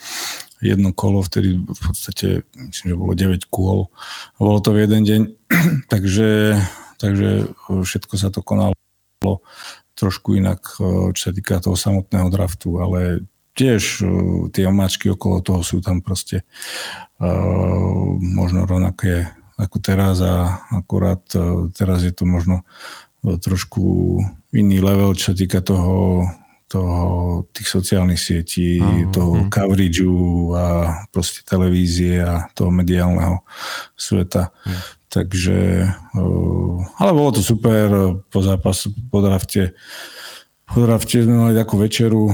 [0.63, 3.91] jedno kolo, vtedy v podstate myslím, že bolo 9 kôl.
[4.39, 5.21] Bolo to v jeden deň,
[5.93, 6.57] takže,
[6.97, 8.73] takže všetko sa to konalo
[9.93, 10.63] trošku inak,
[11.13, 13.23] čo sa týka toho samotného draftu, ale
[13.53, 14.09] tiež uh,
[14.49, 16.41] tie omáčky okolo toho sú tam proste
[17.21, 24.17] uh, možno rovnaké ako teraz a akurát uh, teraz je to možno uh, trošku
[24.53, 26.25] iný level, čo sa týka toho,
[26.69, 27.01] toho
[27.53, 29.09] tých sociálnych sietí, uh-huh.
[29.09, 30.65] toho coverageu a
[31.09, 33.41] proste televízie a toho mediálneho
[33.97, 34.49] sveta.
[34.49, 34.81] Uh-huh.
[35.13, 35.85] Takže,
[36.17, 39.73] uh, ale bolo to super po zápasu, po drafte.
[39.73, 40.13] Uh,
[40.73, 42.33] drafte sme mali takú večeru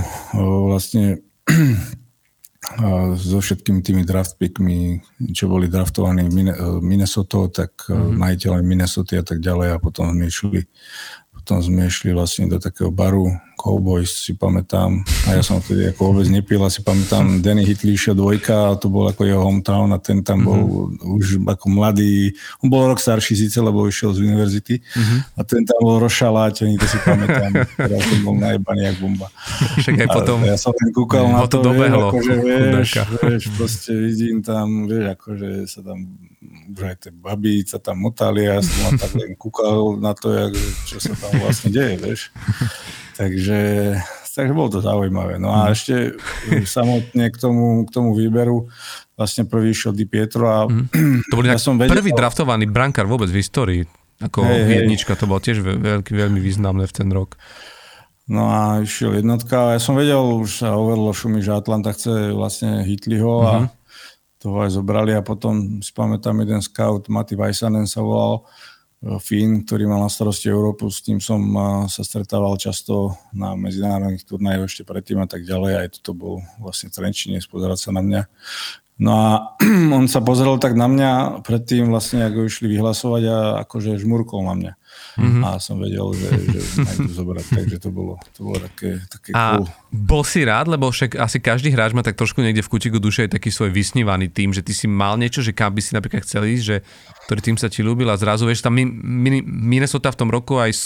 [0.72, 1.20] vlastne
[3.20, 5.03] so všetkými tými draft pickmi,
[5.36, 8.16] čo boli draftovaní v Minnesota, tak mm-hmm.
[8.16, 10.64] majiteľe Minnesota a tak ďalej a potom sme išli
[11.49, 13.26] potom sme išli vlastne do takého baru,
[13.57, 18.13] Cowboys si pamätám, a ja som vtedy ako vôbec nepil, a si pamätám Danny Hitlíša
[18.13, 20.61] dvojka, a to bol ako jeho hometown a ten tam bol
[20.93, 21.17] mm-hmm.
[21.17, 25.19] už ako mladý, on bol rok starší síce, lebo išiel z univerzity mm-hmm.
[25.35, 29.27] a ten tam bol rošalátený, to si pamätám, teraz som bol najebaný jak bomba.
[29.81, 30.38] Však aj potom...
[30.45, 32.89] ja som ten kúkal na to, to vieš, akože, vieš,
[33.26, 35.97] vieš, proste vidím tam, vieš, akože sa tam
[36.69, 40.31] už aj tie babi sa tam motali a ja som tak len kúkal na to,
[40.31, 40.53] jak,
[40.88, 42.22] čo sa tam vlastne deje, vieš.
[43.20, 43.60] Takže,
[44.32, 45.36] takže bolo to zaujímavé.
[45.40, 45.72] No a mhm.
[45.72, 45.95] ešte
[46.64, 48.72] samotne k tomu, k tomu výberu
[49.20, 51.28] vlastne prvý išiel Di Pietro a mm.
[51.28, 53.84] To bol ja som vedel, prvý draftovaný brankár vôbec v histórii.
[54.20, 57.40] Ako hey, jednička, to bolo tiež veľký, veľmi významné v ten rok.
[58.30, 62.86] No a išiel jednotka ja som vedel, už sa hovorilo šumi, že Atlanta chce vlastne
[62.86, 63.70] Hitliho a mm-hmm.
[64.38, 68.45] toho aj zobrali a potom si pamätám jeden scout, Mati Vajsanen sa volal,
[68.99, 71.39] Fín, ktorý mal na starosti Európu, s tým som
[71.88, 75.71] sa stretával často na medzinárodných turnajoch ešte predtým a tak ďalej.
[75.80, 78.21] Aj toto bol vlastne Trenčine, spozerať sa na mňa.
[78.99, 79.27] No a
[79.97, 81.11] on sa pozrel tak na mňa
[81.47, 84.71] predtým vlastne, ako išli vyhlasovať a akože žmurkol na mňa.
[85.20, 85.44] Mm-hmm.
[85.44, 89.60] A som vedel, že, že ma zobrať, takže to bolo, to bolo také, také a
[89.60, 89.68] cool.
[89.91, 93.28] bol si rád, lebo však asi každý hráč má tak trošku niekde v kutiku duše
[93.28, 96.24] aj taký svoj vysnívaný tým, že ty si mal niečo, že kam by si napríklad
[96.24, 96.78] chcel ísť, že
[97.28, 98.80] ktorý tým sa ti ľúbil a zrazu vieš, tam
[99.46, 100.84] Minnesota v tom roku aj s,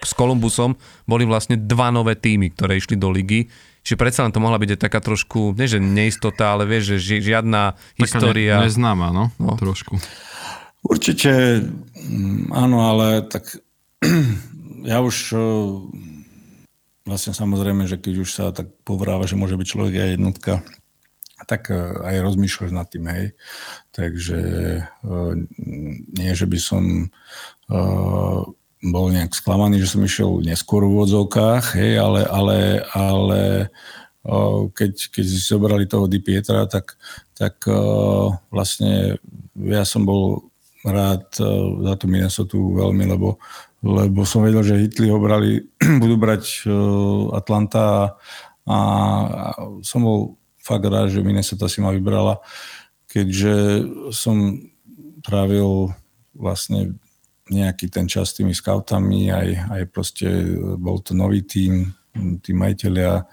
[0.00, 3.50] s Columbusom boli vlastne dva nové týmy, ktoré išli do ligy
[3.84, 7.20] Čiže predsa len to mohla byť aj taká trošku, nie že neistota, ale vieš, že
[7.20, 8.56] žiadna Taká história.
[8.64, 10.00] Ne, neznáma, no, no, trošku.
[10.80, 11.60] Určite
[11.92, 13.60] mm, áno, ale tak
[14.90, 15.16] ja už
[17.04, 20.52] vlastne samozrejme, že keď už sa tak povráva, že môže byť človek aj jednotka,
[21.44, 23.26] tak e, aj rozmýšľaš nad tým, hej.
[23.92, 24.40] Takže
[24.80, 24.82] e,
[26.16, 26.84] nie, že by som
[28.84, 33.40] bol nejak sklamaný, že som išiel neskôr v odzovkách, hej, ale, ale, ale
[34.76, 37.00] keď, keď si zobrali toho Di Pietra, tak,
[37.32, 37.64] tak
[38.52, 39.16] vlastne
[39.56, 40.44] ja som bol
[40.84, 41.24] rád
[41.80, 43.40] za tú Minnesota veľmi, lebo,
[43.84, 45.60] lebo som vedel, že Hitli ho brali,
[46.02, 46.64] budú brať
[47.36, 48.16] Atlanta
[48.64, 48.78] a, a
[49.84, 52.40] som bol fakt rád, že Minnesota si ma vybrala,
[53.04, 54.56] keďže som
[55.20, 55.92] trávil
[56.32, 56.96] vlastne
[57.52, 60.28] nejaký ten čas s tými scoutami, aj, aj proste
[60.80, 61.92] bol to nový tým,
[62.40, 63.28] tí majiteľia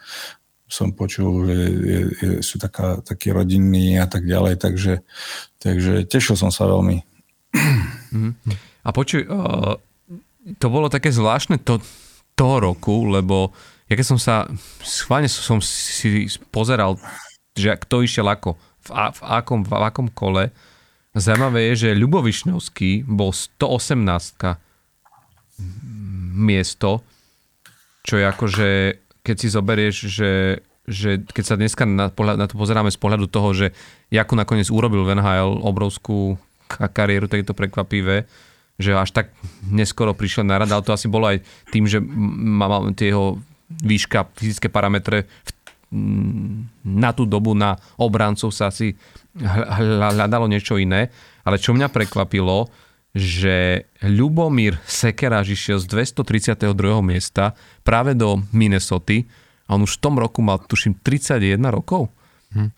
[0.72, 5.04] som počul, že je, je, sú taká, takí rodinní a tak ďalej, takže,
[5.60, 7.04] takže tešil som sa veľmi.
[8.12, 8.32] Mhm.
[8.82, 9.28] A počuj,
[10.58, 11.78] to bolo také zvláštne to,
[12.34, 13.54] toho roku, lebo
[13.92, 14.48] ja keď som sa,
[14.82, 16.96] schválne som si pozeral,
[17.54, 18.56] že kto išiel ako,
[18.88, 20.50] v, a, v, akom, v akom kole,
[21.12, 24.56] Zajímavé je, že Ľubo Višňovský bol 118
[26.32, 27.04] miesto,
[28.08, 28.70] čo je ako, že
[29.20, 30.32] keď si zoberieš, že,
[30.88, 33.68] že keď sa dneska na, na to pozeráme z pohľadu toho, že
[34.08, 36.40] Jakub nakoniec urobil v NHL obrovskú
[36.72, 38.24] kariéru, tak je to prekvapivé,
[38.82, 39.32] že až tak
[39.70, 42.68] neskoro prišiel na rad, ale to asi bolo aj tým, že má
[42.98, 43.40] tie jeho
[43.72, 45.30] výška, fyzické parametre
[46.88, 48.96] na tú dobu na obrancov sa asi
[49.36, 51.12] hľadalo niečo iné,
[51.44, 52.72] ale čo mňa prekvapilo,
[53.12, 56.64] že Ľubomír Sekeráž išiel z 232.
[57.04, 59.20] miesta práve do Minnesota
[59.68, 62.08] a on už v tom roku mal, tuším, 31 rokov.
[62.52, 62.72] Hm.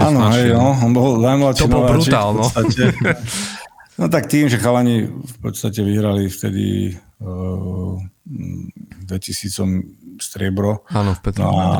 [0.00, 2.48] Áno, aj, no, on bol najmladší To bol brutál, no.
[3.98, 7.96] no tak tým, že chalani v podstate vyhrali vtedy uh,
[9.08, 10.86] 2000 striebro.
[10.94, 11.42] Áno, v Petru.
[11.42, 11.70] No a,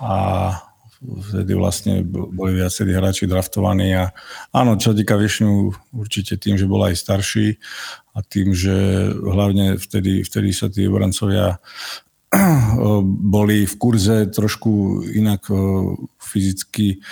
[0.00, 0.14] a
[1.00, 4.12] vtedy vlastne boli viacerí hráči draftovaní a
[4.52, 7.56] áno, čo týka Višňu, určite tým, že bol aj starší
[8.12, 11.56] a tým, že hlavne vtedy, vtedy sa tí obrancovia
[13.34, 15.50] boli v kurze trošku inak
[16.22, 17.02] fyzicky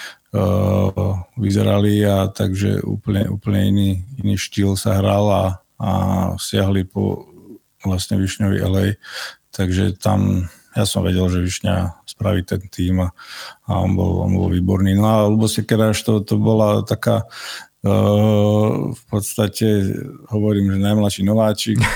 [1.41, 3.91] vyzerali a takže úplne, úplne iný,
[4.21, 5.45] iný štýl sa hral a,
[5.81, 5.91] a
[6.37, 7.25] siahli po
[7.81, 8.87] vlastne Višňovi LA.
[9.49, 13.09] Takže tam ja som vedel, že Višňa spraví ten tým a,
[13.67, 14.95] a on, bol, on bol výborný.
[14.95, 17.27] No a Lubo Sekeráš to, to bola taká
[17.79, 19.87] Uh, v podstate
[20.35, 21.79] hovorím, že najmladší nováčik.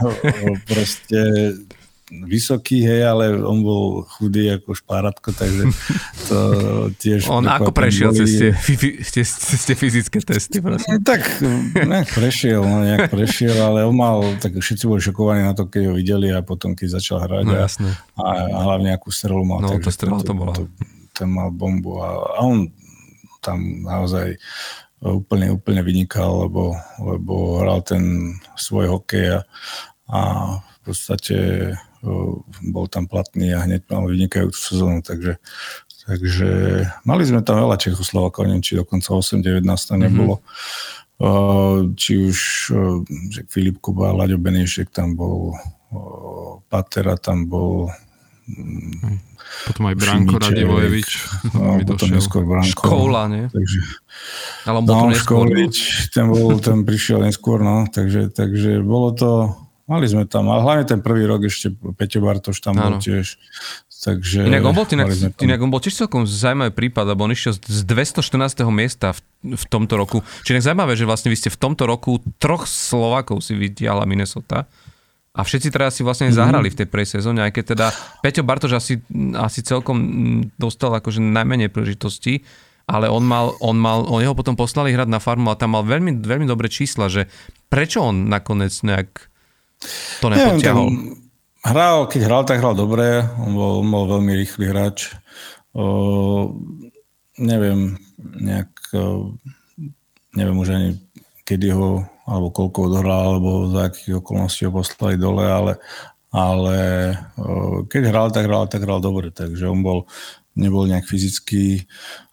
[0.00, 1.20] Uh, proste
[2.10, 5.70] vysoký, hej, ale on bol chudý ako špáratko, takže
[6.26, 6.38] to
[6.98, 7.30] tiež...
[7.30, 10.58] On ako prešiel cez tie, cez tie fyzické testy?
[10.58, 10.74] No,
[11.10, 11.22] tak
[11.74, 15.90] nejak prešiel, no, nejak prešiel, ale on mal, tak všetci boli šokovaní na to, keď
[15.90, 17.44] ho videli a potom, keď začal hrať.
[17.46, 17.90] No, jasné.
[18.18, 19.62] A, a hlavne akú strelu mal.
[19.62, 20.52] No, to strela to, to bola.
[20.58, 20.66] To,
[21.14, 22.70] ten mal bombu a, a on
[23.40, 24.36] tam naozaj
[25.00, 29.40] úplne, úplne vynikal, lebo, lebo hral ten svoj hokej a,
[30.12, 30.20] a
[30.60, 31.36] v podstate
[32.72, 35.36] bol tam platný a hneď mal vynikajúcu sezónu, takže
[36.00, 36.50] Takže
[37.06, 40.42] mali sme tam veľa Čechoslovákov, neviem, či dokonca 8-19 tam nebolo.
[40.42, 41.92] Mm-hmm.
[41.94, 42.38] Či už
[43.30, 45.54] že Filip Kuba, Laďo Benešek tam bol,
[46.72, 47.92] Patera tam bol,
[48.48, 49.30] mm,
[49.68, 51.10] potom aj Branko Radivojevič.
[51.54, 52.72] No, potom neskôr Branko.
[52.72, 53.44] Škola, nie?
[53.52, 53.78] Takže,
[54.64, 55.46] Ale no, neskôr.
[55.46, 55.76] Školič,
[56.14, 57.84] ten, bol, ten prišiel neskôr, no.
[57.90, 59.30] Takže, takže bolo to,
[59.90, 63.34] mali sme tam, ale hlavne ten prvý rok ešte Peťo Bartoš tam bol tiež.
[64.00, 65.12] Takže inak on bol, inak,
[65.42, 68.64] inak on bol tiež celkom zaujímavý prípad, lebo on išiel z 214.
[68.72, 69.20] miesta v,
[69.52, 70.24] v tomto roku.
[70.46, 74.64] Čiže inak zaujímavé, že vlastne vy ste v tomto roku troch Slovákov si vydiala Minnesota.
[75.36, 76.40] A všetci teda si vlastne mm-hmm.
[76.40, 77.86] zahrali v tej prvej sezóne, aj keď teda
[78.24, 78.94] Peťo Bartoš asi,
[79.36, 79.98] asi celkom
[80.56, 82.42] dostal akože najmenej príležitostí,
[82.90, 85.86] ale on mal, on mal, on jeho potom poslali hrať na farmu a tam mal
[85.86, 87.30] veľmi, veľmi dobré čísla, že
[87.70, 89.29] prečo on nakoniec nejak
[90.20, 90.88] to nepotiahol?
[90.90, 91.20] Neviem,
[91.60, 93.20] Hral, keď hral, tak hral dobre.
[93.36, 95.12] On bol, on bol veľmi rýchly hráč.
[95.76, 96.56] O,
[97.36, 98.72] neviem, nejak,
[100.32, 100.88] neviem už ani
[101.44, 105.72] kedy ho, alebo koľko odohral, alebo za akých okolností ho poslali dole, ale,
[106.32, 106.76] ale
[107.92, 109.28] keď hral, tak hral, tak hral dobre.
[109.28, 110.08] Takže on bol,
[110.56, 111.84] nebol nejak fyzicky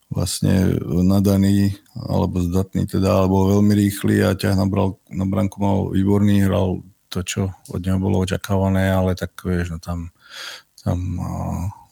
[0.08, 0.72] vlastne
[1.04, 6.48] nadaný alebo zdatný teda, alebo veľmi rýchly a ťah na, bral, na branku mal výborný,
[6.48, 6.80] hral
[7.10, 10.12] to, čo od neho bolo očakávané, ale tak vieš, no tam,
[10.84, 11.00] tam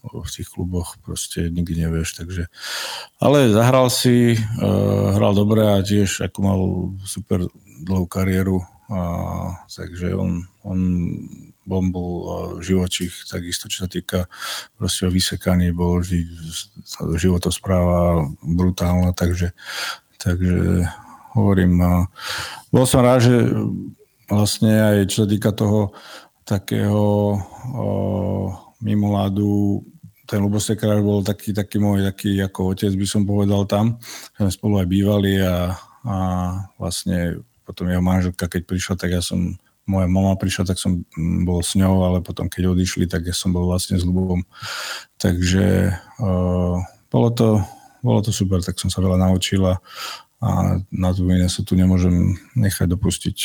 [0.05, 2.43] v tých kluboch proste nikdy nevieš, takže
[3.17, 6.59] ale zahral si, uh, hral dobre a tiež ako mal
[7.01, 7.41] super
[7.81, 9.01] dlhú kariéru, a,
[9.65, 10.79] takže on, on
[11.65, 12.09] on bol
[13.25, 14.29] takisto čo sa týka
[14.77, 16.29] proste vysekaný, bol vždy
[17.17, 19.49] životospráva brutálna, takže,
[20.21, 20.85] takže
[21.33, 21.81] hovorím,
[22.69, 23.35] bol som rád, že
[24.29, 25.93] vlastne aj čo sa týka toho
[26.45, 27.37] takého
[28.81, 29.81] mimoládu,
[30.25, 34.01] ten Lubosekráš bol taký, taký môj, taký ako otec by som povedal tam.
[34.37, 35.73] Sme spolu aj bývali a,
[36.05, 36.15] a
[36.81, 39.57] vlastne potom jeho manželka, keď prišla, tak ja som,
[39.89, 41.01] moja mama prišla, tak som
[41.45, 44.45] bol s ňou, ale potom keď odišli, tak ja som bol vlastne s Lubom.
[45.17, 46.29] Takže o,
[47.09, 47.61] bolo to,
[48.05, 49.65] bolo to super, tak som sa veľa naučil
[50.43, 53.37] a na tú sa tu nemôžem nechať dopustiť.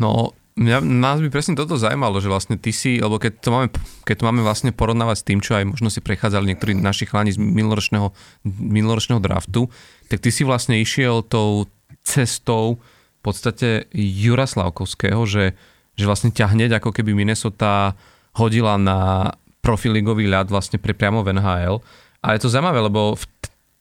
[0.00, 3.68] No, mňa, nás by presne toto zaujímalo, že vlastne ty si, alebo keď to máme,
[4.08, 7.32] keď to máme vlastne porovnávať s tým, čo aj možno si prechádzali niektorí naši chlani
[7.32, 8.08] z minuloročného,
[8.48, 9.68] minuloročného draftu,
[10.08, 11.68] tak ty si vlastne išiel tou
[12.00, 12.80] cestou
[13.20, 15.52] v podstate Jura Slavkovského, že,
[16.00, 17.92] že vlastne ťa hneď ako keby Minnesota
[18.40, 19.28] hodila na
[19.60, 21.84] profiligový ľad vlastne pre priamo v NHL.
[22.20, 23.24] A je to zaujímavé, lebo v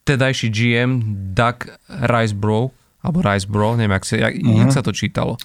[0.03, 0.91] vtedajší GM
[1.35, 4.59] Doug Ricebro, alebo Ricebro, neviem, jak sa, jak, uh-huh.
[4.65, 5.39] jak sa to čítalo.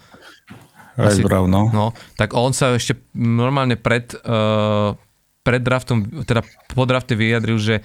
[0.95, 1.71] Ricebro, no.
[1.75, 1.87] no.
[2.15, 4.95] Tak on sa ešte normálne pred, uh,
[5.43, 7.83] pred draftom, teda po drafte vyjadril, že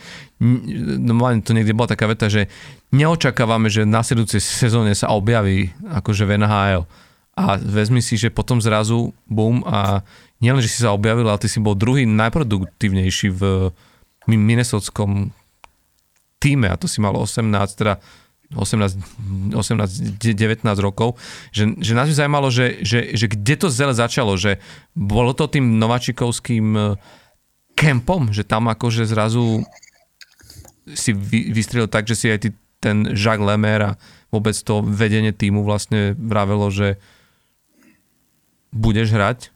[1.01, 2.47] normálne to niekde bola taká veta, že
[2.93, 6.83] neočakávame, že v nasledujúcej sezóne sa objaví akože v NHL.
[7.39, 10.03] A vezmi si, že potom zrazu bum a
[10.43, 13.41] nielen, že si sa objavil, ale ty si bol druhý najproduktívnejší v
[14.27, 15.31] Minnesotskom
[16.39, 17.45] týme a to si mal 18,
[17.75, 17.99] teda
[18.55, 21.21] 18, 18 19 rokov,
[21.53, 24.57] že, že nás by zaujímalo, že, že, že kde to zele začalo, že
[24.97, 26.81] bolo to tým novačikovským e,
[27.77, 29.61] kempom, že tam akože zrazu
[30.97, 32.49] si vy, vystrelil tak, že si aj ty,
[32.81, 33.97] ten Jacques Lemer a
[34.33, 36.97] vôbec to vedenie týmu vlastne vravelo, že
[38.73, 39.53] budeš hrať?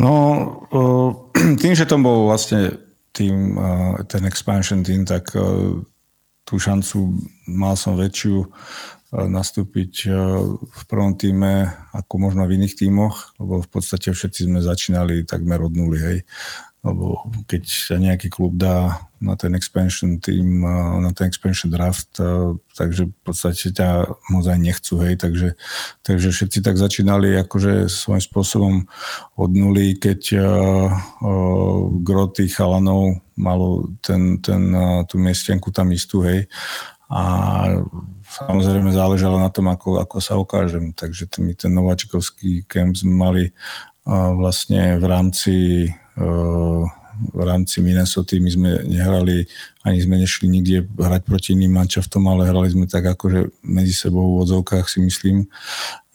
[0.00, 0.12] No,
[1.60, 2.80] tým, že to bol vlastne
[3.10, 3.58] tým,
[4.06, 5.34] ten expansion tým, tak
[6.46, 7.18] tú šancu
[7.50, 8.46] mal som väčšiu
[9.10, 10.06] nastúpiť
[10.62, 15.58] v prvom týme ako možno v iných tímoch, lebo v podstate všetci sme začínali takmer
[15.58, 16.18] od nuly, hej.
[16.86, 17.64] Lebo keď
[17.98, 20.64] nejaký klub dá na ten expansion team,
[21.00, 22.16] na ten expansion draft,
[22.72, 25.60] takže v podstate ťa moc aj nechcú, hej, takže,
[26.00, 28.74] takže všetci tak začínali akože svojím spôsobom
[29.36, 30.88] od nuly, keď uh,
[31.20, 36.48] uh, gro tých chalanov malo ten, ten, uh, tú miestenku tam istú, hej,
[37.12, 37.22] a
[38.24, 43.44] samozrejme záležalo na tom, ako, ako sa ukážem, takže ten, ten nováčikovský kemp sme mali
[44.08, 45.54] uh, vlastne v rámci
[47.32, 49.44] v rámci Minnesota my sme nehrali,
[49.84, 54.36] ani sme nešli nikde hrať proti iným mančaftom, ale hrali sme tak akože medzi sebou
[54.36, 55.48] v odzovkách si myslím,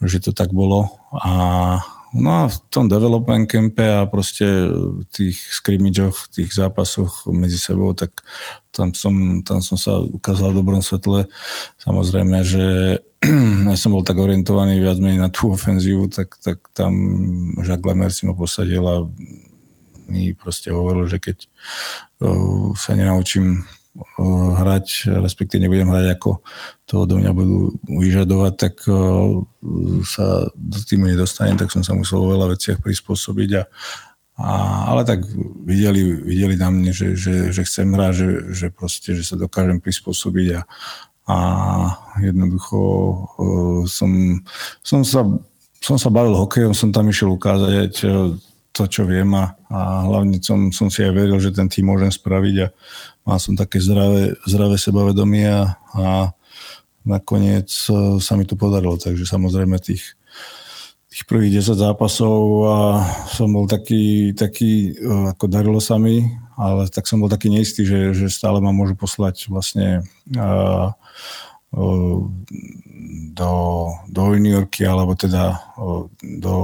[0.02, 1.77] že to tak bolo a
[2.15, 4.48] no a v tom development campe a proste
[5.11, 8.23] tých scrimmageoch, tých zápasoch medzi sebou, tak
[8.72, 11.27] tam som, tam som sa ukázal v dobrom svetle.
[11.80, 12.65] Samozrejme, že
[13.72, 16.94] ja som bol tak orientovaný viac menej na tú ofenzívu, tak, tak tam
[17.64, 19.03] Jacques Lemer si ma posadil a
[20.07, 21.38] mi proste hovoril, že keď
[22.76, 23.65] sa nenaučím
[24.60, 26.44] hrať, respektíve nebudem hrať ako
[26.84, 28.76] to do mňa budú vyžadovať, tak
[30.03, 33.64] sa do týmu nedostanem, tak som sa musel vo veľa veciach prispôsobiť a,
[34.36, 34.49] a,
[34.91, 35.23] ale tak
[35.64, 39.80] videli, videli na mne, že, že, že chcem hrať, že, že proste, že sa dokážem
[39.80, 40.61] prispôsobiť a,
[41.32, 41.38] a
[42.19, 42.80] jednoducho
[43.88, 44.11] som,
[44.84, 45.23] som, sa,
[45.80, 48.03] som sa bavil hokejom, som tam išiel ukázať
[48.76, 52.11] to, čo viem a, a hlavne som, som si aj veril, že ten tým môžem
[52.11, 52.68] spraviť a
[53.23, 56.06] mal som také zdravé, zdravé sebavedomie a, a
[57.07, 58.99] nakoniec e, sa mi to podarilo.
[58.99, 60.19] Takže samozrejme tých,
[61.07, 62.77] tých prvých 10 zápasov a
[63.31, 66.27] som bol taký, taký, e, ako darilo sa mi,
[66.60, 70.03] ale tak som bol taký neistý, že, že stále ma môžu poslať vlastne
[70.35, 70.91] a,
[73.35, 73.51] do,
[74.07, 75.59] do juniorky, alebo teda
[76.23, 76.55] do,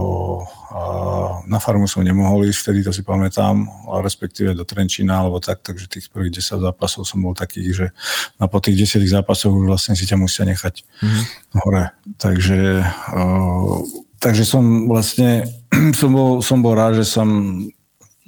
[1.47, 3.67] na farmu som nemohol ísť, vtedy to si pamätám,
[3.99, 7.91] respektíve do Trenčína, alebo tak, takže tých prvých 10 zápasov som bol taký, že
[8.39, 11.23] na po tých 10 zápasoch už vlastne si ťa musia nechať mm-hmm.
[11.59, 11.91] hore.
[12.15, 12.61] Takže,
[14.23, 15.43] takže som vlastne,
[15.99, 17.27] som bol, som bol rád, že som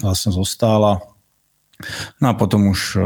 [0.03, 0.99] vlastne zostala.
[2.19, 2.99] No a potom už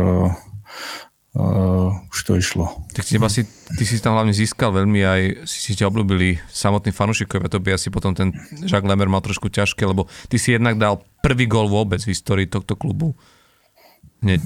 [1.38, 2.66] uh, už to išlo.
[2.98, 3.46] Tak teba si,
[3.78, 7.78] ty si tam hlavne získal veľmi aj, si si ťa obľúbili samotní fanúšikovia, to by
[7.78, 8.34] asi potom ten
[8.66, 12.50] Jacques Lemer mal trošku ťažké, lebo ty si jednak dal prvý gol vôbec v histórii
[12.50, 13.14] tohto klubu.
[14.26, 14.42] Hneď,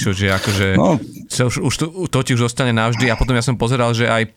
[0.00, 0.96] čože akože, no.
[1.28, 4.32] už, už to, to ti už zostane navždy a potom ja som pozeral, že aj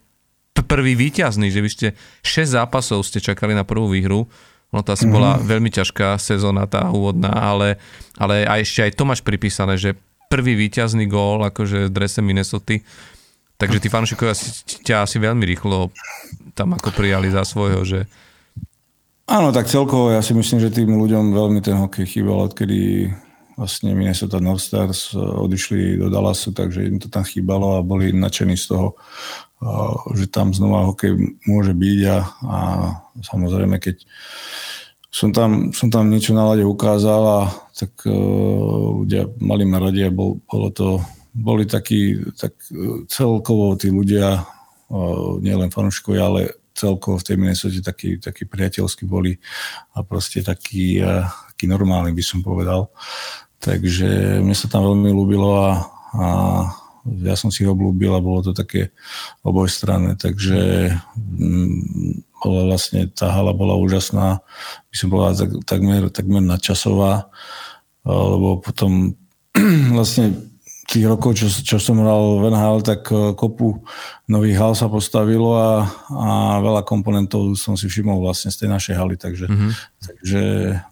[0.68, 1.88] prvý víťazný, že vy ste
[2.27, 4.27] 6 zápasov ste čakali na prvú výhru,
[4.68, 5.15] No to asi mm-hmm.
[5.15, 7.80] bola veľmi ťažká sezóna tá úvodná, ale,
[8.19, 9.95] ale aj ešte aj to máš pripísané, že
[10.28, 12.80] prvý víťazný gól akože v drese Minnesota.
[13.58, 14.38] Takže tí fanúšikovia
[14.86, 15.90] ťa asi veľmi rýchlo
[16.54, 18.06] tam ako prijali za svojho, že...
[19.28, 23.12] Áno, tak celkovo ja si myslím, že tým ľuďom veľmi ten hokej chýbal, odkedy
[23.58, 28.54] vlastne Minnesota North Stars odišli do Dallasu, takže im to tam chýbalo a boli nadšení
[28.54, 28.94] z toho,
[30.14, 31.18] že tam znova hokej
[31.49, 32.58] môže byť a, a
[33.26, 34.06] samozrejme, keď
[35.08, 37.40] som tam, som tam niečo na lade ukázal a
[37.72, 41.00] tak uh, ľudia mali ma radi a bol, bolo to,
[41.32, 46.42] boli takí, tak uh, celkovo tí ľudia, uh, nielen fanúškovia, ale
[46.78, 49.34] celkovo v tej Minnesota takí, takí priateľskí boli
[49.96, 52.92] a proste takí, uh, takí normálni by som povedal.
[53.58, 55.70] Takže mne sa tam veľmi ľúbilo a,
[56.14, 56.28] a
[57.24, 58.92] ja som si ho obľúbil a bolo to také
[59.42, 64.41] obojstranné, takže mm, bola vlastne, tá hala bola úžasná,
[64.89, 67.30] by som tak, takmer, takmer nadčasová,
[68.05, 69.18] lebo potom
[69.95, 70.47] vlastne
[70.88, 73.84] tých rokov, čo, čo som hral v NHL, tak e, kopu
[74.31, 76.31] nových hal sa postavilo a, a
[76.64, 79.72] veľa komponentov som si všimol vlastne z tej našej haly, takže, mm-hmm.
[79.99, 80.41] takže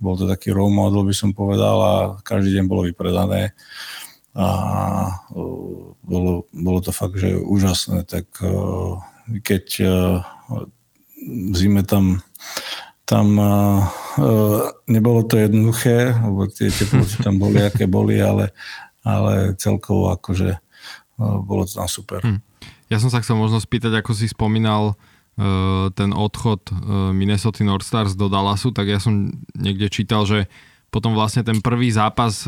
[0.04, 1.94] bol to taký role model, by som povedal a
[2.28, 3.56] každý deň bolo vypredané
[4.36, 4.48] a
[6.04, 8.28] bolo, bolo to fakt, že úžasné, tak
[9.48, 9.66] keď
[10.52, 10.75] v
[11.54, 12.22] zime tam
[13.06, 13.86] tam uh,
[14.90, 18.50] nebolo to jednoduché, lebo tie teploty tam boli, aké boli, ale,
[19.06, 20.58] ale celkovo akože
[21.22, 22.26] uh, bolo to tam super.
[22.26, 22.42] Hm.
[22.90, 27.86] Ja som sa chcel možno spýtať, ako si spomínal uh, ten odchod uh, Minnesota North
[27.86, 30.50] Stars do Dallasu, tak ja som niekde čítal, že
[30.90, 32.48] potom vlastne ten prvý zápas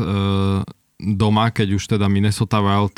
[0.96, 2.96] doma, keď už teda Minnesota Wild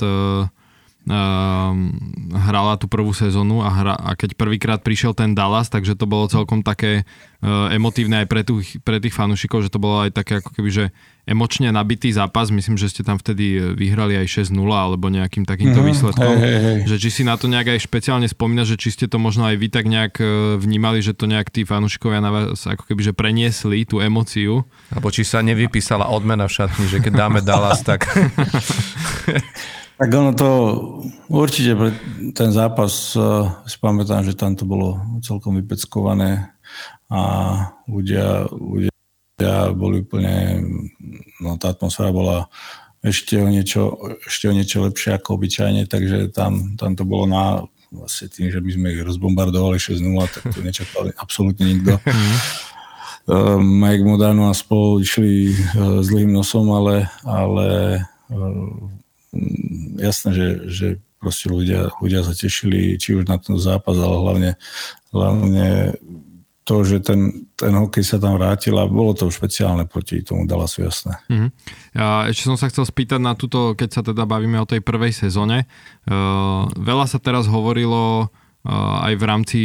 [2.31, 6.28] hrala tú prvú sezónu a, hra, a keď prvýkrát prišiel ten Dallas, takže to bolo
[6.28, 7.09] celkom také
[7.40, 10.70] uh, emotívne aj pre, tú, pre tých fanúšikov, že to bolo aj také ako keby,
[10.70, 10.85] že
[11.24, 12.52] emočne nabitý zápas.
[12.52, 16.35] Myslím, že ste tam vtedy vyhrali aj 6-0 alebo nejakým takýmto mm, výsledkom.
[16.36, 16.78] Hej, hej, hej.
[16.90, 19.56] Že či si na to nejak aj špeciálne spomína, že či ste to možno aj
[19.56, 23.12] vy tak nejak e, vnímali, že to nejak tí fanúšikovia na vás ako keby, že
[23.14, 24.66] preniesli tú emociu.
[24.90, 28.05] Alebo či sa nevypísala odmena v šatni, že keď dáme Dallas, tak...
[30.01, 30.48] Tak ono to
[31.28, 31.93] určite pre
[32.32, 36.56] ten zápas uh, si pamätám, že tam to bolo celkom vypeckované
[37.12, 37.20] a
[37.85, 40.64] ľudia, ľudia boli úplne,
[41.44, 42.48] no tá atmosféra bola
[43.05, 47.68] ešte o niečo, ešte o niečo lepšie ako obyčajne, takže tam, tam to bolo na
[47.93, 50.01] vlastne tým, že by sme ich rozbombardovali 6-0,
[50.32, 52.01] tak to nečakal absolútne nikto.
[53.28, 58.01] Uh, Mike Modano a spolu išli uh, zlým nosom, ale, ale
[60.01, 60.86] jasné, že, že
[61.20, 64.51] proste ľudia, ľudia sa tešili či už na ten zápas, ale hlavne,
[65.12, 65.94] hlavne
[66.65, 70.86] to, že ten, ten hokej sa tam vrátil a bolo to špeciálne proti tomu Dallasu
[70.86, 71.19] jasné.
[71.27, 71.51] Uh-huh.
[71.93, 75.11] Ja ešte som sa chcel spýtať na túto, keď sa teda bavíme o tej prvej
[75.11, 75.66] sezóne.
[76.07, 79.61] Uh, veľa sa teraz hovorilo uh, aj v rámci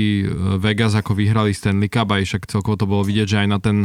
[0.57, 3.77] Vegas, ako vyhrali Stanley Cup, aj však celkovo to bolo vidieť, že aj na ten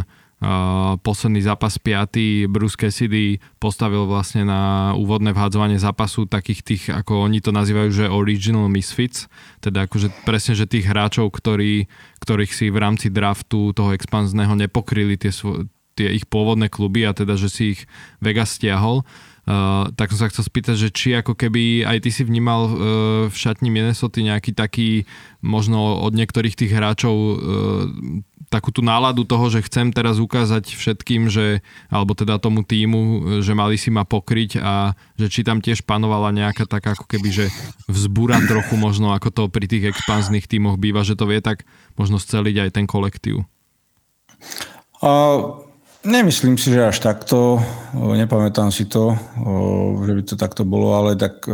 [1.05, 2.49] posledný zápas 5.
[2.49, 8.07] Bruce Cassidy postavil vlastne na úvodné vhádzovanie zápasu takých tých, ako oni to nazývajú, že
[8.09, 9.29] original misfits,
[9.61, 11.93] teda akože presne, že tých hráčov, ktorí,
[12.25, 15.29] ktorých si v rámci draftu toho expanzného nepokryli tie,
[15.93, 17.81] tie ich pôvodné kluby a teda, že si ich
[18.25, 19.05] Vegas stiahol.
[19.51, 22.74] Uh, tak som sa chcel spýtať, že či ako keby aj ty si vnímal uh,
[23.27, 25.10] v šatni Minnesota nejaký taký
[25.43, 27.35] možno od niektorých tých hráčov uh,
[28.47, 33.55] takú tú náladu toho, že chcem teraz ukázať všetkým, že, alebo teda tomu týmu, že
[33.55, 37.47] mali si ma pokryť a že či tam tiež panovala nejaká taká ako keby, že
[37.86, 41.62] vzbúra trochu možno, ako to pri tých expanzných tímoch býva, že to vie tak
[41.94, 43.47] možno sceliť aj ten kolektív.
[44.98, 45.70] Uh,
[46.05, 47.60] nemyslím si, že až takto,
[47.94, 49.12] nepamätám si to,
[50.05, 51.44] že by to takto bolo, ale tak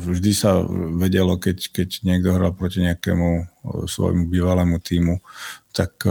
[0.00, 0.62] vždy sa
[0.98, 3.46] vedelo, keď, keď niekto hral proti nejakému
[3.86, 5.22] svojmu bývalému týmu,
[5.70, 6.06] tak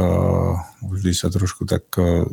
[0.83, 2.27] vždy sa trošku tak uh,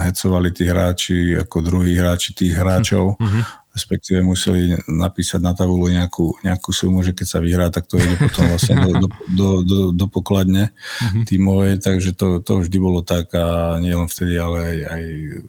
[0.00, 3.42] hecovali tí hráči ako druhí hráči tých hráčov, mm-hmm.
[3.78, 8.18] Respektíve museli napísať na tabulu nejakú, nejakú sumu, že keď sa vyhrá, tak to ide
[8.18, 11.24] potom vlastne do, do, do, do, do pokladne mm-hmm.
[11.30, 15.02] tímovej, takže to, to vždy bolo tak a nie len vtedy, ale aj, aj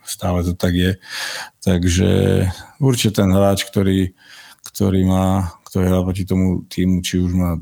[0.05, 0.91] stále to tak je.
[1.65, 2.09] Takže
[2.77, 4.13] určite ten hráč, ktorý,
[4.69, 7.57] ktorý má, ktorý hrá proti tomu týmu, či už má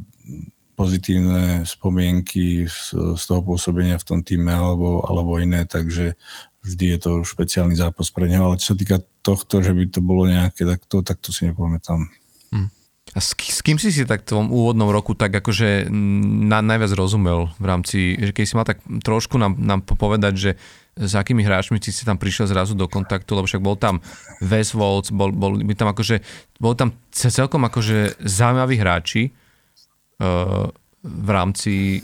[0.78, 6.14] pozitívne spomienky z, z toho pôsobenia v tom týme alebo, alebo iné, takže
[6.62, 10.00] vždy je to špeciálny zápas pre neho, ale čo sa týka tohto, že by to
[10.00, 12.08] bolo nejaké takto, tak to si nepamätám.
[12.56, 12.72] Hm.
[13.16, 15.92] A s, s kým si si tak v tom úvodnom roku tak akože
[16.48, 20.52] na, najviac rozumel v rámci, že keď si mal tak trošku nám, nám povedať, že
[20.98, 24.00] s akými hráčmi si tam prišiel zrazu do kontaktu, lebo však bol tam
[24.42, 26.24] Wes Waltz, bol, bol, bol tam akože,
[26.58, 29.30] bol tam celkom akože zaujímaví hráči,
[31.08, 32.02] v rámci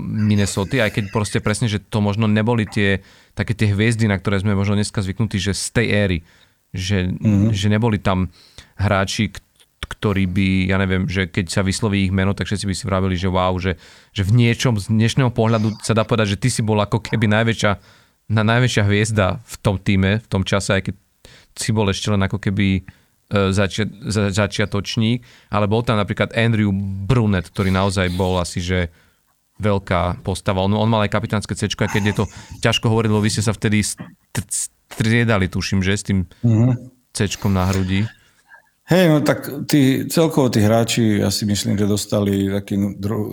[0.00, 4.40] Minnesota, aj keď proste presne, že to možno neboli tie také tie hviezdy, na ktoré
[4.40, 6.18] sme možno dneska zvyknutí, že z tej éry,
[6.72, 7.52] že, mm-hmm.
[7.52, 8.32] že neboli tam
[8.80, 9.32] hráči,
[9.82, 13.14] ktorí by, ja neviem, že keď sa vysloví ich meno, tak všetci by si vravili,
[13.14, 13.76] že wow, že,
[14.16, 17.28] že v niečom z dnešného pohľadu sa dá povedať, že ty si bol ako keby
[17.28, 17.72] najväčšia,
[18.32, 20.94] na najväčšia hviezda v tom týme, v tom čase, aj keď
[21.52, 22.82] si bol ešte len ako keby
[23.32, 23.88] E, začia,
[24.28, 26.68] začiatočník, ale bol tam napríklad Andrew
[27.08, 28.92] Brunet, ktorý naozaj bol asi, že
[29.56, 30.60] veľká postava.
[30.60, 32.24] On, on mal aj kapitánske C, keď je to
[32.60, 33.80] ťažko hovoriť, lebo vy ste sa vtedy
[34.94, 36.72] striedali, tuším, že s tým mm-hmm.
[37.12, 38.08] C na hrudi.
[38.92, 42.76] Hej, no tak tí, celkovo tí hráči, ja si myslím, že dostali taký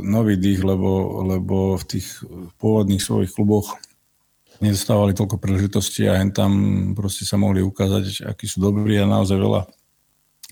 [0.05, 2.21] nový dých, lebo, lebo v tých
[2.61, 3.75] pôvodných svojich kluboch
[4.63, 6.51] nedostávali toľko príležitostí a hen tam
[6.95, 9.61] proste sa mohli ukázať, akí sú dobrí a naozaj veľa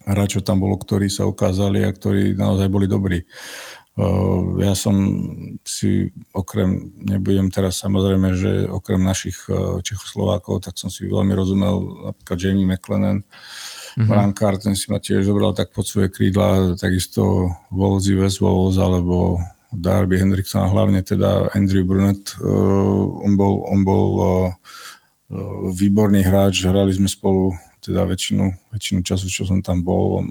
[0.07, 3.19] hráčov tam bolo, ktorí sa ukázali a ktorí naozaj boli dobrí.
[4.61, 4.93] Ja som
[5.65, 9.49] si okrem, nebudem teraz samozrejme, že okrem našich
[9.81, 14.05] Čechoslovákov, tak som si veľmi rozumel napríklad Jamie McLennan, mm-hmm.
[14.05, 19.41] Brankár, ten si ma tiež zobral tak pod svoje krídla, takisto Wolsey West Wolves alebo
[19.73, 22.37] Darby Hendrickson a hlavne teda Andrew Brunet.
[23.25, 24.09] On bol, on bol
[25.73, 27.51] výborný hráč, hrali sme spolu
[27.81, 30.21] teda väčšinu, väčšinu času, čo som tam bol,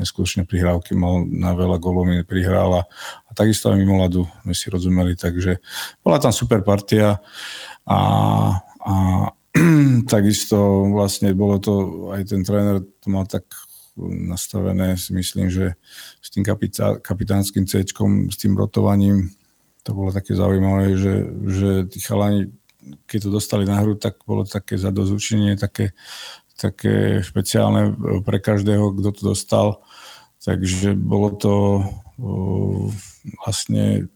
[0.00, 2.82] neskutočne prihrávky mal na veľa golov mi prihral a,
[3.36, 5.60] takisto aj mimo ľadu sme si rozumeli, takže
[6.00, 7.20] bola tam super partia
[7.84, 8.00] a,
[8.80, 8.94] a
[10.14, 11.74] takisto vlastne bolo to,
[12.16, 13.44] aj ten tréner to mal tak
[14.08, 15.76] nastavené, si myslím, že
[16.24, 19.28] s tým kapitá, kapitánskym C, s tým rotovaním,
[19.84, 21.14] to bolo také zaujímavé, že,
[21.48, 22.48] že tí chalani,
[23.04, 25.92] keď to dostali na hru, tak bolo také zadozučenie, také
[26.60, 29.80] také špeciálne pre každého, kto to dostal.
[30.40, 31.84] Takže bolo to
[33.44, 34.08] vlastne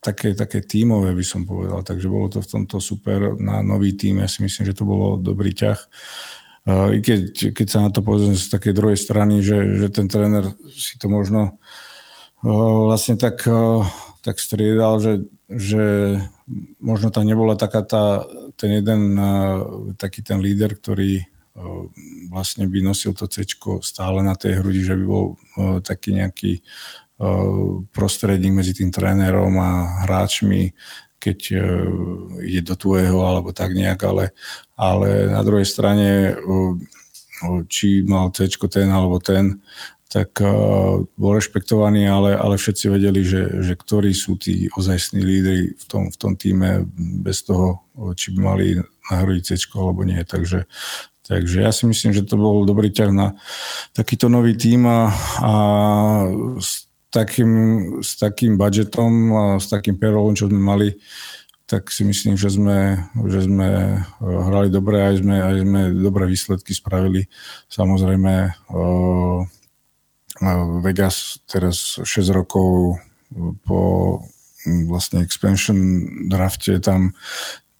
[0.00, 1.84] také, také tímové, by som povedal.
[1.84, 4.24] Takže bolo to v tomto super na nový tým.
[4.24, 5.80] Ja si myslím, že to bolo dobrý ťah.
[6.66, 10.54] I keď, keď sa na to pozriem z takej druhej strany, že, že ten tréner
[10.72, 11.58] si to možno
[12.86, 13.46] vlastne tak,
[14.22, 16.16] tak striedal, že, že
[16.82, 18.26] možno tam nebola taká tá,
[18.58, 19.18] ten jeden
[19.98, 21.26] taký ten líder, ktorý
[22.32, 23.44] vlastne by nosil to C
[23.84, 25.36] stále na tej hrudi, že by bol
[25.84, 26.64] taký nejaký
[27.92, 30.72] prostredník medzi tým trénerom a hráčmi,
[31.22, 31.38] keď
[32.42, 34.34] ide do tvojho alebo tak nejak, ale,
[34.74, 36.34] ale na druhej strane
[37.70, 39.62] či mal C ten alebo ten,
[40.12, 40.44] tak
[41.16, 46.12] bol rešpektovaný, ale, ale všetci vedeli, že, že ktorí sú tí ozajstní lídry v tom,
[46.12, 46.84] v tom týme
[47.24, 47.80] bez toho,
[48.12, 48.76] či by mali
[49.08, 50.20] nahrodiť C alebo nie.
[50.20, 50.68] Takže,
[51.26, 53.34] takže ja si myslím, že to bol dobrý ťah na
[53.94, 55.10] takýto nový tým a,
[55.42, 55.52] a
[56.58, 57.52] s takým,
[58.00, 60.88] s takým budžetom a s takým perolom, čo sme mali,
[61.72, 66.24] tak si myslím, že sme, že sme eh, hrali dobre, aj sme, aj sme dobré
[66.28, 67.28] výsledky spravili.
[67.72, 68.32] Samozrejme,
[68.72, 69.40] uh,
[70.84, 72.98] Vegas teraz 6 rokov
[73.64, 73.80] po
[74.88, 75.76] vlastne expansion
[76.28, 77.14] drafte tam,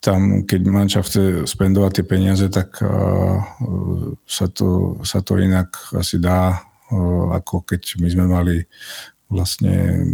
[0.02, 3.38] tam keď manča chce spendovať tie peniaze, tak uh,
[4.26, 8.56] sa, to, sa to inak asi dá, uh, ako keď my sme mali
[9.32, 10.04] vlastne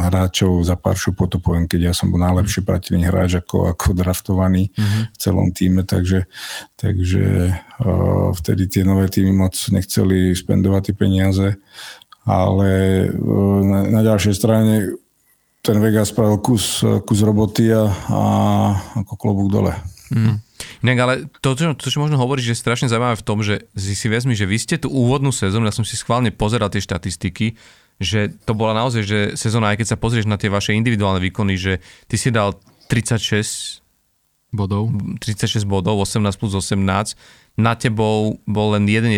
[0.00, 4.72] hráčov za pár šupotov, poviem, keď ja som bol najlepší pratilný hráč ako, ako draftovaný
[4.72, 5.02] mm-hmm.
[5.12, 6.24] v celom týme, takže,
[6.78, 11.48] takže uh, vtedy tie nové týmy moc nechceli spendovať tie peniaze,
[12.24, 12.70] ale
[13.10, 14.96] uh, na, na ďalšej strane
[15.60, 18.22] ten Vegas spravil kus, kus roboty a, a
[19.04, 19.76] ako klobúk dole.
[20.10, 20.40] Mm.
[20.82, 23.68] Inak ale to, čo, to, čo možno hovoriť, že je strašne zaujímavé v tom, že
[23.76, 26.82] si, si vezmi, že vy ste tú úvodnú sezónu, ja som si schválne pozeral tie
[26.82, 27.54] štatistiky,
[28.00, 31.54] že to bola naozaj, že sezóna, aj keď sa pozrieš na tie vaše individuálne výkony,
[31.60, 31.72] že
[32.08, 32.56] ty si dal
[32.88, 33.84] 36
[34.50, 36.80] bodov, 36 bodov, 18 plus 18,
[37.60, 39.12] na tebou bol len jeden,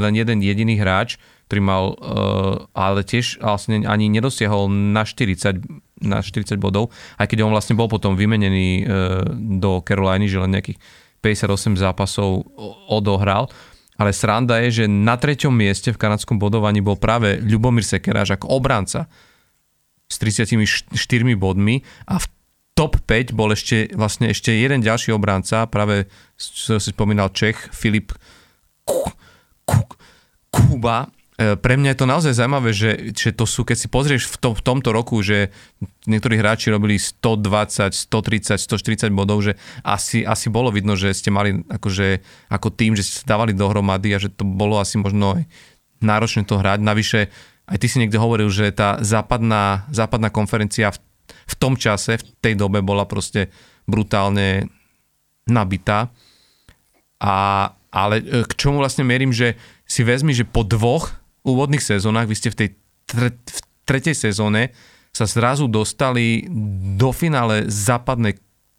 [0.00, 5.62] len jeden jediný hráč, ktorý mal, uh, ale tiež vlastne ani nedosiahol na 40,
[6.02, 6.90] na 40 bodov,
[7.22, 9.22] aj keď on vlastne bol potom vymenený uh,
[9.62, 10.82] do Caroliny, že len nejakých
[11.22, 12.50] 58 zápasov
[12.90, 13.46] odohral.
[13.96, 18.60] Ale sranda je, že na treťom mieste v kanadskom bodovaní bol práve Ľubomír Sekeráš ako
[18.60, 19.08] obranca
[20.04, 20.92] s 34
[21.40, 22.26] bodmi a v
[22.76, 28.12] top 5 bol ešte vlastne ešte jeden ďalší obranca, práve čo si spomínal Čech, Filip
[30.52, 34.24] Kuba E, pre mňa je to naozaj zaujímavé, že, že to sú, keď si pozrieš
[34.32, 35.52] v, to, v tomto roku, že
[36.08, 39.52] niektorí hráči robili 120, 130, 140 bodov, že
[39.84, 44.18] asi, asi bolo vidno, že ste mali akože, ako tým, že ste dávali dohromady a
[44.18, 45.44] že to bolo asi možno aj
[46.00, 46.80] náročné to hrať.
[46.80, 47.20] Navyše,
[47.68, 50.98] aj ty si niekde hovoril, že tá západná, západná konferencia v,
[51.28, 53.52] v tom čase, v tej dobe bola proste
[53.84, 54.72] brutálne
[55.44, 56.08] nabitá.
[57.20, 62.26] A, ale e, k čomu vlastne mierim, že si vezmi, že po dvoch úvodných sezónach,
[62.26, 62.68] vy ste v tej
[63.06, 64.74] tre- v tretej sezóne
[65.14, 66.44] sa zrazu dostali
[66.98, 68.36] do finále západnej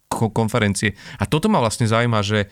[0.08, 0.94] konferencie.
[1.18, 2.46] A toto ma vlastne zaujíma, že,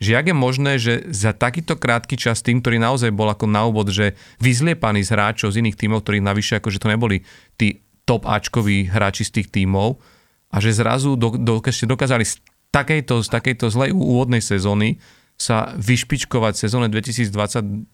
[0.00, 3.68] že jak je možné, že za takýto krátky čas tým, ktorý naozaj bol ako na
[3.68, 7.26] úvod, že vyzliepaný z hráčov z iných tímov, ktorých navyše akože to neboli
[7.60, 10.00] tí top Ačkoví hráči z tých tímov
[10.48, 12.40] a že zrazu do, do, ste dokázali z
[12.72, 14.96] takejto, z takejto zlej úvodnej sezóny
[15.38, 17.30] sa vyšpičkovať sezóne 2020,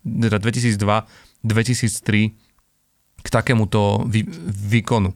[0.06, 0.80] 2002
[1.44, 2.32] 2003
[3.24, 5.12] k takémuto vý, výkonu?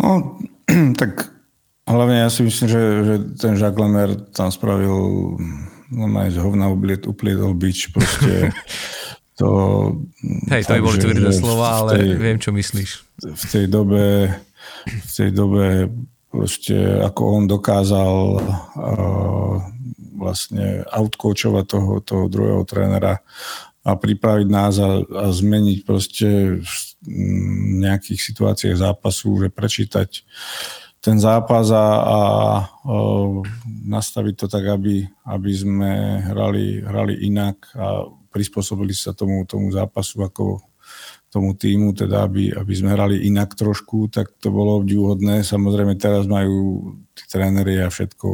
[0.00, 0.40] No,
[1.00, 1.30] tak
[1.86, 4.96] hlavne ja si myslím, že, že ten Jacques Lemer tam spravil
[5.90, 8.54] no z hovna upliet, uplietol bič, proste
[9.40, 9.48] to...
[10.50, 12.90] Hej, to by boli tvrdé slova, ale tej, viem, čo myslíš.
[13.26, 14.30] V tej dobe,
[14.86, 15.90] v tej dobe
[16.30, 19.54] proste ako on dokázal uh,
[20.14, 23.18] vlastne outcoachovať toho, toho druhého trénera
[23.80, 26.74] a pripraviť nás a, a zmeniť proste v
[27.80, 30.10] nejakých situáciách zápasu, že prečítať
[31.00, 32.18] ten zápas a, a
[32.84, 33.40] o,
[33.88, 40.28] nastaviť to tak, aby, aby sme hrali, hrali inak a prispôsobili sa tomu, tomu zápasu
[40.28, 40.60] ako
[41.32, 45.46] tomu týmu, teda aby, aby sme hrali inak trošku, tak to bolo obdivúhodné.
[45.46, 48.28] Samozrejme teraz majú tí tréneri a všetko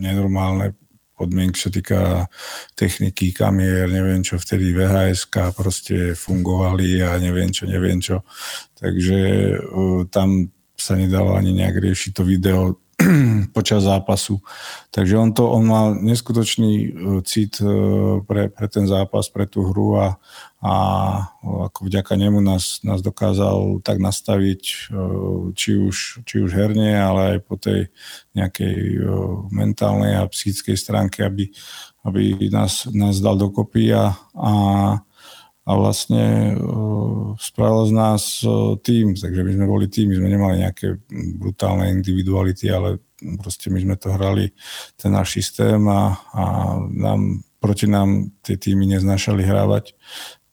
[0.00, 0.72] nenormálne
[1.14, 2.26] podmienky, čo týka
[2.74, 8.26] techniky, kamier, neviem čo, vtedy vhs proste fungovali a neviem čo, neviem čo.
[8.74, 9.20] Takže
[9.62, 12.83] uh, tam sa nedalo ani nejak riešiť to video
[13.56, 14.38] počas zápasu.
[14.90, 19.66] Takže on, to, on mal neskutočný uh, cit uh, pre, pre ten zápas, pre tú
[19.66, 20.16] hru a,
[20.64, 20.74] a
[21.44, 24.62] ako vďaka nemu nás, nás dokázal tak nastaviť
[25.52, 27.92] či už, či už herne, ale aj po tej
[28.32, 29.04] nejakej
[29.52, 31.52] mentálnej a psychickej stránke, aby,
[32.00, 34.52] aby nás, nás dal dokopy a, a,
[35.64, 36.54] a vlastne
[37.40, 38.22] spravil z nás
[38.84, 41.00] tým, takže my sme boli tým, my sme nemali nejaké
[41.40, 43.00] brutálne individuality, ale
[43.40, 44.52] proste my sme to hrali,
[45.00, 46.44] ten náš systém a, a
[46.92, 49.96] nám, proti nám tie týmy neznášali hrávať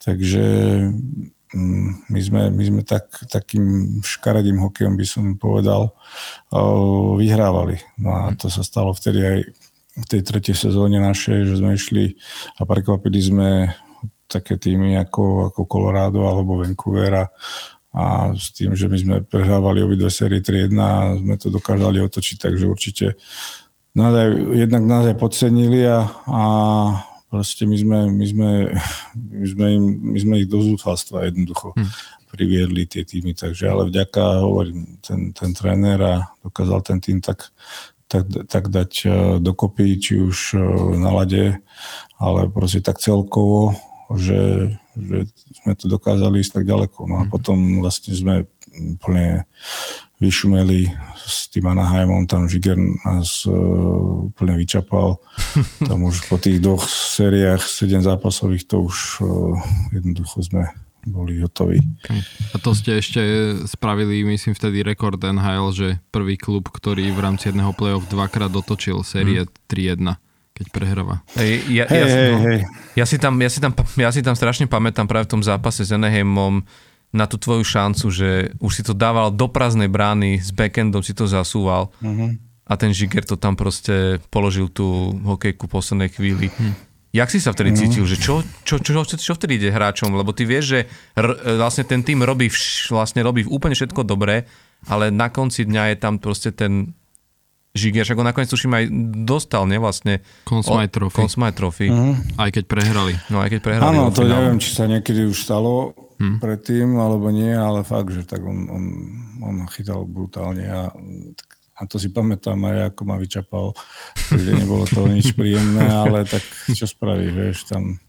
[0.02, 0.46] Takže
[1.54, 5.94] mm, my sme, my sme tak, takým škaredým hokejom, by som povedal,
[7.22, 7.78] vyhrávali.
[8.02, 9.38] No a to sa stalo vtedy aj
[10.02, 12.18] v tej tretej sezóne našej, že sme išli
[12.58, 13.50] a prekvapili sme
[14.32, 17.26] také týmy ako, ako Colorado alebo Vancouver a,
[17.92, 22.38] a s tým, že my sme prehrávali obidve série 3-1 a sme to dokázali otočiť,
[22.40, 23.06] takže určite
[23.92, 26.44] nás aj, jednak nás aj podcenili a, a
[27.28, 28.50] proste my sme, my sme,
[29.16, 29.84] my sme, im,
[30.16, 31.92] my sme ich do zúfalstva jednoducho hm.
[32.32, 37.52] priviedli tie týmy, takže ale vďaka, hovorím, ten, ten tréner a dokázal ten tým tak,
[38.12, 39.10] tak, tak dať e,
[39.40, 40.60] dokopy, či už e,
[41.00, 41.60] na lade,
[42.20, 43.76] ale proste tak celkovo,
[44.18, 45.18] že, že
[45.64, 47.00] sme to dokázali ísť tak ďaleko.
[47.08, 47.30] No a hm.
[47.30, 48.36] potom vlastne sme
[48.72, 49.46] úplne
[50.22, 55.18] vyšumeli s tým Anaheimom, tam Žiger nás uh, úplne vyčapal.
[55.90, 59.58] Tam už po tých dvoch sériách, 7 zápasových, to už uh,
[59.90, 60.70] jednoducho sme
[61.10, 61.82] boli hotoví.
[62.54, 63.22] A to ste ešte
[63.66, 69.02] spravili, myslím, vtedy rekord NHL, že prvý klub, ktorý v rámci jedného play-off dvakrát dotočil
[69.02, 69.50] série hmm.
[69.66, 70.22] 3-1
[70.56, 71.24] keď prehráva.
[71.34, 72.60] Hey, ja, hey, ja, hey, no, hey.
[72.96, 75.88] ja, si tam, ja, si tam, ja si tam strašne pamätám práve v tom zápase
[75.88, 76.64] s Anaheimom,
[77.12, 78.30] na tú tvoju šancu, že
[78.64, 82.40] už si to dával do prázdnej brány, s backendom si to zasúval uh-huh.
[82.64, 86.48] a ten Žiger to tam proste položil tú hokejku v poslednej chvíli.
[86.48, 86.72] Uh-huh.
[87.12, 87.84] Jak si sa vtedy uh-huh.
[87.84, 90.16] cítil, že čo, čo, čo, čo, čo vtedy ide hráčom?
[90.16, 90.80] Lebo ty vieš, že
[91.20, 94.48] r, vlastne ten tým robí, vš, vlastne robí úplne všetko dobré,
[94.88, 96.96] ale na konci dňa je tam proste ten
[97.72, 98.86] Žiger, však on nakoniec tuším aj
[99.24, 100.20] dostal, ne vlastne?
[100.44, 101.18] Consmite Trophy.
[101.24, 101.88] Consmite Trophy.
[101.88, 102.20] Uh-huh.
[102.36, 103.16] Aj keď prehrali.
[103.32, 103.96] No aj keď prehrali.
[103.96, 106.44] Áno, to neviem, či sa niekedy už stalo hmm.
[106.44, 108.84] predtým, alebo nie, ale fakt, že tak on, on,
[109.40, 110.92] on chytal brutálne a,
[111.80, 113.72] a to si pamätám aj, ako ma vyčapal,
[114.30, 116.44] že nebolo to nič príjemné, ale tak
[116.76, 118.04] čo spraví, vieš, tam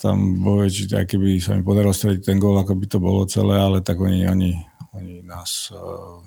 [0.00, 3.28] tam bolo, či aj keby sa mi podarilo strediť ten gól, ako by to bolo
[3.28, 4.56] celé, ale tak oni, oni,
[4.96, 6.24] oni nás uh,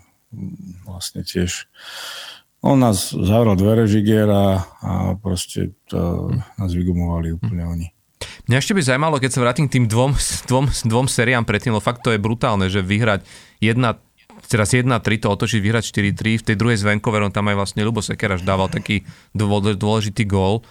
[0.86, 1.66] vlastne tiež
[2.64, 7.88] on nás zavrel dvere Žigier a, a proste to, nás vygumovali úplne oni.
[8.48, 10.16] Mňa ešte by zaujímalo, keď sa vrátim k tým dvom,
[10.50, 13.28] dvom, dvom seriám predtým, lebo fakt to je brutálne, že vyhrať
[13.60, 14.00] jedna
[14.48, 18.04] teraz 1-3 to otočiť, vyhrať 4-3, v tej druhej s Vancouverom tam aj vlastne Lubo
[18.04, 20.64] Sekeraš dával taký dôležitý gól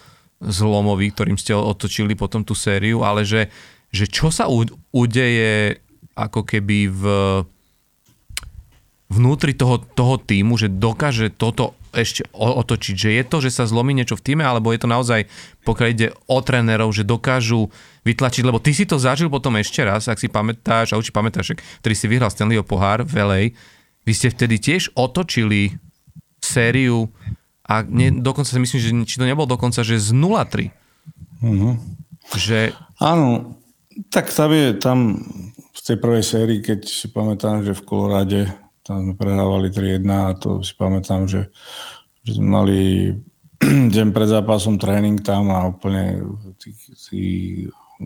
[0.42, 3.48] zlomový, ktorým ste otočili potom tú sériu, ale že,
[3.94, 4.50] že čo sa
[4.92, 5.80] udeje
[6.12, 7.04] ako keby v
[9.12, 13.92] vnútri toho, toho týmu, že dokáže toto ešte otočiť, že je to, že sa zlomí
[13.92, 15.28] niečo v týme, alebo je to naozaj,
[15.64, 17.68] pokiaľ ide o trénerov, že dokážu
[18.02, 21.54] vytlačiť, lebo ty si to zažil potom ešte raz, ak si pamätáš, a určite pamätáš,
[21.84, 23.42] ktorý si vyhral Stanleyho pohár v LA,
[24.02, 25.78] vy ste vtedy tiež otočili
[26.42, 27.12] sériu
[27.62, 30.74] a ne, dokonca si myslím, že či to nebolo dokonca, že z 0-3.
[31.42, 31.78] Uh-huh.
[32.34, 32.74] Že...
[32.98, 33.58] Áno,
[34.10, 34.98] tak tam je, tam
[35.72, 38.40] v tej prvej sérii, keď si pamätám, že v Kolorade
[38.82, 41.50] tam sme prehrávali 3-1 a to si pamätám, že,
[42.26, 42.80] že sme mali
[43.94, 46.18] deň pred zápasom tréning tam a úplne
[46.58, 47.22] tí, tí,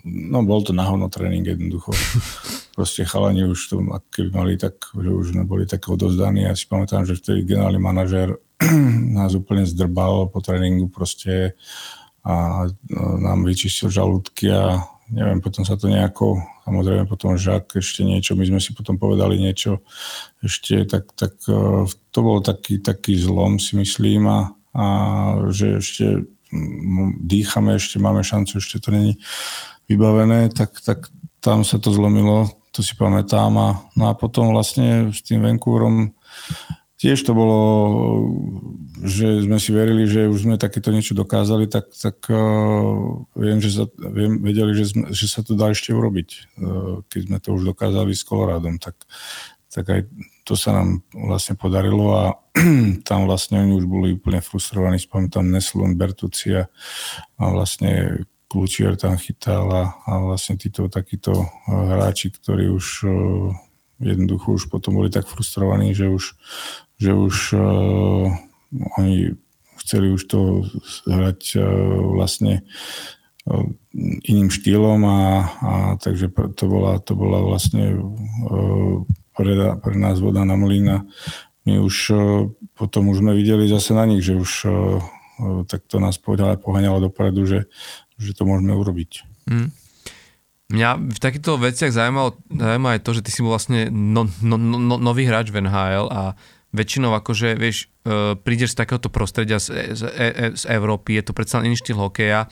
[0.05, 1.97] no bol to nahovno tréning jednoducho.
[2.77, 3.81] Proste chalani už to,
[4.13, 6.45] keby mali tak, že už neboli tak odozdaní.
[6.45, 8.37] Ja si pamätám, že vtedy generálny manažer
[9.17, 11.57] nás úplne zdrbal po tréningu proste
[12.27, 12.67] a
[13.23, 18.45] nám vyčistil žalúdky a neviem, potom sa to nejako, samozrejme potom Žak ešte niečo, my
[18.47, 19.83] sme si potom povedali niečo
[20.43, 24.39] ešte, tak, tak e, to bol taký, taký zlom si myslím a,
[24.75, 24.85] a
[25.51, 26.07] že ešte
[27.23, 29.19] dýchame, ešte máme šancu, ešte to není
[29.91, 31.11] vybavené, tak, tak
[31.43, 36.15] tam sa to zlomilo, to si pamätám a, no a potom vlastne s tým Vancouverom
[36.97, 37.59] tiež to bolo,
[39.05, 43.71] že sme si verili, že už sme takéto niečo dokázali, tak, tak uh, viem, že
[43.73, 46.29] sa, viem, vedeli, že, sme, že sa to dá ešte urobiť.
[46.57, 48.97] Uh, keď sme to už dokázali s Kolorádom, tak,
[49.69, 50.01] tak aj
[50.49, 52.25] to sa nám vlastne podarilo a
[53.09, 54.97] tam vlastne oni už boli úplne frustrovaní.
[54.97, 56.73] Spomínam Neslun, Bertucia
[57.37, 63.51] a vlastne Klučier tam chytal a, a vlastne títo takíto hráči, ktorí už uh,
[64.01, 66.37] jednoducho už potom boli tak frustrovaní, že už
[66.97, 68.33] že už uh,
[68.97, 69.37] oni
[69.85, 70.65] chceli už to
[71.07, 71.65] hrať uh,
[72.17, 72.65] vlastne
[73.47, 73.67] uh,
[74.27, 75.21] iným štýlom a,
[75.61, 79.05] a takže to bola, to bola vlastne uh,
[79.37, 81.05] pre, pre nás voda na mlína.
[81.69, 82.21] My už uh,
[82.75, 84.75] potom už sme videli zase na nich, že už uh,
[85.69, 87.69] tak to nás povedala, poháňalo dopredu, že,
[88.17, 89.29] že to môžeme urobiť.
[89.49, 89.69] Mm.
[90.67, 94.59] Mňa v takýchto veciach zaujímalo, zaujímalo aj to, že ty si bol vlastne no, no,
[94.59, 96.35] no, nový hráč v NHL a
[96.75, 101.31] väčšinou akože, vieš, e, prídeš z takéhoto prostredia z, z, e, e, z Európy, je
[101.31, 102.51] to predsa iný štýl hokeja,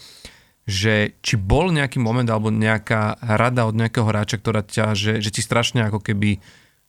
[0.64, 5.30] že či bol nejaký moment alebo nejaká rada od nejakého hráča, ktorá ťa, že, že
[5.34, 6.40] ti strašne ako keby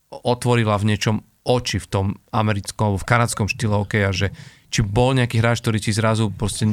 [0.09, 1.15] otvorila v niečom
[1.45, 4.27] oči v tom americkom, v kanadskom štýle hokeja, že
[4.73, 6.65] či bol nejaký hráč, ktorý ti zrazu proste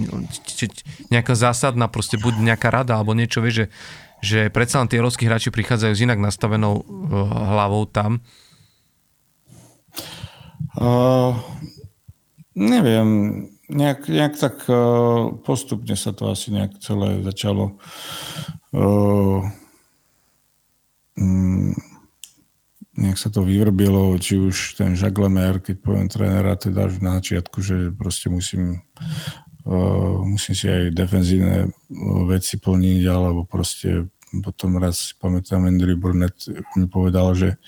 [1.13, 3.67] nejaká zásadná, proste buď nejaká rada alebo niečo, vieš, že,
[4.23, 6.87] že predsa len tí európsky hráči prichádzajú s inak nastavenou
[7.53, 8.25] hlavou tam.
[10.73, 11.37] Uh,
[12.57, 13.09] neviem,
[13.69, 17.77] nejak, nejak tak uh, postupne sa to asi nejak celé začalo
[18.73, 19.45] uh,
[21.17, 21.77] um,
[22.97, 27.59] nejak sa to vyvrbilo, či už ten Jacques Lemaire, keď poviem trénera, teda na začiatku,
[27.65, 28.85] že proste musím,
[29.65, 31.73] uh, musím si aj defenzívne
[32.29, 36.49] veci plniť, alebo proste potom raz si pamätám, Andrew Burnett
[36.79, 37.61] mi povedal, že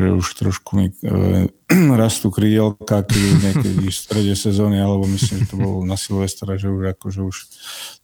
[0.00, 1.50] že už trošku mi e,
[2.00, 6.72] rastú krídelka, keď niekedy v strede sezóny, alebo myslím, že to bolo na Silvestra, že
[6.72, 7.36] už akože už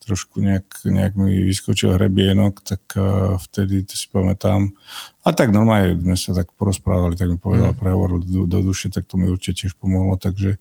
[0.05, 4.77] trošku nejak, nejak mi vyskočil hrebienok, tak e, vtedy to si pamätám.
[5.24, 7.78] A tak normálne sme sa tak porozprávali, tak mi povedal mm.
[7.81, 10.61] prehovor do, do duše, tak to mi určite tiež pomohlo, takže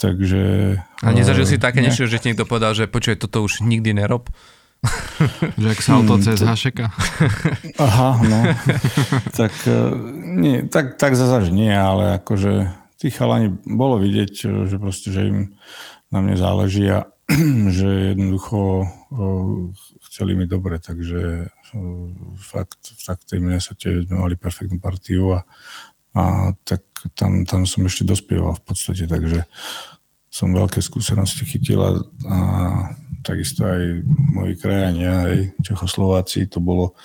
[0.00, 0.80] Takže...
[1.04, 4.32] A nezažil si také niečo, že ti niekto povedal, že počuje, toto už nikdy nerob?
[5.60, 6.86] Že ak sa auto hmm, cez Hašeka.
[7.76, 8.38] Aha, no.
[9.38, 9.76] tak, e,
[10.40, 14.32] nie, tak, tak zase nie, ale akože tí chalani bolo vidieť,
[14.68, 15.38] že proste, že im
[16.08, 17.08] na mne záleží a
[17.76, 18.88] že jednoducho
[20.10, 21.48] chceli mi dobre, takže
[22.36, 25.40] fakt, fakt tej minnesote sme mali perfektnú partiu a,
[26.18, 26.82] a tak
[27.14, 29.46] tam, tam som ešte dospieval v podstate, takže
[30.30, 31.90] som veľké skúsenosti chytil a,
[33.20, 34.00] takisto aj
[34.32, 36.96] moji krajania, aj Čechoslováci, to bolo,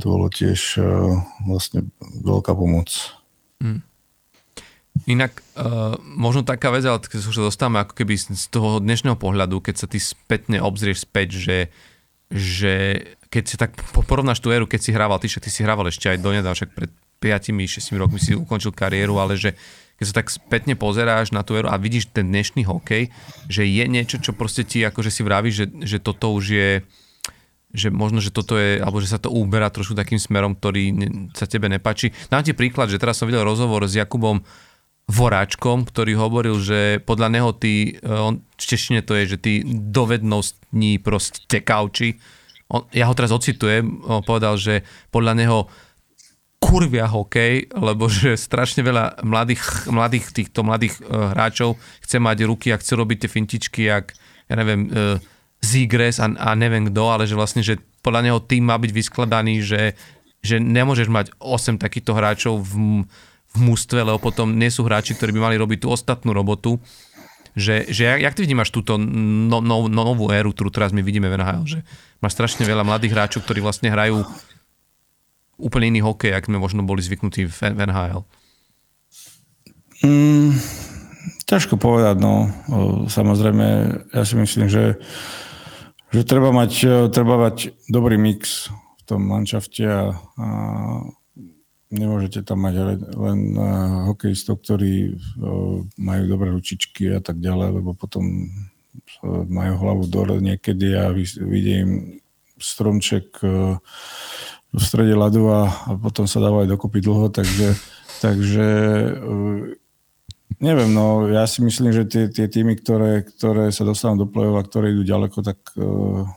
[0.00, 1.84] to bolo tiež uh, vlastne
[2.24, 2.88] veľká pomoc.
[3.60, 3.84] Hmm.
[5.04, 9.60] Inak, uh, možno taká vec, ale keď sa dostávame ako keby z toho dnešného pohľadu,
[9.60, 11.58] keď sa ty spätne obzrieš späť, že,
[12.32, 12.72] že
[13.28, 13.76] keď si tak
[14.08, 16.90] porovnáš tú éru, keď si hrával, ty, ty si hrával ešte aj donedá, však pred
[17.20, 19.58] 5-6 rokmi si ukončil kariéru, ale že
[19.98, 23.10] keď sa tak spätne pozeráš na tú éru a vidíš ten dnešný hokej,
[23.50, 26.70] že je niečo, čo proste ti akože si vravíš, že, že toto už je
[27.68, 30.88] že možno, že toto je, alebo že sa to uberá trošku takým smerom, ktorý
[31.36, 32.16] sa tebe nepačí.
[32.32, 34.40] Dám ti príklad, že teraz som videl rozhovor s Jakubom
[35.08, 39.52] Voráčkom, ktorý hovoril, že podľa neho ty, e, on, v češtine to je, že ty
[39.68, 42.20] dovednostní proste tekavči.
[42.68, 45.58] On, ja ho teraz ocitujem, on povedal, že podľa neho
[46.58, 52.74] kurvia hokej, lebo že strašne veľa mladých, mladých týchto mladých uh, hráčov chce mať ruky
[52.74, 54.12] a chce robiť tie fintičky, jak,
[54.50, 55.16] ja neviem, uh,
[55.58, 59.58] Zigres a, a neviem kto, ale že vlastne, že podľa neho tým má byť vyskladaný,
[59.58, 59.98] že,
[60.38, 63.02] že nemôžeš mať 8 takýchto hráčov v,
[63.54, 66.78] v mústve, lebo potom nie sú hráči, ktorí by mali robiť tú ostatnú robotu.
[67.58, 71.02] Že, že jak, jak ty vnímaš túto no, no, no, novú éru, ktorú teraz my
[71.02, 71.78] vidíme v NHL, že
[72.22, 74.22] máš strašne veľa mladých hráčov, ktorí vlastne hrajú
[75.58, 78.22] úplne iný hokej, ak sme možno boli zvyknutí v NHL?
[80.06, 80.54] Mm,
[81.50, 82.46] ťažko povedať, no.
[83.10, 83.66] Samozrejme,
[84.14, 85.02] ja si myslím, že,
[86.14, 86.72] že treba, mať,
[87.10, 90.46] treba mať dobrý mix v tom manšafte a, a
[91.90, 93.40] nemôžete tam mať len, len
[94.06, 95.18] hokejistov, ktorí
[95.98, 98.46] majú dobré ručičky a tak ďalej, lebo potom
[99.48, 101.10] majú hlavu dole niekedy a
[101.42, 102.20] vidím
[102.58, 103.40] stromček
[104.68, 107.72] v strede ľadu a, a potom sa dávajú dokopy dlho, takže,
[108.20, 108.66] takže
[109.16, 109.72] uh,
[110.60, 114.48] neviem, no ja si myslím, že tie, tie týmy, ktoré, ktoré sa dostanú do play
[114.48, 116.28] a ktoré idú ďaleko, tak uh,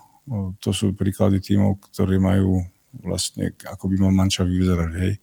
[0.63, 2.63] to sú príklady týmov, ktorí majú
[2.99, 5.13] vlastne, ako by mal manča vyzerať, hej.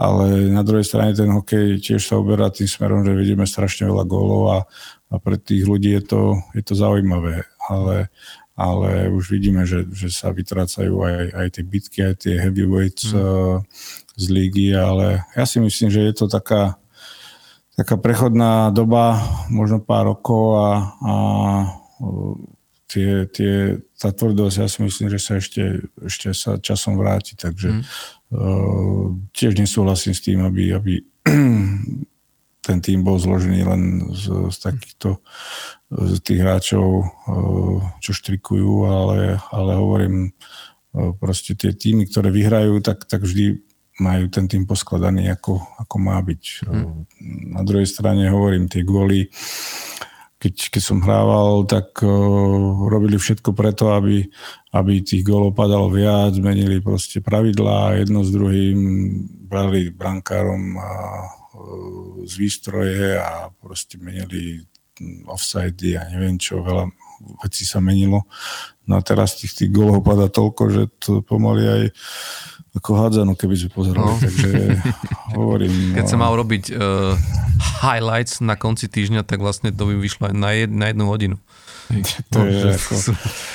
[0.00, 4.04] Ale na druhej strane ten hokej tiež sa uberá tým smerom, že vidíme strašne veľa
[4.08, 4.58] gólov a,
[5.12, 6.22] a pre tých ľudí je to,
[6.56, 7.44] je to zaujímavé.
[7.68, 8.08] Ale,
[8.54, 13.18] ale už vidíme, že, že sa vytrácajú aj, aj tie bitky, aj tie heavyweights mm.
[13.18, 13.58] uh,
[14.14, 16.78] z lígy, ale ja si myslím, že je to taká,
[17.74, 19.18] taká prechodná doba,
[19.50, 20.70] možno pár rokov a,
[21.02, 21.12] a
[21.98, 22.38] uh,
[22.86, 27.74] tie, tie, tá tvrdosť, ja si myslím, že sa ešte, ešte sa časom vráti, takže
[27.74, 27.82] mm.
[28.38, 31.02] uh, tiež nesúhlasím s tým, aby, aby
[32.64, 33.82] ten tým bol zložený len
[34.14, 35.20] z, z takýchto
[36.22, 43.06] tých hráčov, eh, čo štrikujú, ale, ale hovorím, eh, proste tie týmy, ktoré vyhrajú, tak,
[43.06, 43.62] tak vždy
[44.02, 46.66] majú ten tým poskladaný, ako, ako má byť.
[46.66, 47.06] Hmm.
[47.54, 49.30] Na druhej strane hovorím, tie góly,
[50.42, 52.10] keď, keď som hrával, tak uh,
[52.90, 54.26] robili všetko preto, aby,
[54.74, 58.78] aby tých gólov padalo viac, zmenili proste pravidlá, jedno s druhým,
[59.46, 60.90] brali brankárom a
[62.24, 64.66] z výstroje a proste menili
[65.26, 66.90] offside a neviem čo, veľa
[67.42, 68.26] vecí sa menilo.
[68.84, 71.82] No a teraz tých, tých golov padá toľko, že to pomaly aj
[72.74, 74.02] ako hádzanú, keby sme pozerali.
[74.02, 74.18] No.
[74.18, 74.50] Takže
[75.38, 75.72] hovorím...
[75.94, 76.10] Keď no.
[76.10, 77.14] sa mal robiť uh,
[77.86, 81.36] highlights na konci týždňa, tak vlastne to by vyšlo aj na, jed, na jednu hodinu.
[82.34, 82.94] To je ako...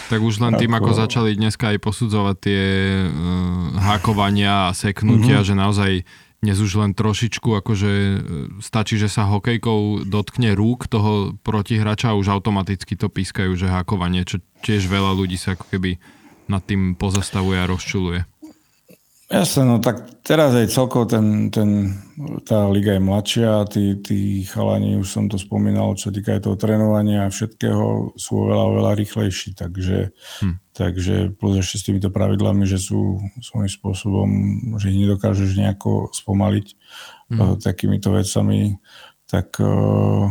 [0.08, 2.64] Tak už len tým, ako začali dneska aj posudzovať tie
[3.06, 5.50] uh, hákovania a seknutia, mm-hmm.
[5.52, 5.92] že naozaj
[6.40, 8.18] dnes už len trošičku, akože e,
[8.64, 14.24] stačí, že sa hokejkou dotkne rúk toho protihrača a už automaticky to pískajú, že hákovanie,
[14.24, 16.00] čo tiež veľa ľudí sa ako keby
[16.48, 18.24] nad tým pozastavuje a rozčuluje.
[19.30, 21.94] Jasne, no tak teraz aj celkovo ten, ten,
[22.50, 26.50] tá liga je mladšia a tí, tí chalani, už som to spomínal, čo týka aj
[26.50, 30.74] toho trénovania a všetkého, sú oveľa, oveľa rýchlejší, takže, hm.
[30.74, 34.30] takže plus ešte s týmito pravidlami, že sú svojím spôsobom,
[34.82, 36.68] že ich nedokážeš nejako spomaliť
[37.30, 37.38] hm.
[37.38, 38.82] uh, takýmito vecami,
[39.30, 40.26] tak uh,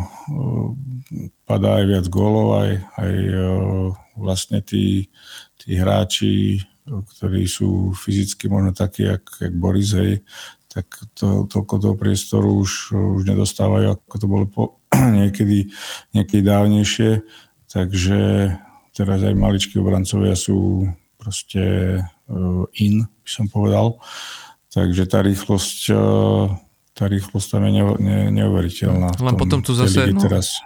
[1.46, 5.06] padá aj viac gólov, aj, aj uh, vlastne tí,
[5.54, 10.24] tí hráči ktorí sú fyzicky možno takí, jak, jak Boris, hej,
[10.68, 10.86] tak
[11.16, 14.62] to, toľko toho priestoru už, už nedostávajú, ako to bolo po,
[15.20, 15.72] niekedy,
[16.12, 17.24] niekedy dávnejšie.
[17.68, 18.18] Takže
[18.92, 20.88] teraz aj maličkí obrancovia sú
[21.18, 21.62] proste
[22.04, 23.98] uh, in, by som povedal.
[24.68, 26.52] Takže tá rýchlosť, uh,
[26.92, 29.18] tá rýchlosť tam je ne, ne, neuveriteľná.
[29.18, 30.12] Len potom tu zase...
[30.12, 30.60] No, teraz.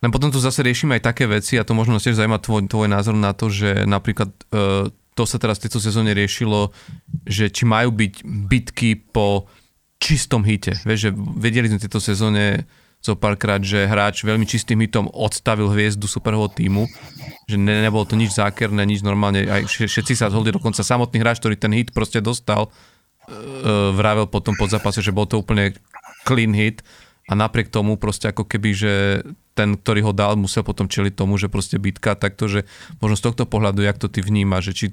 [0.00, 2.88] Len potom tu zase riešime aj také veci a to možno tiež zaujíma tvoj, tvoj
[2.88, 6.70] názor na to, že napríklad uh, to sa teraz v tejto sezóne riešilo,
[7.26, 9.50] že či majú byť bitky po
[10.00, 10.74] čistom hite.
[10.86, 12.64] Vieš, že vedeli sme v tejto sezóne
[13.00, 16.84] zo párkrát, že hráč veľmi čistým hitom odstavil hviezdu superhového týmu,
[17.48, 21.40] že ne, nebolo to nič zákerné, nič normálne, aj všetci sa zhodli, dokonca samotný hráč,
[21.40, 22.72] ktorý ten hit proste dostal, uh,
[23.96, 25.72] vravel potom pod zápase, že bol to úplne
[26.28, 26.84] clean hit
[27.28, 28.92] a napriek tomu proste ako keby, že
[29.54, 32.60] ten, ktorý ho dal, musel potom čeliť tomu, že proste bitka takto, že
[33.02, 34.86] možno z tohto pohľadu, jak to ty vníma, že či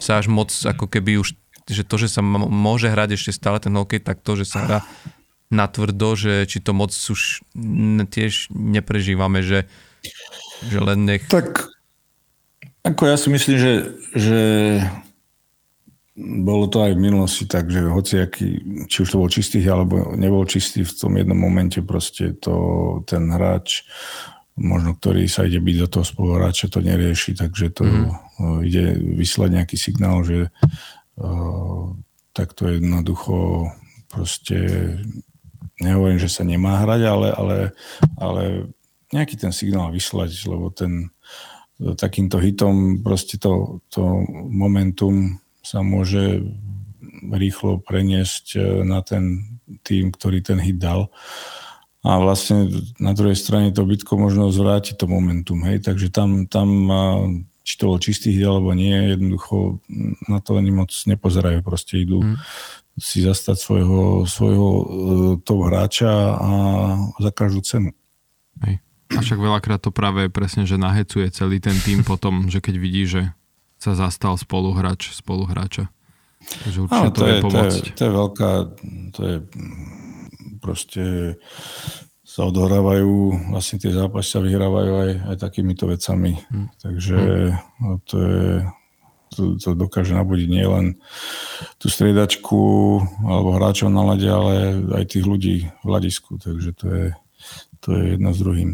[0.00, 1.36] sa až moc ako keby už,
[1.68, 4.78] že to, že sa môže hrať ešte stále ten hokej, tak to, že sa hrá
[5.52, 7.46] na tvrdo, že či to moc už
[8.10, 9.70] tiež neprežívame, že,
[10.66, 11.22] že len nech...
[11.30, 11.70] Tak
[12.86, 13.72] ako ja si myslím, že,
[14.14, 14.40] že
[16.16, 18.48] bolo to aj v minulosti tak, že hociaký,
[18.88, 22.56] či už to bol čistý alebo nebol čistý v tom jednom momente proste to
[23.04, 23.84] ten hráč
[24.56, 28.08] možno ktorý sa ide byť do toho spoluhráča, to nerieši, takže to mm.
[28.64, 30.48] ide vyslať nejaký signál, že
[31.20, 31.92] uh,
[32.32, 33.68] takto jednoducho
[34.08, 34.56] proste
[35.76, 37.58] nehovorím, že sa nemá hrať, ale, ale,
[38.16, 38.42] ale
[39.12, 41.12] nejaký ten signál vyslať, lebo ten
[41.76, 44.00] takýmto hitom proste to, to
[44.48, 45.36] momentum
[45.66, 46.46] sa môže
[47.26, 49.42] rýchlo preniesť e, na ten
[49.82, 51.10] tým, ktorý ten hit dal.
[52.06, 52.70] A vlastne
[53.02, 56.86] na druhej strane to bytko možno zvráti to momentum, hej, takže tam, tam
[57.66, 59.82] či to bol čistý hit alebo nie, jednoducho
[60.30, 62.38] na to ani moc nepozerajú, proste idú hmm.
[62.94, 64.84] si zastať svojho, svojho e,
[65.42, 66.50] toho hráča a
[67.18, 67.90] za každú cenu.
[68.62, 68.78] Hej.
[69.10, 73.02] A však veľakrát to práve presne, že nahecuje celý ten tým potom, že keď vidí,
[73.06, 73.34] že
[73.76, 75.92] sa zastal spoluhráč, spoluhráča.
[76.46, 78.50] Takže určite to, to, je, to, je, to je veľká,
[79.12, 79.36] to je
[80.60, 81.04] proste
[82.26, 86.36] sa odohrávajú, vlastne tie zápasy sa vyhrávajú aj, aj takýmito vecami.
[86.50, 86.68] Hmm.
[86.82, 87.18] Takže
[87.80, 88.44] no, to je,
[89.32, 91.00] to, to dokáže nabudiť nielen
[91.80, 92.60] tú striedačku
[93.24, 96.36] alebo hráčov na lade, ale aj tých ľudí v hľadisku.
[96.36, 97.06] Takže to je,
[97.80, 98.70] to je jedno s druhým.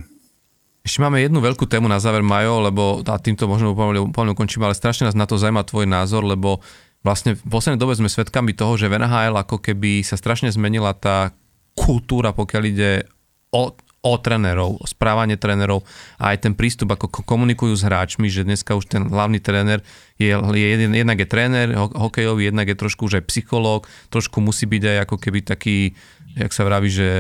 [0.83, 4.67] Ešte máme jednu veľkú tému na záver, Majo, lebo a týmto možno úplne, úplne ukončím,
[4.67, 6.59] ale strašne nás na to zaujíma tvoj názor, lebo
[7.07, 10.91] vlastne v poslednej dobe sme svedkami toho, že v NHL ako keby sa strašne zmenila
[10.95, 11.31] tá
[11.79, 13.07] kultúra, pokiaľ ide
[13.55, 13.71] o,
[14.03, 15.87] o trénerov, správanie trénerov
[16.19, 19.87] a aj ten prístup, ako komunikujú s hráčmi, že dneska už ten hlavný tréner
[20.19, 24.67] je, je jeden, jednak je tréner hokejový, jednak je trošku už aj psychológ, trošku musí
[24.67, 25.95] byť aj ako keby taký
[26.33, 27.11] jak sa vraví, že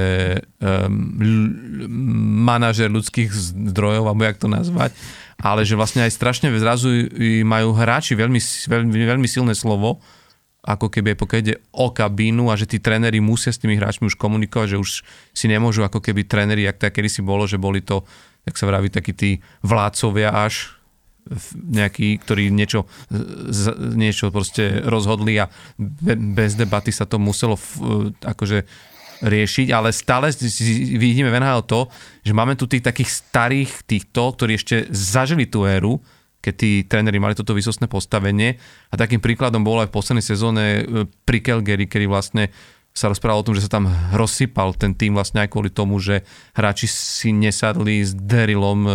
[0.60, 1.20] um,
[2.48, 4.96] manažer ľudských zdrojov, alebo jak to nazvať,
[5.42, 7.08] ale že vlastne aj strašne zrazu
[7.44, 10.00] majú hráči veľmi, veľmi, veľmi silné slovo,
[10.62, 14.14] ako keby pokiaľ ide o kabínu a že tí tréneri musia s tými hráčmi už
[14.14, 14.90] komunikovať, že už
[15.34, 18.06] si nemôžu ako keby tréneri, jak to kedy si bolo, že boli to,
[18.46, 19.30] jak sa vraví, takí tí
[19.66, 20.78] vládcovia až,
[21.54, 22.90] nejaký, ktorí niečo,
[23.94, 25.46] niečo proste rozhodli a
[26.34, 27.54] bez debaty sa to muselo
[28.26, 28.66] akože
[29.22, 30.34] riešiť, ale stále
[30.98, 31.86] vidíme v NHL to,
[32.26, 36.02] že máme tu tých takých starých týchto, ktorí ešte zažili tú éru,
[36.42, 38.58] keď tí tréneri mali toto vysostné postavenie
[38.90, 40.82] a takým príkladom bolo aj v poslednej sezóne e,
[41.22, 42.50] pri Calgary, kedy vlastne
[42.90, 46.26] sa rozprával o tom, že sa tam rozsypal ten tým vlastne aj kvôli tomu, že
[46.52, 48.94] hráči si nesadli s Derylom, e,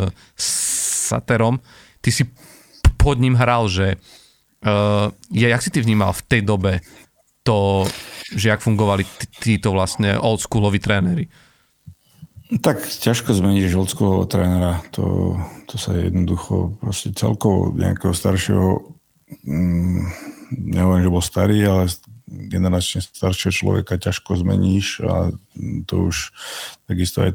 [1.08, 1.64] Saterom.
[2.04, 2.28] Ty si
[3.00, 3.96] pod ním hral, že
[4.68, 6.84] uh, ja, jak si ty vnímal v tej dobe
[7.48, 7.88] to,
[8.36, 9.08] že jak fungovali
[9.40, 11.32] títo vlastne oldschooloví tréneri?
[12.48, 14.84] Tak ťažko zmeniť žolckého trénera.
[14.96, 15.36] To,
[15.68, 18.98] to sa jednoducho proste celkovo nejakého staršieho
[19.48, 20.04] mm,
[20.52, 21.92] neviem, že bol starý, ale
[22.28, 25.32] generačne staršieho človeka ťažko zmeníš a
[25.88, 26.32] to už
[26.88, 27.32] takisto aj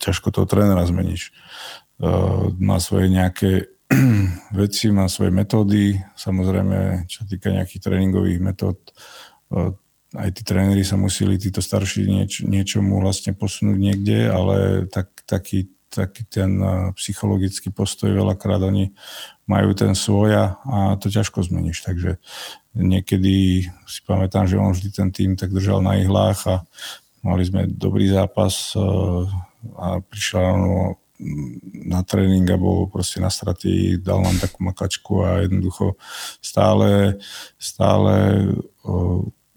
[0.00, 1.32] ťažko toho trénera zmeníš.
[1.98, 3.72] Uh, má svoje nejaké
[4.60, 8.76] veci, má svoje metódy, samozrejme, čo týka nejakých tréningových metód,
[10.16, 15.68] aj tí tréneri sa museli, títo starší nieč, niečomu vlastne posunúť niekde, ale tak, taký,
[15.92, 16.56] taký ten
[16.96, 18.96] psychologický postoj veľakrát oni
[19.44, 20.30] majú ten svoj
[20.64, 21.84] a to ťažko zmeníš.
[21.84, 22.16] Takže
[22.72, 26.54] niekedy si pamätám, že on vždy ten tým tak držal na ihlách a
[27.20, 28.72] mali sme dobrý zápas
[29.76, 30.96] a prišiel ráno
[31.84, 35.98] na tréning a bol proste na stratí, dal nám takú makačku a jednoducho
[36.38, 37.18] stále,
[37.58, 38.46] stále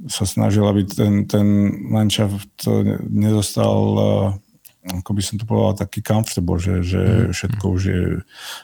[0.10, 1.46] sa snažil, aby ten, ten
[1.90, 2.66] manšaft
[3.10, 3.82] nezostal
[4.82, 7.38] ako by som to povedal, taký comfortable, že, že mm.
[7.38, 8.04] všetko už je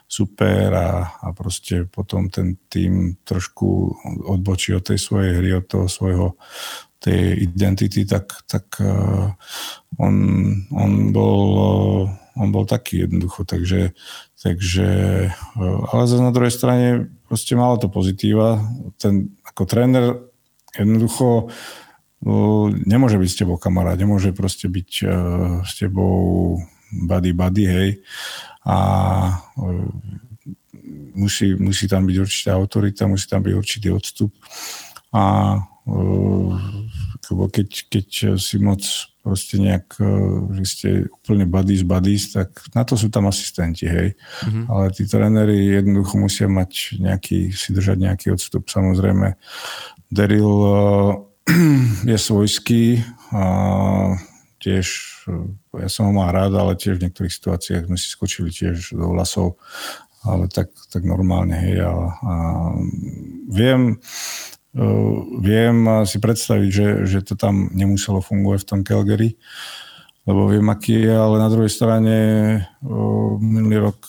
[0.10, 3.94] super a, a proste potom ten tým trošku
[4.26, 6.34] odbočí od tej svojej hry, od toho svojho
[6.98, 9.30] tej identity, tak, tak uh,
[10.02, 10.16] on,
[10.74, 12.04] on, bol, uh,
[12.34, 13.94] on bol taký jednoducho, takže,
[14.42, 14.90] takže
[15.30, 18.58] uh, ale zase na druhej strane proste malo to pozitíva.
[18.98, 20.18] Ten ako tréner
[20.76, 21.54] jednoducho
[22.88, 26.58] nemôže byť s tebou kamarát, nemôže proste byť uh, s tebou
[27.06, 27.90] buddy buddy, hej.
[28.66, 28.78] A
[29.38, 29.88] uh,
[31.14, 34.34] musí, musí tam byť určitá autorita, musí tam byť určitý odstup.
[35.14, 36.58] A uh,
[37.28, 38.08] keď, keď
[38.40, 38.82] si moc
[39.20, 40.00] proste nejak,
[40.56, 44.16] že ste úplne buddies, buddies, tak na to sú tam asistenti, hej.
[44.16, 44.64] Mm-hmm.
[44.72, 48.72] Ale tí tréneri jednoducho musia mať nejaký, si držať nejaký odstup.
[48.72, 49.36] Samozrejme,
[50.12, 50.54] Daryl
[52.12, 53.04] je svojský
[54.58, 54.88] tiež,
[55.78, 59.14] ja som ho mal rád, ale tiež v niektorých situáciách sme si skočili tiež do
[59.14, 59.62] vlasov,
[60.26, 62.34] ale tak, tak normálne, hej, a, a
[63.48, 64.02] viem,
[64.76, 69.30] uh, viem si predstaviť, že, že to tam nemuselo fungovať v tom Calgary,
[70.28, 72.16] lebo viem, aký je, ale na druhej strane
[73.40, 74.04] minulý rok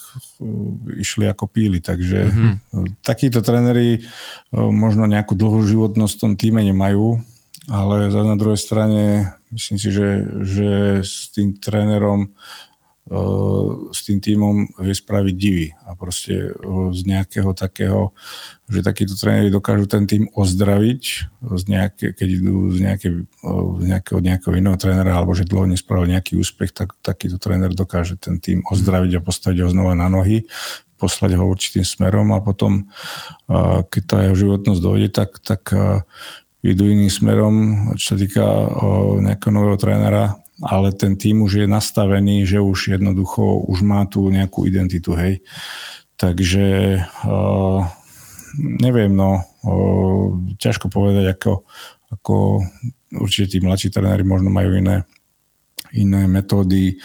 [0.95, 3.03] išli ako píly, takže mm-hmm.
[3.03, 4.07] takíto tréneri
[4.55, 7.19] možno nejakú dlhú životnosť v tom týme nemajú,
[7.67, 10.09] ale za na druhej strane myslím si, že,
[10.41, 10.69] že
[11.03, 12.31] s tým trénerom
[13.89, 18.13] s tým týmom vie spraviť divy a proste uh, z nejakého takého,
[18.69, 21.03] že takíto tréneri dokážu ten tým ozdraviť,
[21.41, 23.07] z nejaké, keď idú z, nejaké,
[23.81, 28.13] z nejakého, nejakého iného trénera alebo že dlho nespravil nejaký úspech, tak takýto tréner dokáže
[28.21, 30.45] ten tým ozdraviť a postaviť ho znova na nohy,
[31.01, 32.91] poslať ho určitým smerom a potom,
[33.89, 35.71] keď tá jeho životnosť dojde, tak, tak
[36.59, 37.55] idú iným smerom,
[37.95, 38.45] čo sa týka
[39.23, 44.27] nejakého nového trénera, ale ten tým už je nastavený, že už jednoducho už má tu
[44.27, 45.39] nejakú identitu, hej.
[46.19, 47.81] Takže uh,
[48.59, 51.63] neviem, no, uh, ťažko povedať, ako,
[52.11, 52.35] ako
[53.15, 55.07] určite tí mladší tréneri možno majú iné,
[55.95, 56.99] iné metódy.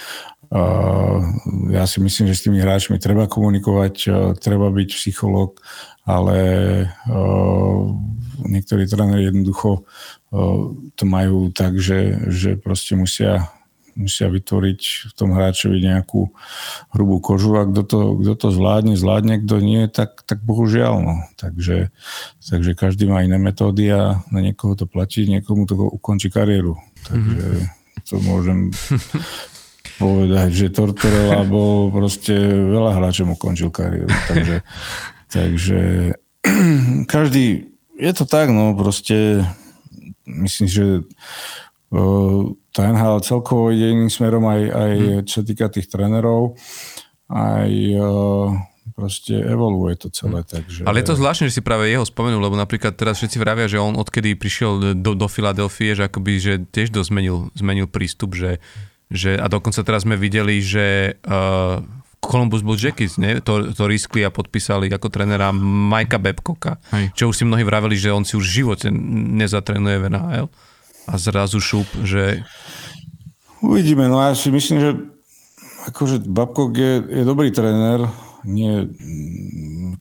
[1.74, 5.58] Ja si myslím, že s tými hráčmi treba komunikovať, uh, treba byť psychológ,
[6.06, 6.38] ale
[7.10, 7.90] uh,
[8.46, 9.82] niektorí tréneri jednoducho
[10.94, 13.54] to majú tak, že, že proste musia,
[13.94, 16.34] musia vytvoriť v tom hráčovi nejakú
[16.90, 20.94] hrubú kožu a kto to, kto to zvládne, zvládne, kto nie, tak, tak bohužiaľ.
[20.98, 21.14] No.
[21.38, 21.94] Takže,
[22.42, 26.74] takže každý má iné metódy a na niekoho to platí, niekomu to ukončí kariéru.
[27.06, 28.04] Takže mm-hmm.
[28.10, 28.58] to môžem
[29.98, 34.10] povedať, že Tortorella bol proste veľa hráčom ukončil kariéru.
[34.28, 34.56] Takže,
[35.36, 35.80] takže
[37.14, 39.46] každý je to tak, no proste
[40.26, 40.84] myslím, že
[42.74, 45.22] tá NHL celkovo ide iným smerom aj, aj hmm.
[45.30, 46.58] čo týka tých trénerov,
[47.30, 47.70] aj
[48.94, 50.44] proste evoluje to celé.
[50.44, 50.48] Hm.
[50.48, 50.80] Takže...
[50.86, 53.82] Ale je to zvláštne, že si práve jeho spomenul, lebo napríklad teraz všetci vravia, že
[53.82, 58.62] on odkedy prišiel do, do Filadelfie, že akoby, že tiež dosť zmenil, zmenil prístup, že,
[59.14, 61.78] že a dokonca teraz sme videli, že uh,
[62.18, 63.38] Columbus Blue Jackets, ne?
[63.44, 67.14] To, to riskli a podpísali ako trénera Majka Hej.
[67.14, 68.88] čo už si mnohí vraveli, že on si už v živote
[69.38, 70.46] nezatrenuje v NHL
[71.04, 72.42] a zrazu šup, že...
[73.60, 74.90] Uvidíme, no ja si myslím, že
[75.92, 78.08] akože Babcock je, je dobrý tréner,
[78.44, 78.88] nie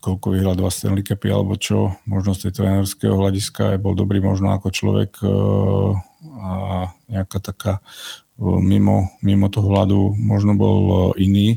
[0.04, 4.20] koľko vyhral dva Stanley Cupy alebo čo, možno z tej trénerského hľadiska je bol dobrý
[4.20, 5.28] možno ako človek e,
[6.44, 6.52] a
[7.08, 7.74] nejaká taká
[8.42, 11.48] mimo, mimo toho hľadu možno bol e, iný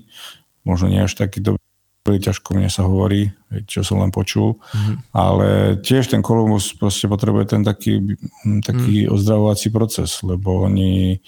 [0.66, 3.30] možno nie až taký dobrý, ťažko mne sa hovorí,
[3.70, 4.96] čo som len počul, mm-hmm.
[5.14, 9.14] ale tiež ten Kolumbus proste potrebuje ten taký, hm, taký mm.
[9.14, 11.22] ozdravovací proces, lebo oni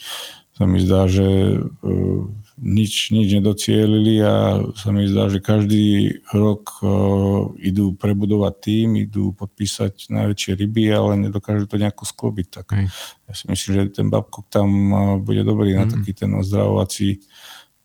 [0.59, 2.27] sa mi zdá, že uh,
[2.59, 9.35] nič, nič nedocielili a sa mi zdá, že každý rok uh, idú prebudovať tým, idú
[9.35, 12.47] podpísať najväčšie ryby, ale nedokážu to nejako sklobiť.
[12.63, 12.87] Tak Hej.
[13.27, 15.79] ja si myslím, že ten Babcock tam uh, bude dobrý mm.
[15.79, 17.23] na taký ten ozdravovací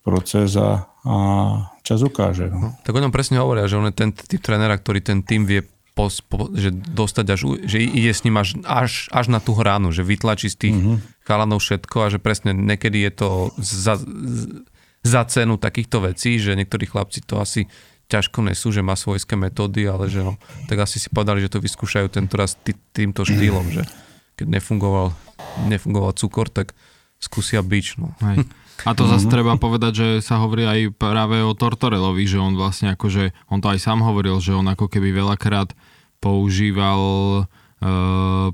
[0.03, 1.15] proces a, a
[1.81, 2.51] čas ukáže.
[2.51, 2.59] No.
[2.59, 2.69] no.
[2.83, 5.63] Tak o ňom presne hovoria, že on je ten typ trénera, ktorý ten tým vie
[5.93, 9.93] po, po, že dostať až, že ide s ním až, až, až na tú hranu,
[9.93, 10.97] že vytlačí z tých mm-hmm.
[11.21, 13.29] chalanov všetko a že presne niekedy je to
[13.61, 14.01] za,
[15.05, 17.69] za cenu takýchto vecí, že niektorí chlapci to asi
[18.09, 21.61] ťažko nesú, že má svojské metódy, ale že no, tak asi si povedali, že to
[21.61, 23.85] vyskúšajú tento raz tý, týmto štýlom, že
[24.33, 25.13] keď nefungoval,
[25.69, 26.73] nefungoval cukor, tak
[27.21, 28.01] skúsia bič.
[28.01, 28.17] No.
[28.21, 28.43] Hej.
[28.83, 32.91] A to zase treba povedať, že sa hovorí aj práve o Tortorelovi, že on vlastne
[32.91, 35.71] akože, on to aj sám hovoril, že on ako keby veľakrát
[36.19, 37.01] používal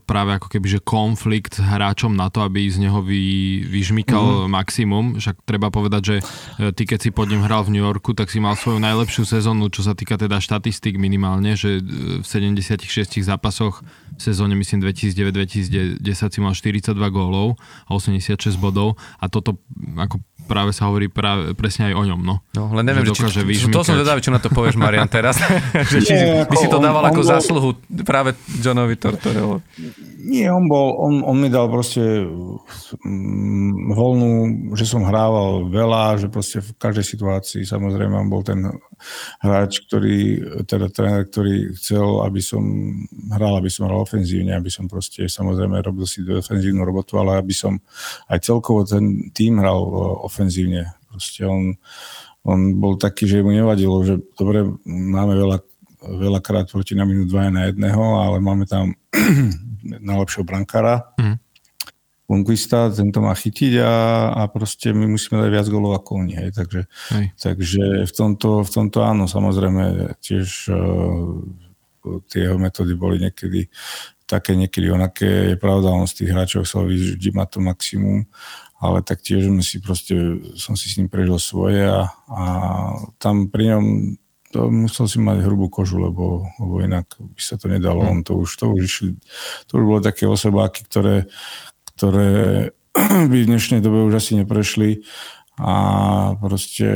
[0.04, 4.52] práve ako keby, že konflikt s hráčom na to, aby z neho vy, vyžmykal mm-hmm.
[4.52, 5.06] maximum.
[5.22, 8.34] Však treba povedať, že uh, ty keď si pod ním hral v New Yorku, tak
[8.34, 12.90] si mal svoju najlepšiu sezónu, čo sa týka teda štatistik minimálne, že uh, v 76
[13.22, 13.86] zápasoch
[14.18, 17.56] v sezóne myslím 2009-2010 si mal 42 gólov
[17.88, 19.62] a 86 bodov a toto
[19.96, 20.20] ako
[20.50, 22.20] práve sa hovorí práve, presne aj o ňom.
[22.26, 25.38] No, no len neviem, či, či, to som vedavý, čo na to povieš, Marian, teraz.
[25.94, 27.34] že či Nie, by si to dával on, ako on bol...
[27.38, 27.70] zásluhu
[28.02, 29.62] práve Johnovi Tortorello.
[30.26, 34.32] Nie, on bol, on, on mi dal proste mm, voľnú,
[34.74, 38.66] že som hrával veľa, že proste v každej situácii, samozrejme, on bol ten
[39.40, 40.18] hráč, ktorý,
[40.68, 42.64] teda tréner, ktorý chcel, aby som
[43.32, 47.56] hral, aby som hral ofenzívne, aby som proste, samozrejme, robil si defenzívnu robotu, ale aby
[47.56, 47.80] som
[48.30, 49.80] aj celkovo ten tým hral
[50.24, 50.94] ofenzívne.
[51.10, 51.74] Proste on,
[52.46, 55.60] on bol taký, že mu nevadilo, že dobre, máme veľa
[56.00, 58.96] veľakrát proti nám minú dva na jedného, ale máme tam
[59.84, 61.12] najlepšieho brankára.
[61.20, 61.36] Mm.
[62.30, 63.94] Conquista, ten to má chytiť a,
[64.38, 66.38] a proste my musíme dať viac golov ako oni.
[66.38, 66.50] Hej.
[66.54, 66.82] Takže,
[67.18, 67.26] hej.
[67.42, 71.42] takže v, tomto, v tomto áno, samozrejme tiež uh,
[72.30, 73.66] tie jeho metódy boli niekedy
[74.30, 75.54] také, niekedy onaké.
[75.54, 78.20] Je pravda, on z tých hráčov chcel vždy mať to maximum,
[78.78, 80.14] ale tak tiež si proste,
[80.54, 82.44] som si s ním prežil svoje a, a
[83.18, 83.86] tam pri ňom
[84.50, 88.02] to musel si mať hrubú kožu, lebo, lebo inak by sa to nedalo.
[88.02, 88.10] Mm.
[88.10, 89.10] On to už, to už, išli,
[89.70, 91.30] to už bolo také osobáky, ktoré,
[92.00, 92.72] ktoré
[93.32, 95.04] by v dnešnej dobe už asi neprešli
[95.60, 95.76] a
[96.40, 96.88] proste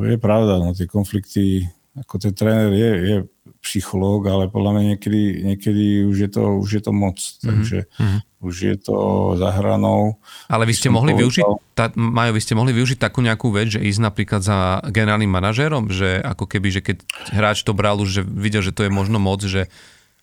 [0.00, 3.16] je pravda, no tie konflikty, ako ten tréner je, je
[3.60, 7.44] psychológ, ale podľa mňa niekedy, niekedy už, je to, už je to moc, mm-hmm.
[7.44, 8.20] takže mm-hmm.
[8.40, 8.96] už je to
[9.36, 10.16] za hranou.
[10.48, 11.28] Ale vy ste mohli povedal.
[11.28, 11.44] využiť,
[11.76, 15.92] tá, Majo, vy ste mohli využiť takú nejakú vec, že ísť napríklad za generálnym manažérom,
[15.92, 16.96] že ako keby, že keď
[17.36, 19.68] hráč to bral už, že videl, že to je možno moc, že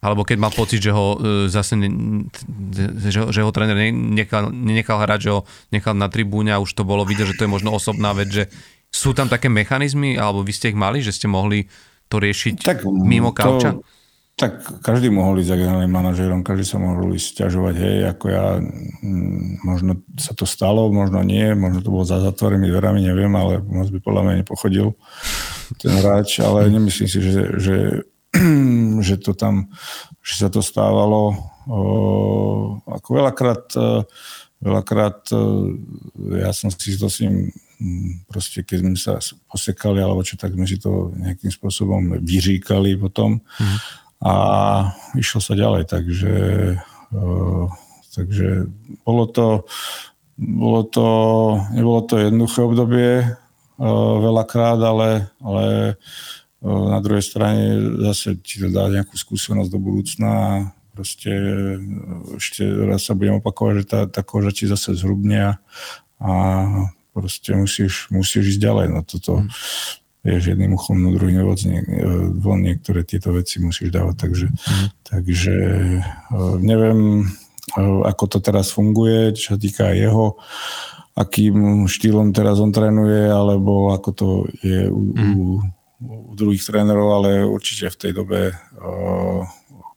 [0.04, 1.88] alebo keď mal pocit, že ho e, zase ne,
[3.08, 6.84] že, že ho tréner nechal, nenechal hrať, že ho nechal na tribúne a už to
[6.84, 8.44] bolo vidieť, že to je možno osobná vec, že
[8.92, 11.72] sú tam také mechanizmy, alebo vy ste ich mali, že ste mohli
[12.12, 13.80] to riešiť tak, mimo kauča?
[13.80, 13.82] To,
[14.34, 18.46] tak každý mohol ísť za generálnym manažérom, každý sa mohol ísť ťažovať, hej, ako ja,
[18.58, 23.62] m, možno sa to stalo, možno nie, možno to bolo za zatvorenými dverami, neviem, ale
[23.62, 24.98] moc by podľa mňa nepochodil
[25.78, 27.76] ten hráč, ale nemyslím si, že, že,
[29.08, 29.72] že to tam,
[30.20, 31.36] že sa to stávalo.
[32.84, 34.04] Ako veľakrát, e,
[34.60, 35.40] veľakrát e,
[36.44, 39.14] ja som si to s ním Mm, proste keď sme sa
[39.52, 43.78] posekali alebo čo, tak sme si to nejakým spôsobom vyříkali potom mm.
[44.24, 44.34] a
[45.20, 46.34] išlo sa ďalej, takže
[48.16, 48.72] takže
[49.04, 49.48] bolo to
[50.40, 51.08] bolo to,
[51.76, 53.12] nebolo to jednoduché obdobie
[54.24, 55.66] veľakrát, ale, ale
[56.64, 57.76] na druhej strane
[58.08, 60.52] zase ti to dá nejakú skúsenosť do budúcna a
[60.96, 61.32] proste
[62.40, 65.60] ešte raz sa budem opakovať, že tá, tá koža ti zase zhrubne
[66.24, 66.32] a
[67.12, 68.88] proste musíš, musíš ísť ďalej.
[68.96, 69.50] No toto mm.
[70.24, 71.60] je jedným uchom, no druhým nevod,
[72.40, 74.16] von niektoré tieto veci musíš dávať.
[74.18, 74.88] Takže, mm.
[75.04, 75.56] takže
[76.00, 76.02] e,
[76.64, 77.28] neviem,
[77.76, 80.40] e, ako to teraz funguje, čo sa týka jeho,
[81.14, 84.28] akým štýlom teraz on trénuje, alebo ako to
[84.66, 85.34] je u, mm.
[85.38, 85.46] u,
[86.04, 89.42] u druhých trénerov, ale určite v tej dobe uh,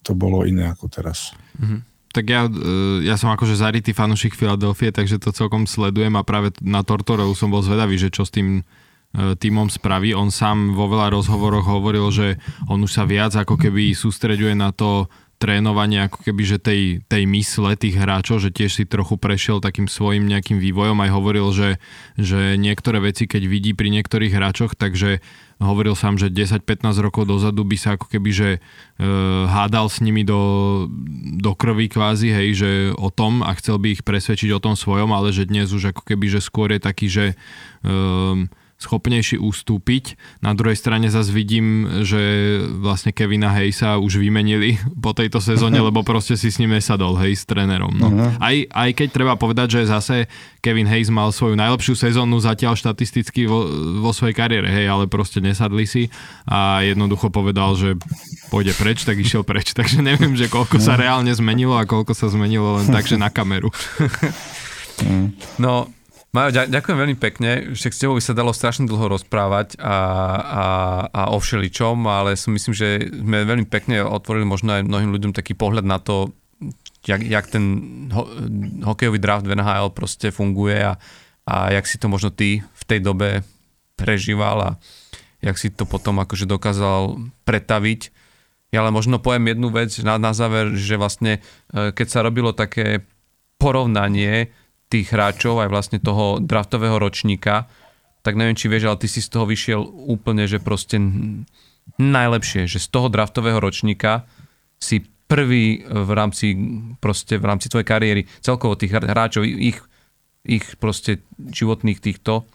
[0.07, 1.35] to bolo iné ako teraz.
[1.59, 6.25] Mm tak ja, e, ja som akože zarytý fanúšik Filadelfie, takže to celkom sledujem a
[6.25, 10.17] práve na Tortoreu som bol zvedavý, že čo s tým e, týmom spraví.
[10.17, 12.41] On sám vo veľa rozhovoroch hovoril, že
[12.73, 16.81] on už sa viac ako keby sústreďuje na to trénovanie ako keby, že tej,
[17.13, 21.53] tej mysle tých hráčov, že tiež si trochu prešiel takým svojim nejakým vývojom, aj hovoril,
[21.53, 21.77] že,
[22.17, 25.21] že niektoré veci, keď vidí pri niektorých hráčoch, takže
[25.57, 28.59] hovoril sám, že 10-15 rokov dozadu by sa ako keby, že e,
[29.49, 30.85] hádal s nimi do,
[31.41, 32.71] do krvi kvázi, hej, že
[33.01, 36.05] o tom a chcel by ich presvedčiť o tom svojom, ale že dnes už ako
[36.05, 37.35] keby, že skôr je taký, že e,
[38.77, 40.21] schopnejší ustúpiť.
[40.45, 42.21] Na druhej strane zase vidím, že
[42.77, 47.41] vlastne Kevina Hejsa už vymenili po tejto sezóne, lebo proste si s ním nesadol, hej,
[47.41, 47.93] s trénerom.
[47.97, 48.09] No.
[48.13, 48.31] Uh-huh.
[48.37, 50.17] Aj, aj keď treba povedať, že zase
[50.61, 53.65] Kevin Hayes mal svoju najlepšiu sezónu zatiaľ štatisticky vo,
[54.05, 56.13] vo svojej kariére, hej, ale proste nesadli si
[56.45, 57.97] a jednoducho povedal, že
[58.53, 59.73] pôjde preč, tak išiel preč.
[59.79, 63.33] Takže neviem, že koľko sa reálne zmenilo a koľko sa zmenilo len tak, že na
[63.33, 63.73] kameru.
[65.61, 65.89] No,
[66.37, 69.97] Majo, ďakujem veľmi pekne, že s tebou by sa dalo strašne dlho rozprávať a,
[70.37, 70.67] a,
[71.09, 75.33] a o všeličom, ale som myslím, že sme veľmi pekne otvorili možno aj mnohým ľuďom
[75.33, 76.37] taký pohľad na to,
[77.09, 77.65] jak, jak ten
[78.13, 78.29] ho,
[78.85, 81.01] hokejový draft v NHL proste funguje a,
[81.49, 83.41] a jak si to možno ty v tej dobe
[83.97, 84.71] prežíval a
[85.41, 87.17] jak si to potom akože dokázal
[87.49, 88.13] pretaviť.
[88.77, 91.41] Ja ale možno poviem jednu vec na, na záver, že vlastne
[91.73, 93.09] e, keď sa robilo také
[93.57, 94.53] porovnanie
[94.87, 97.67] tých hráčov, aj vlastne toho draftového ročníka,
[98.23, 100.99] tak neviem, či vieš, ale ty si z toho vyšiel úplne, že proste
[101.99, 104.27] najlepšie, že z toho draftového ročníka
[104.83, 106.55] si prvý v rámci,
[106.99, 109.79] proste v rámci tvojej kariéry, celkovo tých hráčov, ich,
[110.47, 112.47] ich proste životných týchto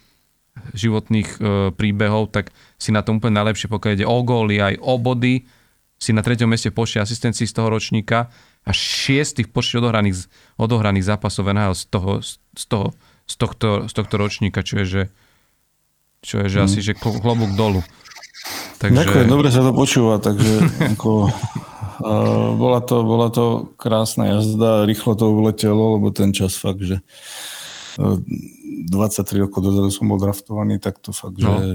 [0.76, 5.00] životných e, príbehov, tak si na tom úplne najlepšie, pokiaľ ide o góly, aj o
[5.00, 5.48] body,
[6.02, 8.28] si na treťom meste počte asistencií z toho ročníka
[8.62, 10.30] a šiestých počet odohraných,
[10.62, 12.86] odohraných zápasov NHL z toho, z, toho,
[13.26, 15.04] z, tohto, z tohto ročníka, čo je, že,
[16.22, 16.66] čo je, že mm.
[16.70, 17.82] asi že klobúk dolu.
[18.78, 18.98] Takže...
[19.02, 20.62] Ďakujem, dobre sa to počúva, takže
[20.98, 21.30] ako,
[22.06, 27.02] uh, bola, to, bola to krásna jazda, rýchlo to uletelo, lebo ten čas fakt, že
[27.98, 28.18] uh,
[28.90, 31.50] 23 rokov dozadu som bol draftovaný, tak to fakt, no.
[31.50, 31.66] že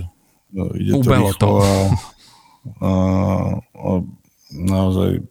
[0.55, 1.49] uh, ide to Ubelo rýchlo to.
[1.59, 1.75] A,
[2.83, 2.91] a,
[3.75, 3.91] a
[4.55, 5.23] naozaj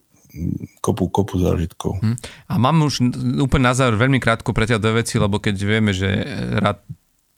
[0.84, 2.00] kopu, kopu zážitkov.
[2.00, 2.16] Hm.
[2.52, 3.02] A mám už
[3.42, 6.10] úplne na záver veľmi krátko pre ťa dve veci, lebo keď vieme, že
[6.60, 6.84] rád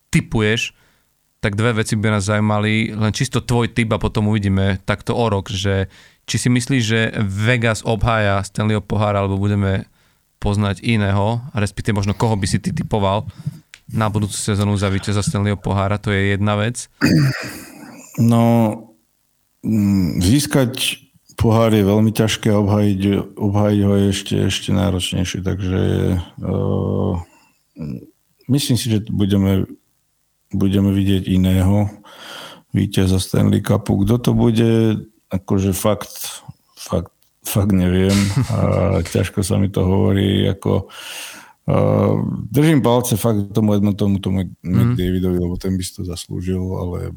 [0.10, 0.74] typuješ,
[1.38, 5.26] tak dve veci by nás zaujímali, len čisto tvoj typ a potom uvidíme takto o
[5.30, 5.86] rok, že
[6.28, 9.86] či si myslíš, že Vegas obhája Stanleyho pohára, alebo budeme
[10.42, 13.30] poznať iného, a respektíve možno koho by si ty typoval
[13.88, 16.90] na budúcu sezónu za víťaza Stanleyho pohára, to je jedna vec.
[18.18, 18.74] No,
[19.62, 21.07] mm, získať
[21.38, 23.02] pohár je veľmi ťažké, obhajiť,
[23.38, 25.82] obhajiť ho je ešte, ešte náročnejšie, takže
[26.42, 27.14] uh,
[28.50, 29.70] myslím si, že budeme,
[30.50, 31.94] budeme vidieť iného
[32.74, 34.02] víťaza Stanley Cupu.
[34.02, 36.42] Kto to bude, akože fakt,
[36.74, 37.14] fakt,
[37.46, 38.18] fakt neviem
[38.50, 40.90] a ťažko sa mi to hovorí, ako
[41.70, 42.18] uh,
[42.50, 44.66] držím palce fakt tomu Edmontomu, tomu mm.
[44.66, 47.14] McDavidovi, lebo ten by si to zaslúžil, ale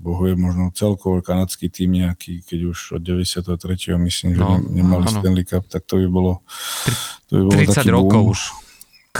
[0.00, 3.98] bohuje možno celkovo kanadský tým nejaký, keď už od 93.
[3.98, 5.12] myslím, že no, nemali áno.
[5.18, 6.32] Stanley Cup, tak to by bolo,
[7.26, 8.32] to by bolo 30 rokov boom.
[8.32, 8.40] už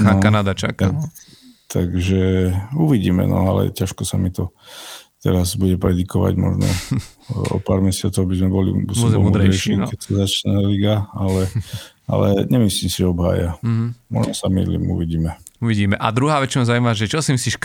[0.01, 0.95] no, Kanada čaká.
[0.95, 1.11] No.
[1.67, 4.55] Takže uvidíme, no ale ťažko sa mi to
[5.25, 6.69] teraz bude predikovať, možno
[7.57, 9.89] o pár mesiacov by sme boli múdrejší, no.
[9.89, 11.49] keď sa začne liga, ale,
[12.05, 13.57] ale nemyslím si, obhája.
[13.65, 13.89] Mm-hmm.
[14.13, 15.41] Možno sa mýlim, uvidíme.
[15.65, 15.97] Uvidíme.
[15.97, 17.57] A druhá vec, čo ma zaujíma, že čo si myslíš,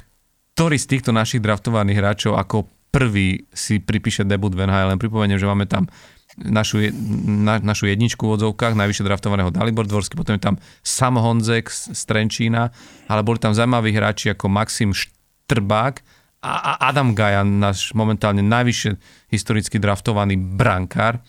[0.56, 2.64] ktorý z týchto našich draftovaných hráčov ako
[3.00, 4.92] prvý si pripíše debut v NHL.
[4.92, 5.88] Len pripomeniem, že máme tam
[6.36, 6.92] našu,
[7.24, 11.96] na, našu jedničku v odzovkách, najvyššie draftovaného Dalibor Dvorský, potom je tam Sam Honzek z,
[11.96, 12.76] z Trenčína,
[13.08, 16.04] ale boli tam zaujímaví hráči ako Maxim Štrbák
[16.44, 18.92] a, a Adam Gajan, náš momentálne najvyššie
[19.32, 21.24] historicky draftovaný brankár.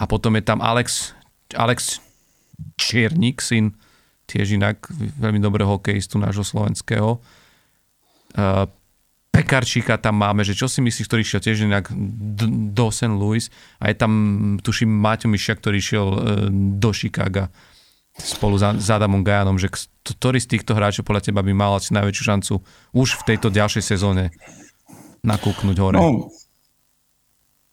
[0.00, 1.12] A potom je tam Alex,
[1.52, 2.00] Alex
[2.80, 3.76] Čiernik, syn
[4.24, 4.88] tiež inak
[5.20, 7.20] veľmi dobrého hokejistu nášho slovenského.
[8.34, 8.66] Uh,
[9.34, 11.90] Pekarčíka tam máme, že čo si myslíš, ktorý šiel tiež inak
[12.70, 13.10] do St.
[13.10, 13.50] Louis
[13.82, 14.12] a je tam,
[14.62, 16.18] tuším, Maťo Mišia, ktorý šiel uh,
[16.78, 17.50] do Chicaga
[18.14, 19.66] spolu s Adamom Gajanom, že
[20.06, 22.54] ktorý z týchto hráčov podľa teba by mal asi najväčšiu šancu
[22.94, 24.30] už v tejto ďalšej sezóne
[25.26, 25.98] nakúknúť hore?
[25.98, 26.30] No,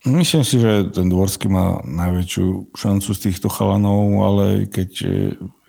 [0.10, 4.90] myslím si, že ten Dvorský má najväčšiu šancu z týchto chalanov, ale keď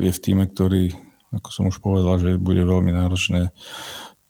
[0.01, 0.97] je v týme, ktorý,
[1.37, 3.53] ako som už povedal, že bude veľmi náročné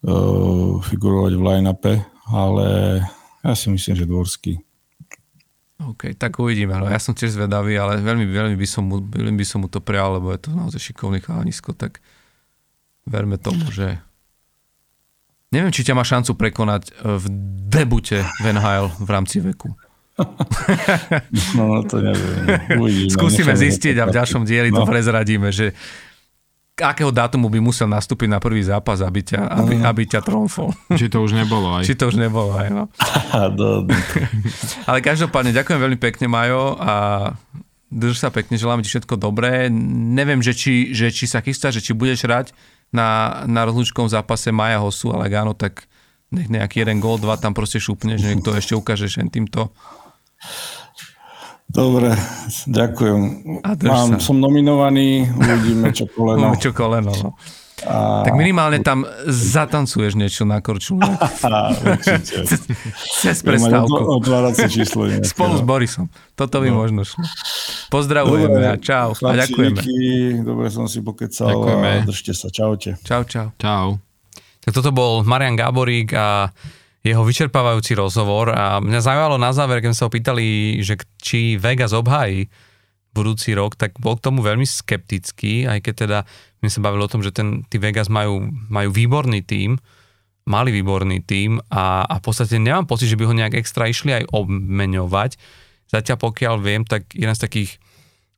[0.06, 1.94] uh, figurovať v line-upe,
[2.30, 2.66] ale
[3.42, 4.62] ja si myslím, že Dvorský.
[5.82, 6.78] OK, tak uvidíme.
[6.78, 9.68] No, ja som tiež zvedavý, ale veľmi, veľmi, by som mu, veľmi by som mu
[9.68, 11.98] to prijal, lebo je to naozaj šikovný chalanisko, tak
[13.02, 13.98] verme tomu, že
[15.50, 17.24] neviem, či ťa má šancu prekonať v
[17.66, 19.74] debute v NHL v rámci veku.
[21.58, 22.46] no, to neviem.
[22.80, 24.82] Uvidíme, Skúsime zistiť a v ďalšom dieli no.
[24.82, 25.74] to prezradíme, že
[26.80, 29.90] akého dátumu by musel nastúpiť na prvý zápas, aby ťa, aby, uh-huh.
[29.92, 30.72] aby ťa tromfol.
[31.00, 31.84] Či to už nebolo aj.
[31.84, 32.84] Či to už nebolo aj, no.
[34.88, 36.92] Ale každopádne, ďakujem veľmi pekne, Majo, a
[37.92, 39.68] drž sa pekne, želám ti všetko dobré.
[39.68, 42.56] Neviem, že či, že či sa chystá, že či budeš hrať
[42.88, 45.84] na, na rozlúčkom zápase Maja Hosu, ale áno, tak
[46.32, 49.76] nech nejaký jeden gól, dva tam proste šupne, že niekto ešte ukáže že týmto.
[51.72, 52.12] Dobre,
[52.68, 53.20] ďakujem.
[53.64, 56.52] Mám, som nominovaný, uvidíme čo koleno.
[56.64, 57.32] čo koleno, no.
[57.82, 58.22] A...
[58.22, 61.02] Tak minimálne tam zatancuješ niečo na korčule.
[63.24, 64.22] Cez prestávku.
[64.22, 65.10] Otváracie číslo.
[65.10, 66.06] Nejaké, Spolu s Borisom.
[66.38, 66.78] Toto by no.
[66.78, 67.26] možno šlo.
[67.90, 69.18] Pozdravujeme dobre, a čau.
[69.18, 69.80] A ďakujeme.
[70.46, 71.88] Dobre som si pokecal ďakujeme.
[71.90, 72.46] a držte sa.
[72.54, 73.02] Čaute.
[73.02, 73.50] Čau, čau.
[73.58, 73.98] Čau.
[74.62, 76.54] Tak toto bol Marian Gáborík a
[77.02, 81.90] jeho vyčerpávajúci rozhovor a mňa zaujímalo na záver, keď sa ho pýtali, že či Vegas
[81.90, 82.46] obhájí
[83.12, 86.18] budúci rok, tak bol k tomu veľmi skeptický, aj keď teda
[86.62, 89.76] my sa bavili o tom, že ten, tí Vegas majú, majú výborný tím,
[90.46, 94.22] mali výborný tím a, a v podstate nemám pocit, že by ho nejak extra išli
[94.22, 95.36] aj obmeňovať.
[95.90, 97.70] Zatiaľ pokiaľ viem, tak jeden z takých,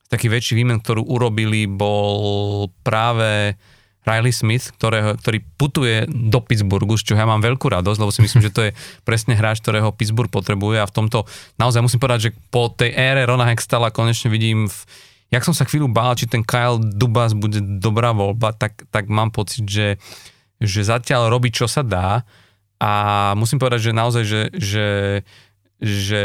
[0.05, 3.61] z takých väčších výmen, ktorú urobili, bol práve
[4.05, 8.21] Riley Smith, ktorého, ktorý putuje do Pittsburghu, z čoho ja mám veľkú radosť, lebo si
[8.21, 8.71] myslím, že to je
[9.03, 11.25] presne hráč, ktorého Pittsburgh potrebuje a v tomto
[11.57, 14.77] naozaj musím povedať, že po tej ére Rona Hextala konečne vidím, v,
[15.33, 19.33] jak som sa chvíľu bál, či ten Kyle Dubas bude dobrá voľba, tak, tak mám
[19.33, 19.97] pocit, že,
[20.61, 22.29] že zatiaľ robí, čo sa dá
[22.77, 22.93] a
[23.41, 24.87] musím povedať, že naozaj, že, že
[25.83, 26.23] že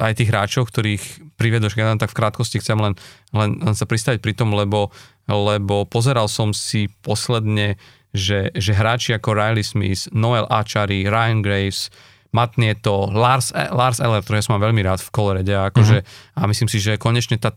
[0.00, 2.94] aj tých hráčov, ktorých privedoš, ja tak v krátkosti chcem len,
[3.36, 4.90] len, len sa pristaviť pri tom, lebo
[5.28, 7.80] lebo pozeral som si posledne,
[8.12, 11.88] že, že hráči ako Riley Smith, Noel Achari, Ryan Graves,
[12.34, 16.38] Matt Nieto, Lars, Lars Eller, ktorého som mám veľmi rád v Colorade, akože, uh-huh.
[16.38, 17.54] a myslím si, že konečne tá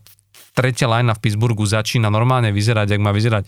[0.54, 3.46] tretia lajna v Pittsburghu začína normálne vyzerať, ak má vyzerať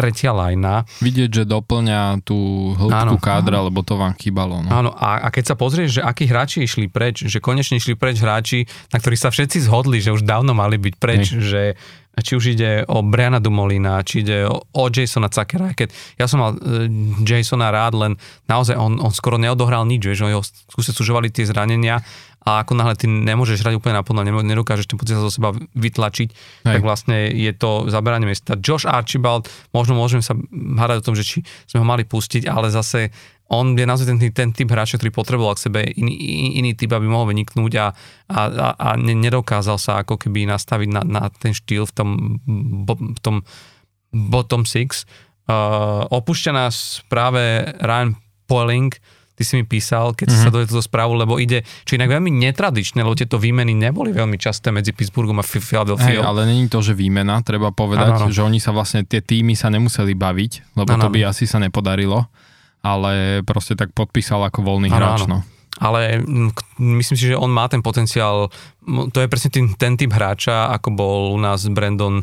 [0.00, 0.88] tretia lajna.
[1.04, 3.68] Vidieť, že doplňa tú hĺbku kádra, áno.
[3.68, 4.64] lebo to vám chýbalo.
[4.64, 4.68] No.
[4.72, 8.24] Áno, a, a keď sa pozrieš, že akí hráči išli preč, že konečne išli preč
[8.24, 11.44] hráči, na ktorých sa všetci zhodli, že už dávno mali byť preč, Hej.
[11.44, 11.62] že
[12.20, 16.42] či už ide o Briana Dumolina, či ide o, o Jasona Cakera, keď ja som
[16.42, 16.84] mal uh,
[17.24, 18.12] Jasona rád, len
[18.50, 22.02] naozaj on, on skoro neodohral nič, že ho skúse sužovali tie zranenia
[22.40, 26.72] a ako náhle ty nemôžeš hrať úplne naplno, nedokážeš ten pocit zo seba vytlačiť, Hej.
[26.72, 28.56] tak vlastne je to zaberanie miesta.
[28.56, 31.38] Josh Archibald, možno môžeme sa hádať o tom, že či
[31.68, 33.12] sme ho mali pustiť, ale zase
[33.50, 36.14] on je naozaj ten, ten typ hráča, ktorý potreboval k sebe iný,
[36.62, 37.86] iný typ, aby mohol vyniknúť a,
[38.30, 38.40] a,
[38.78, 42.08] a, nedokázal sa ako keby nastaviť na, na ten štýl v tom,
[42.94, 43.42] v tom
[44.14, 45.02] bottom six.
[45.50, 48.14] Uh, opúšťa nás práve Ryan
[48.46, 48.94] Poeling,
[49.40, 50.44] ty si mi písal, keď mm-hmm.
[50.44, 54.36] sa doje túto správu, lebo ide, čo inak veľmi netradičné, lebo tieto výmeny neboli veľmi
[54.36, 56.20] časté medzi Pittsburghom a Philadelphia.
[56.20, 58.28] Hey, ale není to, že výmena, treba povedať, ano.
[58.28, 61.56] že oni sa vlastne, tie týmy sa nemuseli baviť, lebo ano, to by asi sa
[61.56, 62.28] nepodarilo
[62.80, 65.20] ale proste tak podpísal ako voľný ano, hráč.
[65.28, 65.44] No.
[65.80, 66.20] Ale
[66.76, 68.52] myslím si, že on má ten potenciál,
[69.12, 72.20] to je presne ten, ten typ hráča, ako bol u nás Brandon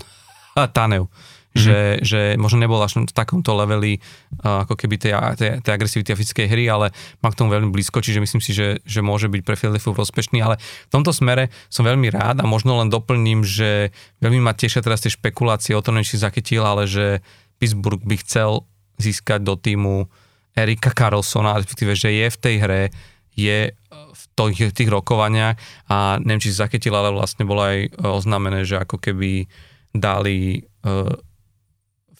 [0.53, 1.09] Tanev.
[1.57, 1.65] Mm-hmm.
[1.65, 3.97] Že, že možno nebol až v takomto leveli
[4.45, 6.93] ako keby tej, tej, tej agresivity a fyzickej hry, ale
[7.25, 10.37] má k tomu veľmi blízko, čiže myslím si, že, že môže byť pre Philadelphia prospešný,
[10.45, 13.89] ale v tomto smere som veľmi rád a možno len doplním, že
[14.21, 17.25] veľmi ma tešia teraz tie špekulácie o tom, či zachytil, ale že
[17.57, 18.69] Pittsburgh by chcel
[19.01, 20.05] získať do týmu
[20.57, 22.83] Erika Carlsona, respektíve, že je v tej hre,
[23.37, 23.59] je
[23.93, 25.57] v tých, tých rokovaniach
[25.89, 29.45] a neviem, či si zachytil, ale vlastne bolo aj e, oznámené, že ako keby
[29.97, 31.09] dali uh,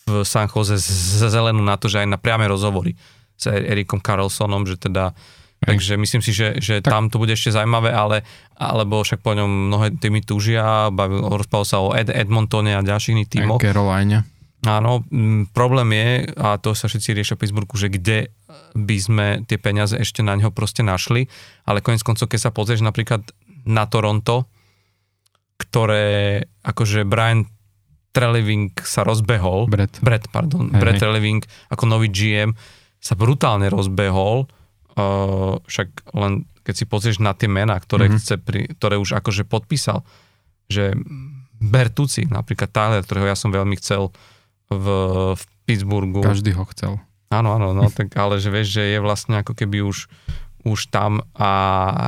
[0.08, 0.80] v San Jose
[1.28, 2.96] zelenú na to, že aj na priame rozhovory
[3.36, 5.12] s Erikom Carlsonom, že teda
[5.58, 6.94] Takže myslím si, že, že tak.
[6.94, 8.22] tam to bude ešte zaujímavé, ale
[8.62, 13.26] alebo však po ňom mnohé týmy túžia, bavil, rozprával sa o Ed, Edmontone a ďalších
[13.26, 13.58] týmoch.
[13.58, 14.22] Caroline.
[14.66, 18.30] Áno, m, problém je, a to sa všetci riešia v Pittsburghu, že kde
[18.78, 21.26] by sme tie peniaze ešte na neho proste našli,
[21.66, 23.26] ale konec koncov, keď sa pozrieš napríklad
[23.66, 24.46] na Toronto,
[25.58, 27.50] ktoré akože Brian
[28.18, 32.58] Treliving sa rozbehol, Brett, Brett pardon, hey, Brett Treliving ako nový GM
[32.98, 34.50] sa brutálne rozbehol,
[34.98, 38.20] uh, však len keď si pozrieš na tie mená, ktoré, mm-hmm.
[38.20, 40.04] chce pri, ktoré už akože podpísal,
[40.68, 40.98] že
[41.58, 44.12] Bertuci, napríklad Tyler, ktorého ja som veľmi chcel
[44.68, 44.86] v,
[45.40, 46.20] v Pittsburghu.
[46.20, 47.00] Každý ho chcel.
[47.32, 50.12] Áno, áno, no tak ale že vieš, že je vlastne ako keby už,
[50.68, 51.50] už tam a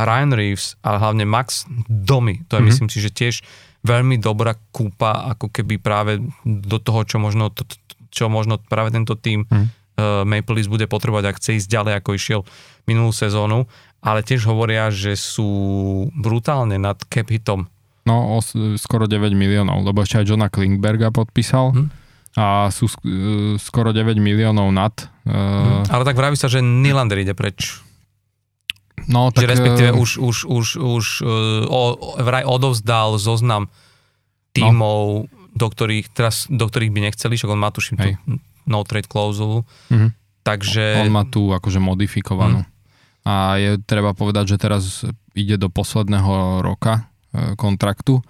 [0.04, 2.68] Ryan Reeves, ale hlavne Max Domy, to je mm-hmm.
[2.68, 3.36] myslím si, že tiež
[3.84, 7.64] veľmi dobrá kúpa ako keby práve do toho, čo možno, to,
[8.12, 9.56] čo možno práve tento tým mm.
[9.56, 9.68] uh,
[10.28, 12.42] Maple Leafs bude potrebovať, ak chce ísť ďalej, ako išiel
[12.90, 13.70] minulú sezónu.
[14.00, 15.48] ale tiež hovoria, že sú
[16.16, 17.68] brutálne nad cap hitom.
[18.08, 21.76] No, os, skoro 9 miliónov, lebo ešte aj Johna Klingberga podpísal.
[21.76, 21.88] Hm?
[22.38, 22.86] a sú
[23.58, 24.94] skoro 9 miliónov nad.
[25.26, 25.82] Hmm.
[25.90, 27.82] Ale tak vraví sa, že Nylander ide preč.
[29.08, 29.46] No, tak...
[29.46, 31.06] Že respektíve už, už, už, už
[31.70, 31.82] o,
[32.20, 33.72] vraj odovzdal zoznam
[34.52, 35.50] tímov, no.
[35.56, 38.10] do, ktorých, teraz, do ktorých by nechceli, však on má tuším tú
[38.70, 39.66] no trade klauzulu.
[39.90, 40.10] Mm-hmm.
[40.46, 40.84] Takže...
[41.02, 42.64] On má tú akože modifikovanú.
[42.64, 42.70] Mm.
[43.28, 45.04] A je treba povedať, že teraz
[45.36, 48.24] ide do posledného roka e, kontraktu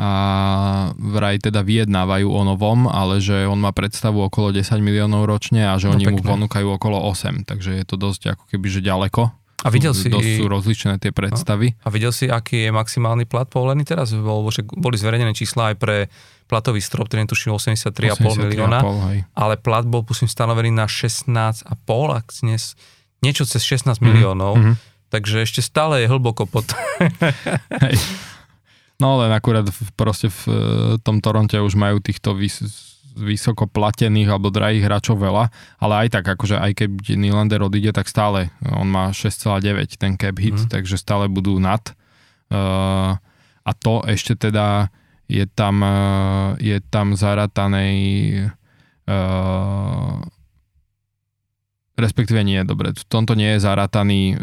[0.00, 0.10] a
[0.96, 5.76] vraj teda vyjednávajú o novom, ale že on má predstavu okolo 10 miliónov ročne a
[5.76, 6.16] že no, oni pekne.
[6.16, 9.28] mu ponúkajú okolo 8, takže je to dosť ako keby, že ďaleko.
[9.60, 10.08] A videl si...
[10.08, 11.76] Dosť sú rozličné tie predstavy.
[11.84, 14.16] A videl si, aký je maximálny plat povolený teraz?
[14.16, 15.96] Lebo boli zverejnené čísla aj pre
[16.50, 18.18] platový strop, ktorý tuším 83,5
[18.50, 18.82] milióna,
[19.38, 21.62] ale plat bol pusím stanovený na 16,5,
[22.10, 22.74] ak dnes
[23.22, 24.02] niečo cez 16 mm-hmm.
[24.02, 24.74] miliónov, mm-hmm.
[25.14, 26.66] takže ešte stále je hlboko pod...
[27.86, 27.94] Hej.
[28.98, 30.58] No len akurát v, proste v e,
[31.00, 32.60] tom Toronte už majú týchto vys,
[33.16, 35.50] vysoko platených alebo drahých hráčov veľa,
[35.82, 40.36] ale aj tak, akože aj keď Nylander odíde, tak stále on má 6,9 ten cap
[40.38, 40.70] hit, mm.
[40.70, 41.82] takže stále budú nad.
[42.50, 43.18] Uh,
[43.62, 44.90] a to ešte teda
[45.30, 47.98] je tam, uh, je tam zaratanej
[49.06, 50.18] uh,
[52.00, 54.38] respektíve nie, dobre, v tomto nie je zarataný uh,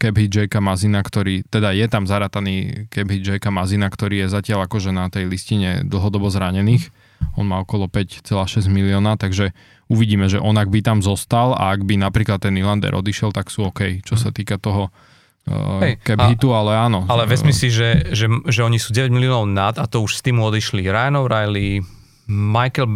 [0.00, 4.32] cap hit Jakea Mazina, ktorý, teda je tam zarataný cap hit Jakea Mazina, ktorý je
[4.32, 6.88] zatiaľ akože na tej listine dlhodobo zranených.
[7.36, 9.56] On má okolo 5,6 milióna, takže
[9.88, 13.52] uvidíme, že on ak by tam zostal a ak by napríklad ten Nylander odišiel, tak
[13.52, 14.88] sú OK, čo sa týka toho
[15.48, 17.04] uh, Hej, cap hitu, ale áno.
[17.08, 20.24] Ale vezmi si, že, že, že oni sú 9 miliónov nad a to už s
[20.24, 21.84] tým odišli Ryan O'Reilly,
[22.28, 22.88] Michael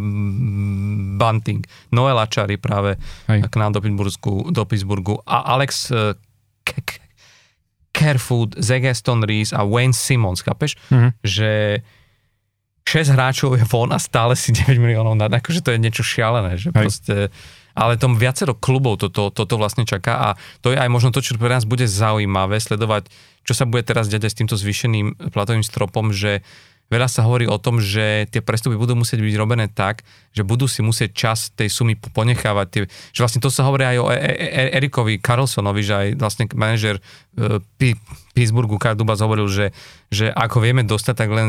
[1.21, 1.61] Bunting,
[1.93, 2.97] Noel Achari práve
[3.29, 3.45] Hej.
[3.45, 6.17] k nám do Pittsburghu, do Pittsburghu a Alex uh,
[7.93, 10.79] Kerfoot, Zegeston Reese a Wayne Simmons, chápeš?
[10.89, 11.11] Mm-hmm.
[11.27, 11.51] Že
[12.89, 16.57] 6 hráčov je von a stále si 9 miliónov nad, akože to je niečo šialené,
[16.57, 16.77] že Hej.
[16.81, 17.17] proste
[17.79, 20.29] ale tom viacero klubov toto, toto vlastne čaká a
[20.65, 23.07] to je aj možno to, čo pre nás bude zaujímavé sledovať,
[23.47, 26.43] čo sa bude teraz diať aj s týmto zvýšeným platovým stropom, že
[26.89, 30.65] veľa sa hovorí o tom, že tie prestupy budú musieť byť robené tak, že budú
[30.65, 32.67] si musieť čas tej sumy ponechávať.
[32.73, 36.09] Tie, že vlastne to sa hovorí aj o e- e- e- Erikovi Carlsonovi, že aj
[36.17, 37.01] vlastne manažer
[38.35, 39.67] Pittsburghu Kardubas hovoril, že,
[40.09, 41.49] že ako vieme dostať, tak len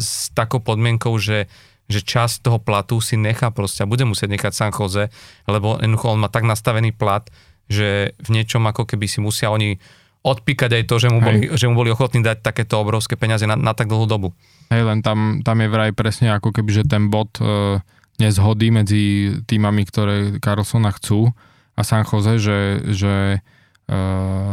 [0.00, 1.46] s takou podmienkou, že
[1.90, 5.12] že časť toho platu si nechá proste a bude musieť nechať San Jose,
[5.44, 7.26] lebo on má tak nastavený plat,
[7.68, 9.76] že v niečom ako keby si musia oni
[10.22, 13.58] odpíkať aj to, že mu, boli, že mu boli ochotní dať takéto obrovské peniaze na,
[13.58, 14.30] na tak dlhú dobu.
[14.70, 17.82] Hej, len tam, tam je vraj presne ako keby, že ten bod e,
[18.22, 19.04] nezhody medzi
[19.50, 21.34] týmami, ktoré Carlsona chcú
[21.74, 22.58] a San Jose, že,
[22.94, 23.98] že e,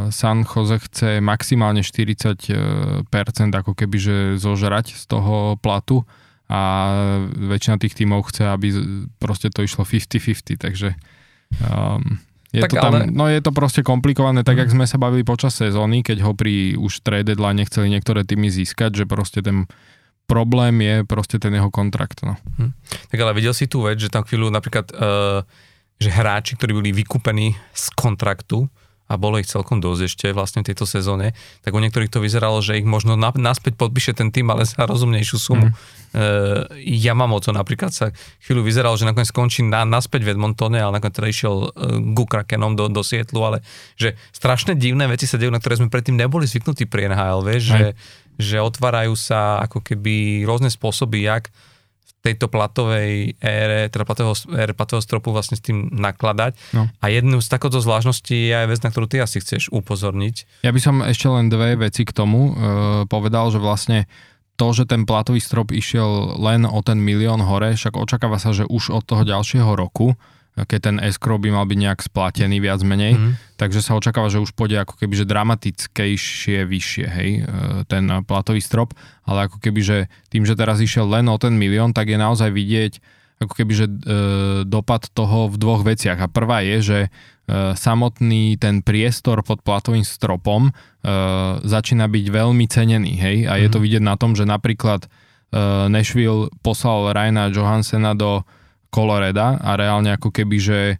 [0.09, 2.49] San Jose chce maximálne 40%
[3.53, 6.01] ako keby, že zožrať z toho platu
[6.49, 6.61] a
[7.37, 8.73] väčšina tých tímov chce, aby
[9.21, 10.97] proste to išlo 50-50, takže
[11.61, 12.17] um,
[12.49, 13.09] je tak to tam, ale...
[13.09, 14.61] No je to proste komplikované, tak mm.
[14.65, 18.49] jak sme sa bavili počas sezóny, keď ho pri už trade deadline nechceli niektoré týmy
[18.49, 19.69] získať, že proste ten
[20.29, 22.21] problém je proste ten jeho kontrakt.
[22.21, 22.37] No.
[22.61, 22.73] Hm.
[23.09, 25.41] Tak ale videl si tú vec, že tam chvíľu napríklad, uh,
[25.97, 28.69] že hráči, ktorí boli vykúpení z kontraktu,
[29.09, 31.33] a bolo ich celkom dosť ešte vlastne v tejto sezóne,
[31.65, 34.85] tak u niektorých to vyzeralo, že ich možno na, naspäť podpíše ten tým, ale za
[34.85, 35.67] rozumnejšiu sumu.
[35.67, 35.75] Mm.
[36.09, 38.13] Uh, Yamamoto napríklad sa
[38.45, 41.73] chvíľu vyzeralo, že nakoniec skončí na, naspäť v Edmontone, ale nakoniec teda išiel
[42.13, 43.65] Gu Krakenom do, do Sietlu, ale
[43.97, 47.63] že strašné divné veci sa dejú, na ktoré sme predtým neboli zvyknutí pri NHL, vieš,
[47.73, 47.85] že,
[48.37, 51.49] že otvárajú sa ako keby rôzne spôsoby, jak
[52.19, 56.59] tejto platovej ére, teda platového, ére platového stropu vlastne s tým nakladať.
[56.75, 56.91] No.
[56.99, 60.67] A jednu z takoto zvláštností je aj vec, na ktorú ty asi chceš upozorniť.
[60.67, 62.53] Ja by som ešte len dve veci k tomu e,
[63.07, 64.11] povedal, že vlastne
[64.59, 68.67] to, že ten platový strop išiel len o ten milión hore, však očakáva sa, že
[68.67, 70.19] už od toho ďalšieho roku
[70.65, 73.31] keď ten escrow by mal byť nejak splatený viac menej, mm.
[73.55, 77.51] takže sa očakáva, že už pôjde ako keby, že dramatickejšie vyššie, hej, e,
[77.87, 79.97] ten platový strop, ale ako keby, že
[80.33, 82.93] tým, že teraz išiel len o ten milión, tak je naozaj vidieť
[83.39, 83.93] ako keby, že e,
[84.67, 86.19] dopad toho v dvoch veciach.
[86.19, 87.09] A prvá je, že e,
[87.71, 90.71] samotný ten priestor pod platovým stropom e,
[91.63, 93.59] začína byť veľmi cenený, hej, a mm.
[93.63, 93.83] je to mhm.
[93.87, 95.09] vidieť na tom, že napríklad e,
[95.87, 98.43] Nashville poslal Ryana Johansena do
[98.89, 100.97] Coloreda a reálne ako keby, že e,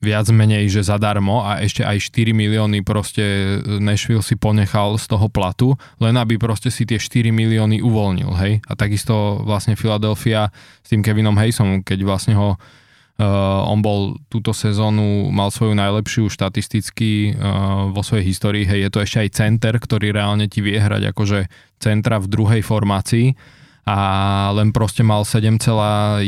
[0.00, 3.22] viac menej, že zadarmo a ešte aj 4 milióny proste
[3.68, 8.52] Nashville si ponechal z toho platu, len aby proste si tie 4 milióny uvoľnil, hej.
[8.64, 10.48] A takisto vlastne Philadelphia
[10.80, 12.56] s tým Kevinom Hayesom, keď vlastne ho
[13.20, 18.64] Uh, on bol túto sezónu, mal svoju najlepšiu štatisticky uh, vo svojej histórii.
[18.64, 21.44] Hej, je to ešte aj center, ktorý reálne ti vie hrať akože
[21.76, 23.36] centra v druhej formácii
[23.88, 23.98] a
[24.54, 26.24] len proste mal 7,1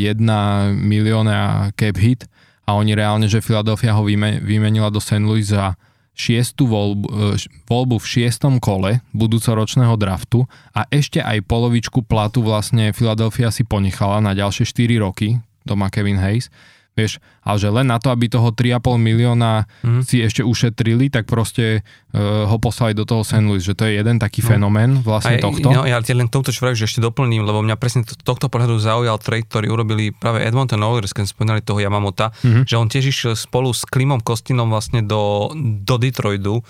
[0.77, 2.27] milióna cap hit
[2.65, 5.23] a oni reálne, že Philadelphia ho vymenila do St.
[5.23, 5.75] Louis za
[6.13, 10.45] šiestu voľbu, e, voľbu v šiestom kole budúcoročného draftu
[10.77, 16.21] a ešte aj polovičku platu vlastne Philadelphia si ponechala na ďalšie 4 roky, to Kevin
[16.21, 16.53] Hayes
[16.93, 20.03] vieš, ale že len na to, aby toho 3,5 milióna mm.
[20.05, 21.81] si ešte ušetrili, tak proste
[22.13, 23.45] uh, ho poslali do toho St.
[23.45, 24.49] Louis, že to je jeden taký no.
[24.53, 25.73] fenomén vlastne Aj, tohto.
[25.73, 29.17] No, ja len tomto čo že ešte doplním, lebo mňa presne to, tohto pohľadu zaujal
[29.17, 32.69] trade, ktorý urobili práve Edmonton Oilers, keď spomínali toho Yamamota, mm-hmm.
[32.69, 36.61] že on tiež išiel spolu s Klimom Kostinom vlastne do, do Detroitu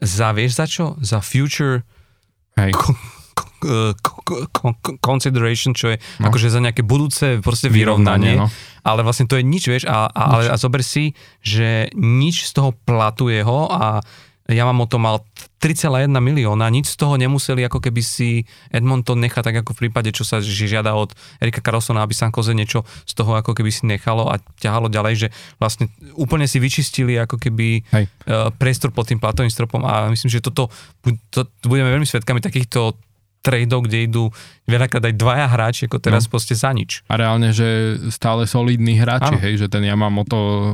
[0.00, 0.96] za, vieš za čo?
[1.00, 1.84] Za future
[2.56, 2.72] Hej.
[5.00, 6.28] Consideration, čo je no.
[6.28, 8.46] akože za nejaké budúce proste vyrovnanie, no.
[8.84, 12.52] ale vlastne to je nič, vieš, a, a, ale, a zober si, že nič z
[12.54, 14.04] toho platu jeho a
[14.44, 15.24] ja mám o to mal
[15.56, 20.12] 3,1 milióna, nič z toho nemuseli ako keby si Edmonton nechať tak ako v prípade,
[20.12, 24.28] čo sa žiada od Erika Carlsona, aby Sankoze niečo z toho ako keby si nechalo
[24.28, 25.88] a ťahalo ďalej, že vlastne
[26.20, 28.04] úplne si vyčistili ako keby Hej.
[28.04, 30.68] E, priestor pod tým platovým stropom a myslím, že toto
[31.32, 33.00] to, budeme veľmi svetkami takýchto
[33.44, 34.24] tradeov, kde idú
[34.64, 36.30] veľakrát aj dvaja hráči, ako teraz no.
[36.32, 37.04] proste za nič.
[37.12, 39.44] A reálne, že stále solidní hráči, ano.
[39.44, 40.72] hej, že ten Yamamoto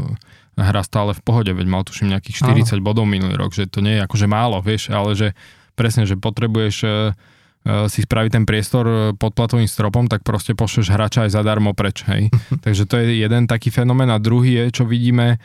[0.55, 2.87] hra stále v pohode, veď mal tuším nejakých 40 ano.
[2.87, 5.35] bodov minulý rok, že to nie je akože málo, vieš, ale že
[5.75, 7.17] presne, že potrebuješ uh,
[7.93, 12.09] si spraviť ten priestor e, pod platovým stropom, tak proste pošleš hráča aj zadarmo preč,
[12.09, 12.33] hej.
[12.65, 15.37] Takže to je jeden taký fenomén a druhý je, čo vidíme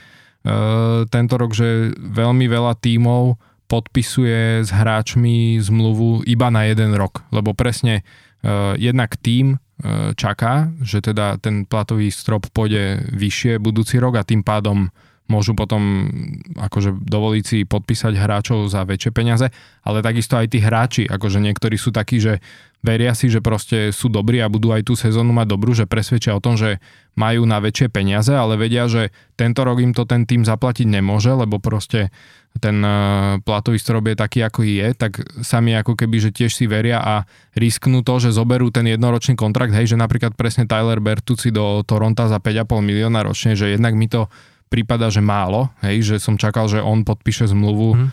[1.10, 3.36] tento rok, že veľmi veľa tímov
[3.66, 10.70] podpisuje s hráčmi zmluvu iba na jeden rok, lebo presne uh, jednak tým uh, čaká,
[10.82, 14.94] že teda ten platový strop pôjde vyššie budúci rok a tým pádom
[15.26, 16.10] môžu potom
[16.54, 19.50] akože dovoliť si podpísať hráčov za väčšie peniaze,
[19.82, 22.42] ale takisto aj tí hráči, akože niektorí sú takí, že
[22.86, 26.38] veria si, že proste sú dobrí a budú aj tú sezónu mať dobrú, že presvedčia
[26.38, 26.78] o tom, že
[27.18, 31.34] majú na väčšie peniaze, ale vedia, že tento rok im to ten tým zaplatiť nemôže,
[31.34, 32.14] lebo proste
[32.62, 32.96] ten e,
[33.44, 37.28] platový strop je taký, ako je, tak sami ako keby, že tiež si veria a
[37.58, 42.32] risknú to, že zoberú ten jednoročný kontrakt, hej, že napríklad presne Tyler Bertucci do Toronta
[42.32, 44.32] za 5,5 milióna ročne, že jednak mi to
[44.68, 48.08] prípada, že málo, hej, že som čakal, že on podpíše zmluvu mm.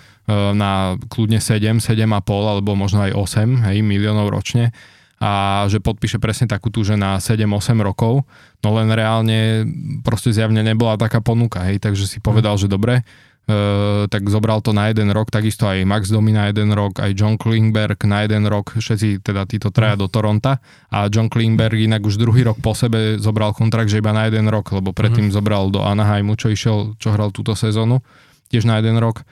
[0.56, 4.70] na kľudne 7, 7,5 alebo možno aj 8 hej, miliónov ročne
[5.22, 8.26] a že podpíše presne takú tú, že na 7-8 rokov,
[8.58, 9.62] no len reálne
[10.02, 12.60] proste zjavne nebola taká ponuka, hej, takže si povedal, mm.
[12.60, 12.94] že dobre,
[14.06, 17.34] tak zobral to na jeden rok, takisto aj Max Domi na jeden rok, aj John
[17.34, 20.62] Klingberg na jeden rok, všetci teda títo traja do Toronta
[20.94, 24.46] a John Klingberg inak už druhý rok po sebe zobral kontrakt, že iba na jeden
[24.46, 25.42] rok, lebo predtým mm-hmm.
[25.42, 27.98] zobral do Anaheimu, čo išiel, čo hral túto sezónu,
[28.54, 29.26] tiež na jeden rok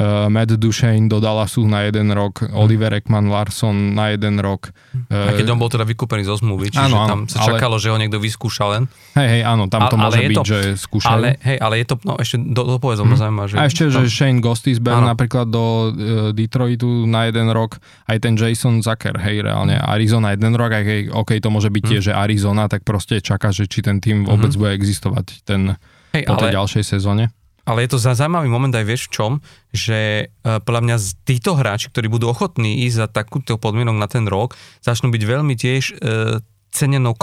[0.00, 2.56] Matt Duchesne do Dallasu na jeden rok, mm.
[2.56, 4.72] Oliver Ekman Larson na jeden rok.
[5.12, 7.76] Uh, a keď on bol teda vykúpený zo zmluvy, čiže áno, tam sa ale, čakalo,
[7.76, 8.88] že ho niekto vyskúša len.
[9.12, 11.12] Hej, hej, áno, tam to ale, môže ale byť, to, že skúšajú.
[11.12, 13.20] Ale, hej, ale je to, no ešte do, do povedom, mm.
[13.20, 13.46] zaujímavé.
[13.52, 15.84] Že a ešte, tam, že Shane Gostisberg napríklad do uh,
[16.32, 17.76] Detroitu na jeden rok,
[18.08, 21.82] aj ten Jason Zucker, hej, reálne, Arizona jeden rok, aj hej, OK, to môže byť
[21.84, 21.90] mm.
[21.92, 24.58] tiež, že Arizona, tak proste čaká, že či ten tým vôbec mm.
[24.58, 25.76] bude existovať ten,
[26.16, 27.28] hej, po tej ale, ďalšej sezóne.
[27.62, 29.32] Ale je to za zaujímavý moment aj vieš v čom,
[29.70, 34.08] že uh, podľa mňa z týchto hráči, ktorí budú ochotní ísť za takúto podmienok na
[34.10, 36.42] ten rok, začnú byť veľmi tiež uh,
[36.72, 37.20] cenenou e,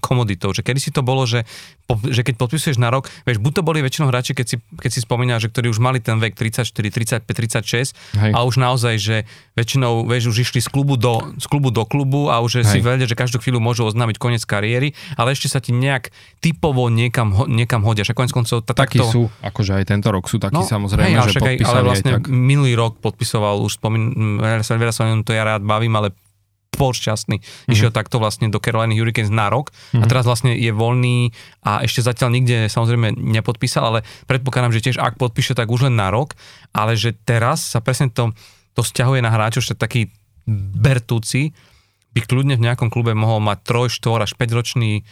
[0.00, 0.56] komoditou.
[0.56, 1.44] Že kedy si to bolo, že,
[2.08, 5.00] že keď podpisuješ na rok, vieš, buď to boli väčšinou hráči, keď si, keď si
[5.04, 8.32] spomínal, že ktorí už mali ten vek 34, 35, 36 Hej.
[8.32, 9.16] a už naozaj, že
[9.52, 12.72] väčšinou, vieš, už išli z klubu do, z klubu, do klubu a už Hej.
[12.72, 16.08] si vedia, že každú chvíľu môžu oznámiť koniec kariéry, ale ešte sa ti nejak
[16.40, 18.08] typovo niekam, niekam hodia.
[18.08, 19.12] Že koniec koncov tá, takí takto...
[19.12, 22.24] sú, akože aj tento rok sú takí no, samozrejme, hej, že aj, ale vlastne aj
[22.24, 22.32] tak.
[22.32, 26.16] minulý rok podpisoval, už spomín, veľa sa, sa to ja rád bavím, ale
[26.76, 27.40] bol šťastný.
[27.40, 27.72] Mm-hmm.
[27.72, 30.00] Išiel takto vlastne do Carolina Hurricanes na rok mm-hmm.
[30.00, 30.10] a mhm.
[30.12, 31.32] teraz vlastne je voľný
[31.64, 33.98] a ešte zatiaľ nikde samozrejme nepodpísal, ale
[34.28, 36.36] predpokladám, že tiež ak podpíše, tak už len na rok,
[36.76, 38.36] ale že teraz sa presne to,
[38.76, 40.12] to vzťahuje na hráčov, že taký
[40.46, 41.50] Bertúci
[42.14, 45.02] by kľudne v nejakom klube mohol mať 3, 4 až 5 ročný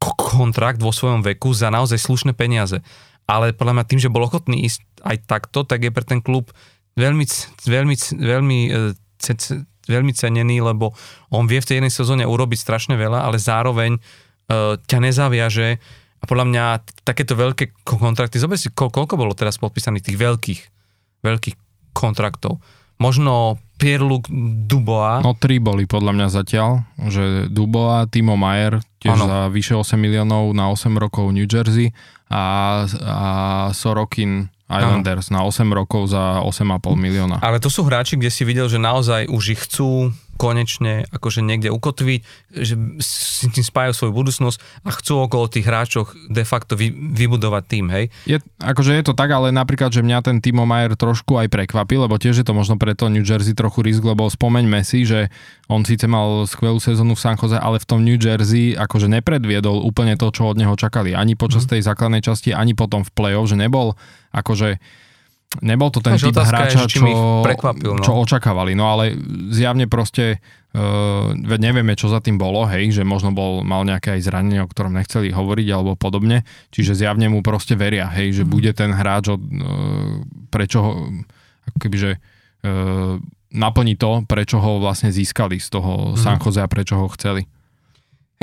[0.00, 2.80] kontrakt vo svojom veku za naozaj slušné peniaze.
[3.24, 6.52] Ale podľa mňa tým, že bol ochotný ísť aj takto, tak je pre ten klub
[6.96, 7.24] veľmi,
[7.64, 8.70] veľmi, veľmi e,
[9.86, 10.92] veľmi cenený, lebo
[11.28, 15.68] on vie v tej jednej sezóne urobiť strašne veľa, ale zároveň uh, ťa nezaviaže
[16.20, 16.64] a podľa mňa
[17.04, 20.60] takéto veľké kontrakty, zober si, ko, koľko bolo teraz podpísaných tých veľkých,
[21.20, 21.56] veľkých
[21.92, 22.64] kontraktov.
[22.96, 24.30] Možno 5 Pierluk
[24.70, 25.20] Dubois.
[25.20, 29.26] No tri boli podľa mňa zatiaľ, že Dubois, Timo Mayer, tiež ano.
[29.26, 31.90] za vyše 8 miliónov na 8 rokov New Jersey
[32.30, 33.20] a, a
[33.74, 35.44] Sorokin Islanders ano.
[35.44, 37.36] na 8 rokov za 8,5 milióna.
[37.44, 41.70] Ale to sú hráči, kde si videl, že naozaj už ich chcú konečne akože niekde
[41.70, 42.20] ukotviť,
[42.54, 47.62] že si tým spájajú svoju budúcnosť a chcú okolo tých hráčov de facto vy, vybudovať
[47.66, 48.04] tým, hej?
[48.26, 52.04] Je, akože je to tak, ale napríklad, že mňa ten Timo Mayer trošku aj prekvapil,
[52.04, 55.30] lebo tiež je to možno preto New Jersey trochu risk, lebo spomeňme si, že
[55.70, 59.80] on síce mal skvelú sezónu v San Jose, ale v tom New Jersey akože nepredviedol
[59.80, 61.16] úplne to, čo od neho čakali.
[61.16, 61.70] Ani počas mm.
[61.76, 63.96] tej základnej časti, ani potom v play-off, že nebol
[64.34, 64.82] akože
[65.62, 68.02] nebol to ten typ hráča, je, čo, no.
[68.02, 68.74] čo očakávali.
[68.74, 69.14] No ale
[69.54, 70.42] zjavne proste,
[70.74, 74.64] uh, veď nevieme, čo za tým bolo, hej, že možno bol, mal nejaké aj zranenie,
[74.64, 76.42] o ktorom nechceli hovoriť alebo podobne,
[76.74, 78.50] čiže zjavne mu proste veria, hej, že mm.
[78.50, 79.38] bude ten hráč, uh,
[80.50, 80.92] prečo ho,
[81.70, 83.20] ako kebyže uh,
[83.54, 86.18] naplní to, prečo ho vlastne získali z toho mm.
[86.18, 87.46] San Jose a prečo ho chceli.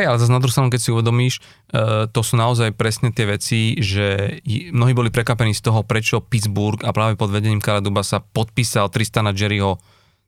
[0.02, 3.30] Hej, ale zase na druhú stranu, keď si uvedomíš, uh, to sú naozaj presne tie
[3.30, 4.42] veci, že
[4.74, 9.30] mnohí boli prekvapení z toho, prečo Pittsburgh a práve pod vedením Karaduba sa podpísal Tristana
[9.30, 9.78] Jerryho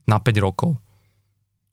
[0.06, 0.78] na 5 rokov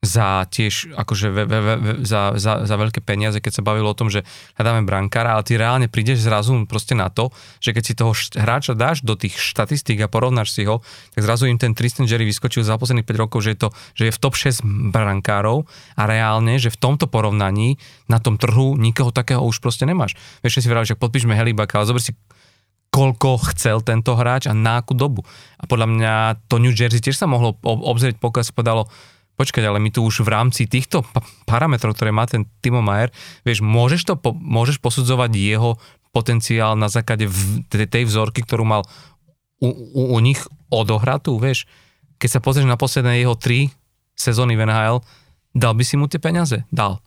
[0.01, 3.97] za tiež akože ve, ve, ve, za, za, za veľké peniaze, keď sa bavilo o
[3.97, 4.25] tom, že
[4.57, 7.30] hľadáme brankára, ale ty reálne prídeš zrazu proste na to,
[7.61, 10.81] že keď si toho hráča dáš do tých štatistík a porovnáš si ho,
[11.13, 14.09] tak zrazu im ten Tristan Jerry vyskočil za posledných 5 rokov, že je, to, že
[14.09, 17.77] je v top 6 brankárov a reálne, že v tomto porovnaní
[18.09, 20.17] na tom trhu nikoho takého už proste nemáš.
[20.41, 22.17] Vieš, si vravil, že podpíšme Helibaka, ale zober si
[22.89, 25.23] koľko chcel tento hráč a na akú dobu.
[25.61, 26.13] A podľa mňa
[26.49, 28.89] to New Jersey tiež sa mohlo obzrieť, pokiaľ si povedalo,
[29.41, 31.01] počkať, ale my tu už v rámci týchto
[31.49, 33.09] parametrov, ktoré má ten Timo Mayer,
[33.41, 35.81] vieš, môžeš, to, môžeš posudzovať jeho
[36.13, 38.85] potenciál na základe v, tej vzorky, ktorú mal
[39.57, 41.65] u, u, u nich odohratú, vieš.
[42.21, 43.73] Keď sa pozrieš na posledné jeho tri
[44.13, 45.01] sezóny v NHL,
[45.57, 46.61] dal by si mu tie peniaze?
[46.69, 47.01] Dal.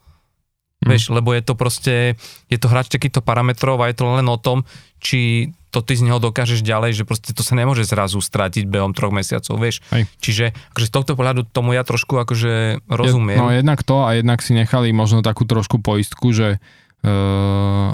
[0.85, 0.89] Mm.
[0.93, 2.21] Vieš, lebo je to proste,
[2.53, 4.69] je to hráč takýchto parametrov a je to len o tom,
[5.01, 8.95] či to ty z neho dokážeš ďalej, že proste to sa nemôže zrazu stratiť behom
[8.95, 9.83] troch mesiacov, vieš.
[9.91, 10.07] Hej.
[10.23, 13.43] Čiže akože z tohto pohľadu tomu ja trošku akože rozumiem.
[13.43, 16.63] no jednak to a jednak si nechali možno takú trošku poistku, že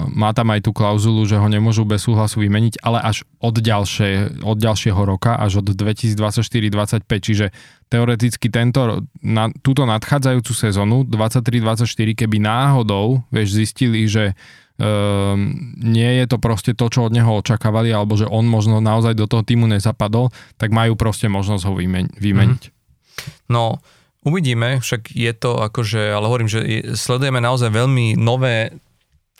[0.07, 4.39] má tam aj tú klauzulu, že ho nemôžu bez súhlasu vymeniť, ale až od, ďalšie,
[4.39, 7.51] od ďalšieho roka, až od 2024-2025, čiže
[7.91, 11.83] teoreticky tento, na, túto nadchádzajúcu sezónu 23-24,
[12.23, 14.31] keby náhodou, vieš, zistili, že
[14.79, 19.11] um, nie je to proste to, čo od neho očakávali, alebo že on možno naozaj
[19.11, 22.63] do toho týmu nezapadol, tak majú proste možnosť ho vymen- vymeniť.
[22.63, 23.51] Mm-hmm.
[23.51, 23.83] No,
[24.23, 26.63] uvidíme, však je to akože, ale hovorím, že
[26.95, 28.71] sledujeme naozaj veľmi nové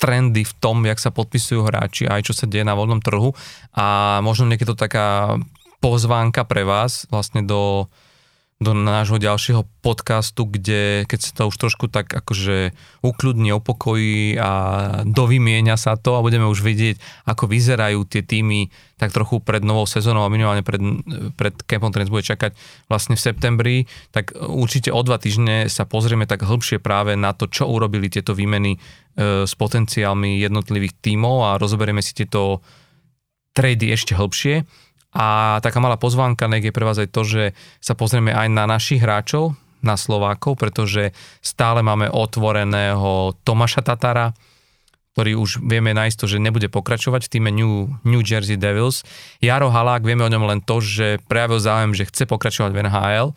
[0.02, 3.38] trendy v tom, jak sa podpisujú hráči, aj čo sa deje na voľnom trhu.
[3.78, 5.38] A možno niekedy to taká
[5.78, 7.86] pozvánka pre vás vlastne do,
[8.62, 14.52] do nášho ďalšieho podcastu, kde keď sa to už trošku tak akože ukľudne opokojí a
[15.02, 18.70] dovymieňa sa to a budeme už vidieť, ako vyzerajú tie týmy
[19.02, 20.78] tak trochu pred novou sezónou a minimálne pred,
[21.34, 22.54] pred Campom, ktorý bude čakať
[22.86, 23.78] vlastne v septembri,
[24.14, 28.38] tak určite o dva týždne sa pozrieme tak hĺbšie práve na to, čo urobili tieto
[28.38, 28.80] výmeny e,
[29.50, 32.62] s potenciálmi jednotlivých tímov a rozoberieme si tieto
[33.58, 34.64] trady ešte hĺbšie
[35.12, 37.44] a taká malá pozvánka nech je pre vás aj to, že
[37.84, 41.12] sa pozrieme aj na našich hráčov, na Slovákov, pretože
[41.44, 44.32] stále máme otvoreného Tomáša Tatara,
[45.12, 49.04] ktorý už vieme nájsť to, že nebude pokračovať v týme New, New Jersey Devils.
[49.44, 53.28] Jaro Halák, vieme o ňom len to, že prejavil záujem, že chce pokračovať v NHL,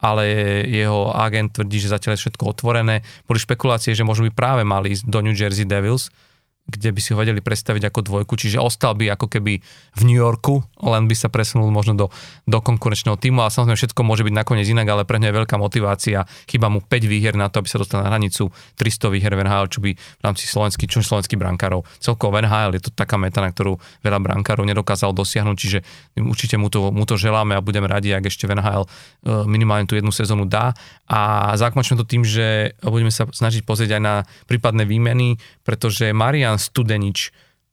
[0.00, 0.22] ale
[0.66, 3.06] jeho agent tvrdí, že zatiaľ je všetko otvorené.
[3.30, 6.10] Boli špekulácie, že možno by práve mali ísť do New Jersey Devils,
[6.70, 9.58] kde by si ho vedeli predstaviť ako dvojku, čiže ostal by ako keby
[9.96, 12.06] v New Yorku, len by sa presunul možno do,
[12.46, 15.56] do konkurenčného týmu, ale samozrejme všetko môže byť nakoniec inak, ale pre mňa je veľká
[15.58, 19.42] motivácia, chyba mu 5 výher na to, aby sa dostal na hranicu 300 výher v
[19.44, 21.82] NHL, čo by v rámci slovenských, čo slovenských brankárov.
[21.98, 23.74] Celkovo v NHL je to taká meta, na ktorú
[24.06, 25.78] veľa brankárov nedokázal dosiahnuť, čiže
[26.22, 28.88] určite mu to, mu to želáme a budeme radi, ak ešte v NHL e,
[29.50, 30.72] minimálne tú jednu sezónu dá.
[31.10, 34.14] A zakončíme to tým, že budeme sa snažiť pozrieť aj na
[34.46, 37.30] prípadné výmeny, pretože Marian Studenič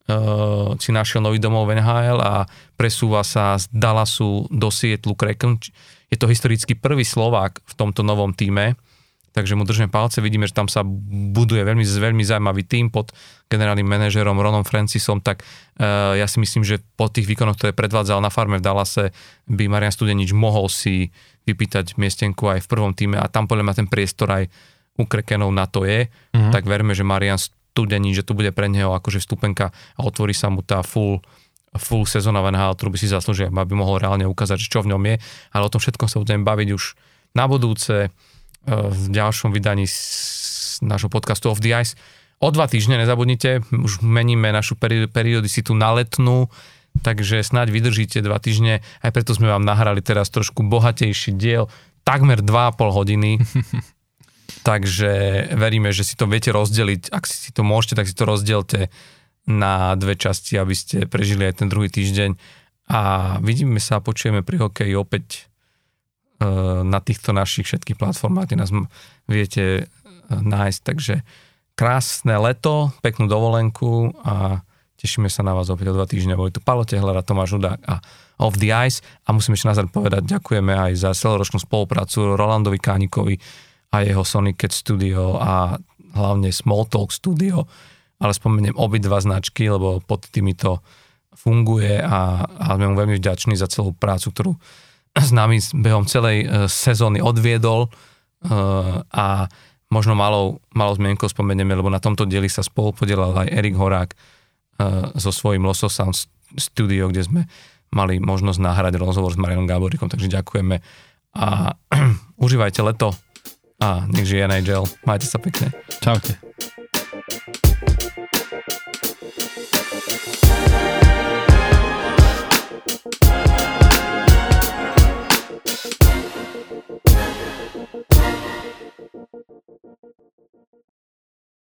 [0.08, 2.46] uh, si našiel nový domov v NHL a
[2.78, 5.58] presúva sa z Dallasu do Sietlu Kraken.
[6.08, 8.78] Je to historicky prvý Slovák v tomto novom týme,
[9.36, 13.12] takže mu držíme palce, vidíme, že tam sa buduje veľmi, veľmi zaujímavý tým pod
[13.46, 18.18] generálnym manažerom Ronom Francisom, tak uh, ja si myslím, že po tých výkonoch, ktoré predvádzal
[18.18, 19.14] na farme v Dallase,
[19.46, 21.12] by Marian Studenič mohol si
[21.48, 24.44] vypýtať miestenku aj v prvom týme a tam podľa mňa ten priestor aj
[24.98, 26.50] u Krekenov na to je, mm-hmm.
[26.50, 27.38] tak verme, že Marian
[27.78, 31.22] studení, že to bude pre neho akože vstupenka a otvorí sa mu tá full
[31.76, 35.02] full sezóna v NHL, ktorú by si zaslúžil, aby mohol reálne ukázať, čo v ňom
[35.04, 35.14] je,
[35.52, 36.96] ale o tom všetkom sa budeme baviť už
[37.36, 38.08] na budúce
[38.66, 41.94] v ďalšom vydaní z nášho podcastu Off the Ice.
[42.38, 44.78] O dva týždne nezabudnite, už meníme našu
[45.12, 46.46] periodicitu na letnú,
[47.02, 51.66] takže snáď vydržíte dva týždne, aj preto sme vám nahrali teraz trošku bohatejší diel,
[52.06, 53.30] takmer 2,5 hodiny.
[54.64, 58.80] takže veríme, že si to viete rozdeliť, ak si to môžete, tak si to rozdielte
[59.48, 62.36] na dve časti, aby ste prežili aj ten druhý týždeň.
[62.88, 63.00] A
[63.44, 65.26] vidíme sa a počujeme pri hokeji opäť
[66.40, 66.48] e,
[66.84, 68.72] na týchto našich všetkých platformách, kde nás
[69.28, 69.82] viete e,
[70.28, 71.14] nájsť, takže
[71.76, 74.64] krásne leto, peknú dovolenku a
[75.00, 76.36] tešíme sa na vás opäť o dva týždne.
[76.36, 78.00] Boli tu Palo Tehler a Tomáš Hudák a
[78.40, 79.04] Off the Ice.
[79.24, 83.36] A musím ešte nazad povedať, ďakujeme aj za celoročnú spoluprácu Rolandovi Kánikovi
[83.88, 84.24] a jeho
[84.56, 85.80] Cat Studio a
[86.12, 87.64] hlavne Smalltalk Studio,
[88.18, 90.82] ale spomeniem obidva značky, lebo pod týmito
[91.38, 94.52] funguje a, a sme mu veľmi vďační za celú prácu, ktorú
[95.14, 99.46] s nami behom celej uh, sezóny odviedol uh, a
[99.88, 104.10] možno malou, malou zmienkou spomenieme, lebo na tomto dieli sa spolu podielal aj Erik Horák
[104.12, 107.42] uh, so svojím Loso Sound Studio, kde sme
[107.94, 110.82] mali možnosť nahrať rozhovor s Marianom Gáborikom, takže ďakujeme
[111.38, 111.72] a
[112.44, 113.14] užívajte leto
[113.80, 114.84] a nech žije NHL.
[115.06, 115.70] Majte sa pekne.
[116.02, 116.47] Čaute.